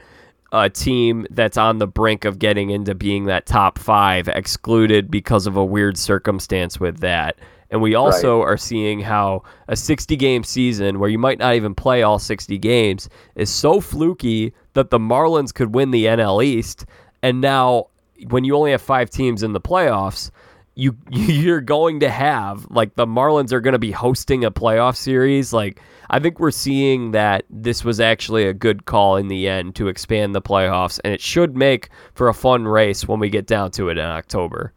a 0.52 0.68
team 0.68 1.26
that's 1.30 1.56
on 1.56 1.78
the 1.78 1.86
brink 1.86 2.24
of 2.24 2.38
getting 2.38 2.70
into 2.70 2.94
being 2.94 3.24
that 3.26 3.46
top 3.46 3.78
five 3.78 4.28
excluded 4.28 5.10
because 5.10 5.46
of 5.46 5.56
a 5.56 5.64
weird 5.64 5.96
circumstance 5.96 6.78
with 6.80 7.00
that. 7.00 7.36
And 7.72 7.80
we 7.80 7.94
also 7.94 8.40
right. 8.40 8.52
are 8.52 8.56
seeing 8.58 9.00
how 9.00 9.42
a 9.66 9.74
60 9.74 10.14
game 10.16 10.44
season 10.44 10.98
where 10.98 11.08
you 11.08 11.18
might 11.18 11.38
not 11.38 11.54
even 11.54 11.74
play 11.74 12.02
all 12.02 12.18
60 12.18 12.58
games 12.58 13.08
is 13.34 13.48
so 13.48 13.80
fluky 13.80 14.52
that 14.74 14.90
the 14.90 14.98
Marlins 14.98 15.54
could 15.54 15.74
win 15.74 15.90
the 15.90 16.04
NL 16.04 16.44
East. 16.44 16.84
And 17.22 17.40
now, 17.40 17.86
when 18.28 18.44
you 18.44 18.54
only 18.56 18.72
have 18.72 18.82
five 18.82 19.08
teams 19.08 19.42
in 19.42 19.54
the 19.54 19.60
playoffs, 19.60 20.30
you 20.74 20.96
you're 21.10 21.62
going 21.62 22.00
to 22.00 22.10
have 22.10 22.66
like 22.70 22.94
the 22.94 23.06
Marlins 23.06 23.52
are 23.52 23.60
going 23.60 23.72
to 23.72 23.78
be 23.78 23.90
hosting 23.90 24.44
a 24.44 24.50
playoff 24.50 24.96
series. 24.96 25.54
Like 25.54 25.80
I 26.10 26.18
think 26.18 26.38
we're 26.38 26.50
seeing 26.50 27.12
that 27.12 27.46
this 27.48 27.84
was 27.84 28.00
actually 28.00 28.46
a 28.46 28.52
good 28.52 28.84
call 28.84 29.16
in 29.16 29.28
the 29.28 29.48
end 29.48 29.76
to 29.76 29.88
expand 29.88 30.34
the 30.34 30.42
playoffs, 30.42 31.00
and 31.04 31.14
it 31.14 31.22
should 31.22 31.56
make 31.56 31.88
for 32.12 32.28
a 32.28 32.34
fun 32.34 32.66
race 32.68 33.08
when 33.08 33.18
we 33.18 33.30
get 33.30 33.46
down 33.46 33.70
to 33.72 33.88
it 33.88 33.96
in 33.96 34.04
October 34.04 34.74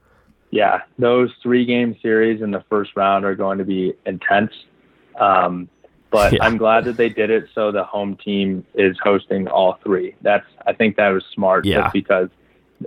yeah, 0.56 0.84
those 0.98 1.32
three 1.44 1.66
game 1.66 1.98
series 2.02 2.42
in 2.42 2.52
the 2.52 2.64
first 2.70 2.92
round 2.96 3.26
are 3.26 3.36
going 3.36 3.58
to 3.58 3.66
be 3.66 3.94
intense. 4.06 4.54
Um, 5.20 5.68
but 6.12 6.32
yeah. 6.32 6.46
I'm 6.46 6.56
glad 6.56 6.86
that 6.86 6.96
they 6.96 7.10
did 7.10 7.30
it 7.30 7.50
so 7.54 7.74
the 7.74 7.84
home 7.84 8.16
team 8.16 8.66
is 8.74 8.96
hosting 9.04 9.50
all 9.50 9.78
three. 9.84 10.16
That's 10.22 10.46
I 10.66 10.72
think 10.72 10.96
that 10.96 11.10
was 11.10 11.26
smart 11.34 11.66
yeah. 11.66 11.90
because 11.92 12.30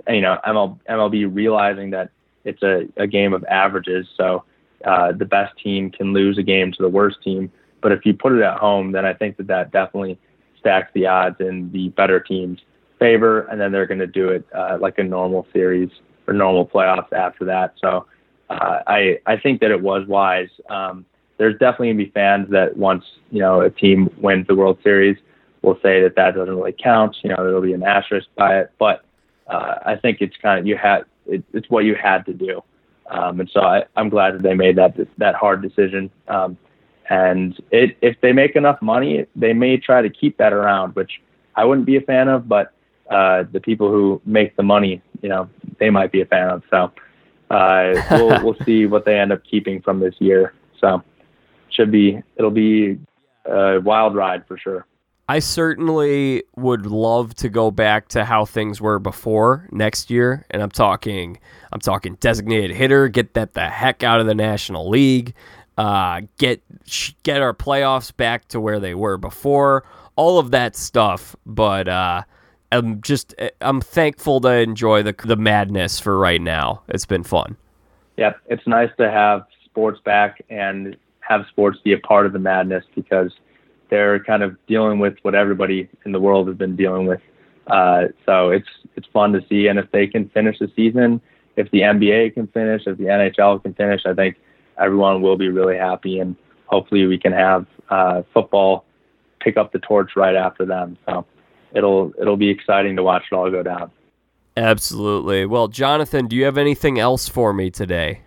you 0.07 0.21
know 0.21 0.39
ML, 0.47 0.79
MLB 0.89 1.29
realizing 1.31 1.91
that 1.91 2.09
it's 2.43 2.63
a, 2.63 2.87
a 2.97 3.05
game 3.05 3.33
of 3.33 3.43
averages, 3.43 4.07
so 4.17 4.45
uh, 4.83 5.11
the 5.11 5.25
best 5.25 5.55
team 5.63 5.91
can 5.91 6.11
lose 6.11 6.39
a 6.39 6.43
game 6.43 6.71
to 6.71 6.81
the 6.81 6.89
worst 6.89 7.21
team. 7.21 7.51
But 7.81 7.91
if 7.91 8.03
you 8.03 8.15
put 8.15 8.31
it 8.31 8.41
at 8.41 8.57
home, 8.57 8.93
then 8.93 9.05
I 9.05 9.13
think 9.13 9.37
that 9.37 9.45
that 9.45 9.71
definitely 9.71 10.17
stacks 10.59 10.89
the 10.95 11.05
odds 11.05 11.35
in 11.39 11.71
the 11.71 11.89
better 11.89 12.19
team's 12.19 12.61
favor, 12.97 13.41
and 13.41 13.61
then 13.61 13.71
they're 13.71 13.85
going 13.85 13.99
to 13.99 14.07
do 14.07 14.29
it 14.29 14.43
uh, 14.55 14.79
like 14.81 14.97
a 14.97 15.03
normal 15.03 15.45
series 15.53 15.91
or 16.29 16.33
normal 16.33 16.65
playoffs 16.65 17.11
after 17.11 17.45
that. 17.45 17.73
So 17.81 18.05
uh, 18.49 18.79
I 18.87 19.19
I 19.25 19.37
think 19.37 19.61
that 19.61 19.71
it 19.71 19.81
was 19.81 20.07
wise. 20.07 20.49
Um, 20.69 21.05
there's 21.37 21.57
definitely 21.57 21.87
gonna 21.89 22.05
be 22.05 22.11
fans 22.11 22.49
that 22.51 22.77
once 22.77 23.03
you 23.31 23.39
know 23.39 23.61
a 23.61 23.69
team 23.69 24.09
wins 24.17 24.47
the 24.47 24.55
World 24.55 24.77
Series 24.83 25.17
will 25.61 25.79
say 25.81 26.01
that 26.01 26.15
that 26.15 26.35
doesn't 26.35 26.55
really 26.55 26.75
count. 26.77 27.17
You 27.23 27.29
know, 27.31 27.37
there'll 27.37 27.61
be 27.61 27.73
an 27.73 27.83
asterisk 27.83 28.27
by 28.35 28.59
it, 28.59 28.71
but 28.77 29.03
uh, 29.47 29.75
I 29.85 29.95
think 29.95 30.21
it's 30.21 30.37
kind 30.37 30.59
of 30.59 30.67
you 30.67 30.77
had 30.77 31.05
it, 31.25 31.43
it's 31.53 31.69
what 31.69 31.83
you 31.85 31.95
had 31.95 32.25
to 32.27 32.33
do. 32.33 32.63
Um, 33.09 33.39
and 33.39 33.49
so 33.51 33.61
I, 33.61 33.85
I'm 33.95 34.09
glad 34.09 34.35
that 34.35 34.43
they 34.43 34.53
made 34.53 34.75
that 34.77 34.95
that 35.17 35.35
hard 35.35 35.61
decision. 35.61 36.11
Um, 36.27 36.57
and 37.09 37.59
it, 37.71 37.97
if 38.01 38.21
they 38.21 38.33
make 38.33 38.55
enough 38.55 38.79
money, 38.83 39.25
they 39.35 39.53
may 39.53 39.77
try 39.77 40.03
to 40.03 40.09
keep 40.11 40.37
that 40.37 40.53
around, 40.53 40.95
which 40.95 41.19
I 41.55 41.65
wouldn't 41.65 41.87
be 41.87 41.97
a 41.97 42.01
fan 42.01 42.27
of. 42.27 42.47
But 42.47 42.71
uh, 43.09 43.43
the 43.51 43.59
people 43.59 43.89
who 43.89 44.21
make 44.25 44.55
the 44.55 44.63
money, 44.63 45.01
you 45.21 45.29
know, 45.29 45.49
they 45.79 45.89
might 45.89 46.11
be 46.11 46.21
a 46.21 46.25
fan 46.25 46.49
of. 46.49 46.63
So 46.69 46.91
uh, 47.49 47.93
we'll 48.11 48.43
we'll 48.43 48.65
see 48.65 48.85
what 48.85 49.05
they 49.05 49.19
end 49.19 49.31
up 49.31 49.41
keeping 49.49 49.81
from 49.81 49.99
this 49.99 50.15
year. 50.19 50.53
So 50.79 51.03
should 51.69 51.91
be 51.91 52.21
it'll 52.37 52.51
be 52.51 52.99
a 53.45 53.79
wild 53.79 54.15
ride 54.15 54.45
for 54.47 54.57
sure. 54.57 54.85
I 55.27 55.37
certainly 55.37 56.43
would 56.55 56.87
love 56.87 57.35
to 57.35 57.49
go 57.49 57.69
back 57.69 58.07
to 58.09 58.25
how 58.25 58.45
things 58.45 58.81
were 58.81 58.97
before 58.97 59.67
next 59.71 60.09
year, 60.09 60.45
and 60.49 60.61
I'm 60.61 60.71
talking 60.71 61.39
I'm 61.71 61.79
talking 61.79 62.15
designated 62.15 62.75
hitter, 62.75 63.07
get 63.07 63.35
that 63.35 63.53
the 63.53 63.69
heck 63.69 64.03
out 64.03 64.19
of 64.19 64.25
the 64.25 64.33
National 64.33 64.89
League, 64.89 65.35
uh, 65.77 66.21
get 66.37 66.63
get 67.23 67.41
our 67.41 67.53
playoffs 67.53 68.15
back 68.15 68.47
to 68.49 68.59
where 68.59 68.79
they 68.79 68.95
were 68.95 69.17
before, 69.17 69.83
all 70.15 70.39
of 70.39 70.49
that 70.51 70.75
stuff. 70.75 71.35
But 71.45 71.87
uh, 71.87 72.23
I'm 72.71 73.01
just 73.01 73.33
I'm 73.61 73.81
thankful 73.81 74.41
to 74.41 74.49
enjoy 74.49 75.03
the 75.03 75.15
the 75.25 75.35
madness 75.35 75.99
for 75.99 76.17
right 76.17 76.41
now. 76.41 76.83
It's 76.87 77.05
been 77.05 77.23
fun. 77.23 77.57
Yeah, 78.17 78.33
it's 78.47 78.65
nice 78.67 78.91
to 78.97 79.09
have 79.09 79.45
sports 79.65 79.99
back 80.03 80.43
and 80.49 80.97
have 81.21 81.45
sports 81.49 81.79
be 81.83 81.93
a 81.93 81.99
part 81.99 82.25
of 82.25 82.33
the 82.33 82.39
madness 82.39 82.83
because 82.95 83.31
they're 83.89 84.23
kind 84.23 84.43
of 84.43 84.55
dealing 84.67 84.99
with 84.99 85.15
what 85.21 85.35
everybody 85.35 85.89
in 86.05 86.11
the 86.11 86.19
world 86.19 86.47
has 86.47 86.57
been 86.57 86.75
dealing 86.75 87.07
with. 87.07 87.21
Uh, 87.67 88.05
so 88.25 88.49
it's 88.49 88.67
it's 88.95 89.07
fun 89.13 89.31
to 89.33 89.41
see, 89.47 89.67
and 89.67 89.79
if 89.79 89.89
they 89.91 90.07
can 90.07 90.29
finish 90.29 90.59
the 90.59 90.71
season, 90.75 91.21
if 91.55 91.69
the 91.71 91.81
NBA 91.81 92.33
can 92.33 92.47
finish, 92.47 92.83
if 92.85 92.97
the 92.97 93.05
NHL 93.05 93.61
can 93.61 93.73
finish, 93.73 94.01
I 94.05 94.13
think 94.13 94.37
everyone 94.77 95.21
will 95.21 95.37
be 95.37 95.49
really 95.49 95.77
happy, 95.77 96.19
and 96.19 96.35
hopefully 96.65 97.05
we 97.05 97.17
can 97.17 97.31
have 97.31 97.65
uh, 97.89 98.23
football 98.33 98.85
pick 99.39 99.57
up 99.57 99.71
the 99.71 99.79
torch 99.79 100.11
right 100.15 100.35
after 100.35 100.65
them. 100.65 100.97
So 101.07 101.25
it'll 101.73 102.13
it'll 102.19 102.37
be 102.37 102.49
exciting 102.49 102.95
to 102.95 103.03
watch 103.03 103.23
it 103.31 103.35
all 103.35 103.49
go 103.49 103.63
down. 103.63 103.91
Absolutely. 104.57 105.45
Well, 105.45 105.67
Jonathan, 105.67 106.27
do 106.27 106.35
you 106.35 106.45
have 106.45 106.57
anything 106.57 106.99
else 106.99 107.29
for 107.29 107.53
me 107.53 107.69
today? 107.69 108.21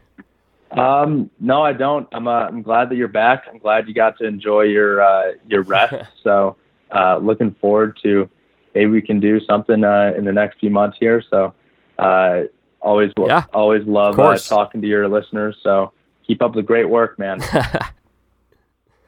Um, 0.70 1.30
no, 1.38 1.62
I 1.62 1.74
don't. 1.74 2.08
I'm 2.12 2.26
uh, 2.26 2.46
I'm 2.46 2.62
glad 2.62 2.88
that 2.90 2.96
you're 2.96 3.08
back. 3.08 3.44
I'm 3.50 3.58
glad 3.58 3.88
you 3.88 3.94
got 3.94 4.16
to 4.18 4.26
enjoy 4.26 4.62
your 4.62 5.02
uh, 5.02 5.32
your 5.46 5.62
rest. 5.62 5.94
so, 6.22 6.56
uh, 6.90 7.18
looking 7.18 7.54
forward 7.60 7.98
to 8.02 8.28
maybe 8.74 8.90
we 8.90 9.02
can 9.02 9.20
do 9.20 9.38
something 9.40 9.84
uh, 9.84 10.14
in 10.16 10.24
the 10.24 10.32
next 10.32 10.58
few 10.58 10.70
months 10.70 10.96
here. 10.98 11.22
So, 11.28 11.52
uh, 11.98 12.42
always 12.80 13.12
yeah, 13.18 13.44
always 13.52 13.86
love 13.86 14.18
uh, 14.18 14.38
talking 14.38 14.80
to 14.80 14.88
your 14.88 15.08
listeners. 15.08 15.56
So, 15.62 15.92
keep 16.26 16.40
up 16.40 16.54
the 16.54 16.62
great 16.62 16.88
work, 16.88 17.18
man. 17.18 17.40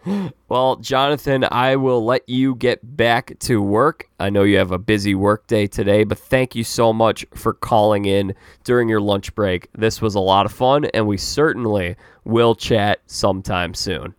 well, 0.49 0.77
Jonathan, 0.77 1.47
I 1.51 1.77
will 1.77 2.05
let 2.05 2.29
you 2.29 2.55
get 2.55 2.97
back 2.97 3.39
to 3.41 3.63
work. 3.63 4.09
I 4.19 4.31
know 4.31 4.43
you 4.43 4.59
have 4.59 4.71
a 4.71 4.79
busy 4.79 5.15
work 5.15 5.47
day 5.47 5.67
today, 5.67 6.05
but 6.05 6.19
thank 6.19 6.55
you 6.55 6.65
so 6.65 6.93
much 6.93 7.25
for 7.35 7.55
calling 7.55 8.05
in 8.05 8.35
during 8.65 8.89
your 8.89 9.01
lunch 9.01 9.35
break. 9.35 9.69
This 9.73 10.03
was 10.03 10.15
a 10.15 10.21
lot 10.21 10.47
of 10.47 10.53
fun, 10.53 10.87
and 10.87 11.07
we 11.07 11.17
certainly 11.17 11.97
will 12.25 12.55
chat 12.55 13.01
sometime 13.07 13.75
soon. 13.75 14.15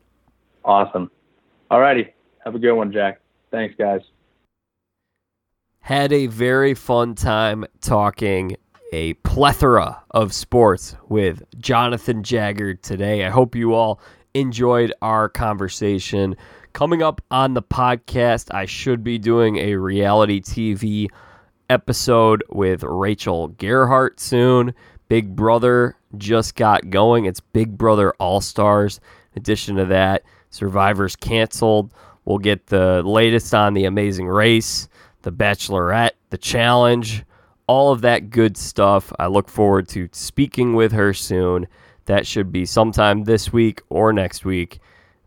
Awesome. 0.64 1.12
All 1.70 1.80
righty. 1.80 2.14
Have 2.44 2.56
a 2.56 2.60
good 2.60 2.74
one, 2.74 2.92
Jack. 2.92 3.20
Thanks, 3.52 3.76
guys. 3.78 4.02
Had 5.80 6.12
a 6.12 6.28
very 6.28 6.74
fun 6.74 7.14
time 7.14 7.66
talking 7.82 8.58
a 8.92 9.14
plethora 9.16 10.02
of 10.12 10.34
sports 10.34 10.96
with 11.10 11.44
Jonathan 11.60 12.24
Jagger 12.24 12.74
today. 12.74 13.26
I 13.26 13.30
hope 13.30 13.56
you 13.56 13.74
all 13.74 14.00
enjoyed 14.36 14.94
our 15.02 15.30
conversation. 15.30 16.36
Coming 16.74 17.02
up 17.02 17.22
on 17.32 17.54
the 17.54 17.64
podcast, 17.64 18.54
I 18.54 18.66
should 18.66 19.04
be 19.04 19.18
doing 19.18 19.58
a 19.58 19.78
reality 19.78 20.42
TV 20.42 21.08
episode 21.70 22.44
with 22.50 22.84
Rachel 22.84 23.48
Gerhart 23.48 24.20
soon. 24.20 24.76
Big 25.08 25.36
Brother 25.36 25.96
just 26.18 26.56
got 26.56 26.90
going. 26.90 27.26
It's 27.26 27.40
Big 27.40 27.78
Brother 27.78 28.14
All 28.20 28.42
Stars. 28.42 29.00
In 29.34 29.40
addition 29.40 29.78
to 29.78 29.86
that, 29.86 30.24
Survivor's 30.50 31.16
canceled. 31.16 31.94
We'll 32.26 32.40
get 32.40 32.68
the 32.68 33.04
latest 33.04 33.54
on 33.54 33.74
The 33.74 33.86
Amazing 33.86 34.28
Race, 34.28 34.90
The 35.22 35.32
Bachelorette, 35.32 36.12
The 36.30 36.38
Challenge, 36.38 37.24
all 37.68 37.92
of 37.92 38.02
that 38.02 38.30
good 38.30 38.58
stuff. 38.58 39.14
I 39.18 39.28
look 39.28 39.48
forward 39.48 39.88
to 39.90 40.10
speaking 40.12 40.76
with 40.76 40.92
her 40.92 41.14
soon. 41.14 41.68
That 42.06 42.28
should 42.28 42.52
be 42.52 42.66
sometime 42.66 43.24
this 43.24 43.52
week 43.52 43.82
or 43.90 44.14
next 44.14 44.46
week. 44.46 44.80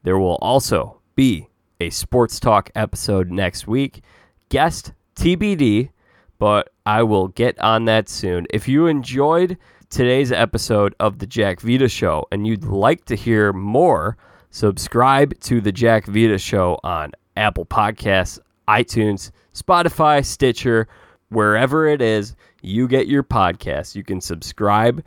There 0.02 0.18
will 0.18 0.38
also 0.40 1.00
be 1.16 1.48
a 1.80 1.90
sports 1.90 2.38
talk 2.38 2.70
episode 2.74 3.30
next 3.30 3.66
week. 3.66 4.02
Guest 4.48 4.92
TBD, 5.16 5.90
but 6.38 6.72
I 6.86 7.02
will 7.02 7.28
get 7.28 7.58
on 7.60 7.84
that 7.86 8.08
soon. 8.08 8.46
If 8.50 8.68
you 8.68 8.86
enjoyed 8.86 9.58
today's 9.90 10.30
episode 10.32 10.94
of 11.00 11.18
the 11.18 11.26
Jack 11.26 11.60
Vita 11.60 11.88
Show 11.88 12.26
and 12.30 12.46
you'd 12.46 12.64
like 12.64 13.04
to 13.06 13.16
hear 13.16 13.52
more, 13.52 14.16
subscribe 14.50 15.38
to 15.40 15.60
the 15.60 15.72
Jack 15.72 16.06
Vita 16.06 16.38
Show 16.38 16.78
on 16.84 17.12
Apple 17.36 17.66
Podcasts, 17.66 18.38
iTunes, 18.68 19.30
Spotify, 19.54 20.24
Stitcher, 20.24 20.88
wherever 21.30 21.86
it 21.86 22.00
is 22.00 22.34
you 22.62 22.88
get 22.88 23.06
your 23.06 23.22
podcast. 23.22 23.94
You 23.94 24.04
can 24.04 24.20
subscribe 24.20 25.02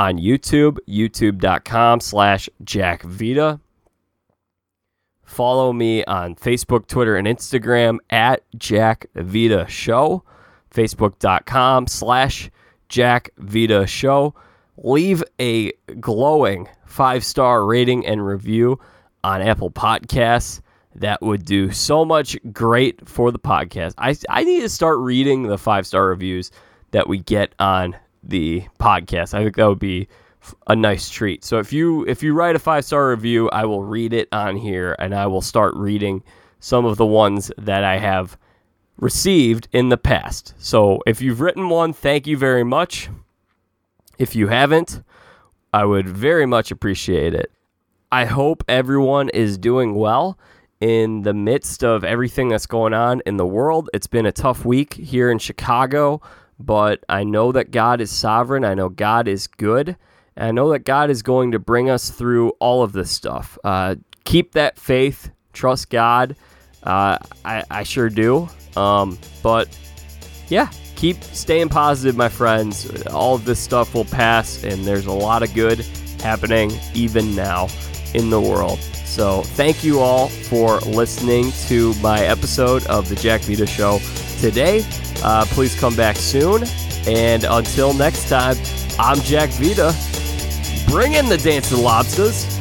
on 0.00 0.16
YouTube, 0.16 0.78
youtube.com 0.88 2.00
slash 2.00 2.48
Jack 2.64 3.02
Vita. 3.02 3.60
Follow 5.22 5.74
me 5.74 6.02
on 6.06 6.36
Facebook, 6.36 6.86
Twitter, 6.86 7.16
and 7.16 7.28
Instagram 7.28 7.98
at 8.08 8.42
Jack 8.56 9.08
Vita 9.14 9.66
Show, 9.68 10.24
facebook.com 10.74 11.86
slash 11.86 12.50
Jack 12.88 13.28
Vita 13.36 13.86
Show. 13.86 14.34
Leave 14.78 15.22
a 15.38 15.70
glowing 16.00 16.66
five 16.86 17.22
star 17.22 17.66
rating 17.66 18.06
and 18.06 18.26
review 18.26 18.80
on 19.22 19.42
Apple 19.42 19.70
Podcasts. 19.70 20.62
That 20.94 21.20
would 21.20 21.44
do 21.44 21.72
so 21.72 22.06
much 22.06 22.38
great 22.54 23.06
for 23.06 23.30
the 23.30 23.38
podcast. 23.38 23.92
I, 23.98 24.16
I 24.30 24.44
need 24.44 24.62
to 24.62 24.70
start 24.70 24.98
reading 25.00 25.42
the 25.42 25.58
five 25.58 25.86
star 25.86 26.06
reviews 26.06 26.50
that 26.92 27.06
we 27.06 27.18
get 27.18 27.54
on 27.58 27.96
the 28.22 28.64
podcast. 28.78 29.34
I 29.34 29.42
think 29.42 29.56
that 29.56 29.66
would 29.66 29.78
be 29.78 30.08
a 30.66 30.76
nice 30.76 31.08
treat. 31.10 31.44
So 31.44 31.58
if 31.58 31.72
you 31.72 32.04
if 32.06 32.22
you 32.22 32.34
write 32.34 32.56
a 32.56 32.58
five 32.60 32.84
star 32.84 33.10
review, 33.10 33.48
I 33.50 33.64
will 33.64 33.82
read 33.82 34.12
it 34.12 34.28
on 34.32 34.56
here, 34.56 34.96
and 34.98 35.14
I 35.14 35.26
will 35.26 35.42
start 35.42 35.74
reading 35.76 36.22
some 36.60 36.84
of 36.84 36.96
the 36.96 37.06
ones 37.06 37.50
that 37.58 37.84
I 37.84 37.98
have 37.98 38.36
received 38.98 39.68
in 39.72 39.88
the 39.88 39.96
past. 39.96 40.54
So 40.58 41.02
if 41.06 41.20
you've 41.22 41.40
written 41.40 41.68
one, 41.68 41.92
thank 41.92 42.26
you 42.26 42.36
very 42.36 42.64
much. 42.64 43.08
If 44.18 44.36
you 44.36 44.48
haven't, 44.48 45.02
I 45.72 45.84
would 45.84 46.08
very 46.08 46.46
much 46.46 46.70
appreciate 46.70 47.34
it. 47.34 47.50
I 48.12 48.26
hope 48.26 48.64
everyone 48.68 49.30
is 49.30 49.56
doing 49.56 49.94
well 49.94 50.38
in 50.80 51.22
the 51.22 51.34
midst 51.34 51.84
of 51.84 52.04
everything 52.04 52.48
that's 52.48 52.66
going 52.66 52.92
on 52.92 53.22
in 53.24 53.36
the 53.36 53.46
world. 53.46 53.88
It's 53.94 54.06
been 54.06 54.26
a 54.26 54.32
tough 54.32 54.64
week 54.64 54.94
here 54.94 55.30
in 55.30 55.38
Chicago, 55.38 56.20
but 56.60 57.04
I 57.08 57.24
know 57.24 57.52
that 57.52 57.70
God 57.70 58.00
is 58.00 58.10
sovereign. 58.10 58.64
I 58.64 58.74
know 58.74 58.88
God 58.88 59.28
is 59.28 59.46
good. 59.46 59.96
And 60.36 60.48
I 60.48 60.50
know 60.52 60.70
that 60.70 60.80
God 60.80 61.10
is 61.10 61.22
going 61.22 61.52
to 61.52 61.58
bring 61.58 61.90
us 61.90 62.10
through 62.10 62.50
all 62.60 62.82
of 62.82 62.92
this 62.92 63.10
stuff. 63.10 63.58
Uh, 63.64 63.96
keep 64.24 64.52
that 64.52 64.78
faith, 64.78 65.30
trust 65.52 65.90
God. 65.90 66.36
Uh, 66.82 67.18
I, 67.44 67.64
I, 67.70 67.82
sure 67.82 68.08
do. 68.08 68.48
Um, 68.76 69.18
but 69.42 69.68
yeah, 70.48 70.70
keep 70.96 71.22
staying 71.24 71.68
positive, 71.68 72.16
my 72.16 72.28
friends. 72.28 73.06
All 73.08 73.34
of 73.34 73.44
this 73.44 73.58
stuff 73.58 73.94
will 73.94 74.06
pass, 74.06 74.64
and 74.64 74.84
there's 74.84 75.06
a 75.06 75.12
lot 75.12 75.42
of 75.42 75.52
good 75.54 75.80
happening 76.20 76.72
even 76.94 77.34
now 77.34 77.68
in 78.14 78.30
the 78.30 78.40
world. 78.40 78.78
So, 79.10 79.42
thank 79.42 79.82
you 79.82 79.98
all 79.98 80.28
for 80.28 80.78
listening 80.82 81.50
to 81.66 81.94
my 81.94 82.20
episode 82.20 82.86
of 82.86 83.08
the 83.08 83.16
Jack 83.16 83.40
Vita 83.40 83.66
Show 83.66 83.98
today. 84.38 84.84
Uh, 85.24 85.44
please 85.46 85.74
come 85.74 85.96
back 85.96 86.14
soon. 86.14 86.62
And 87.08 87.42
until 87.42 87.92
next 87.92 88.28
time, 88.28 88.56
I'm 89.00 89.18
Jack 89.22 89.50
Vita. 89.50 89.92
Bring 90.88 91.14
in 91.14 91.28
the 91.28 91.38
dancing 91.38 91.82
lobsters. 91.82 92.59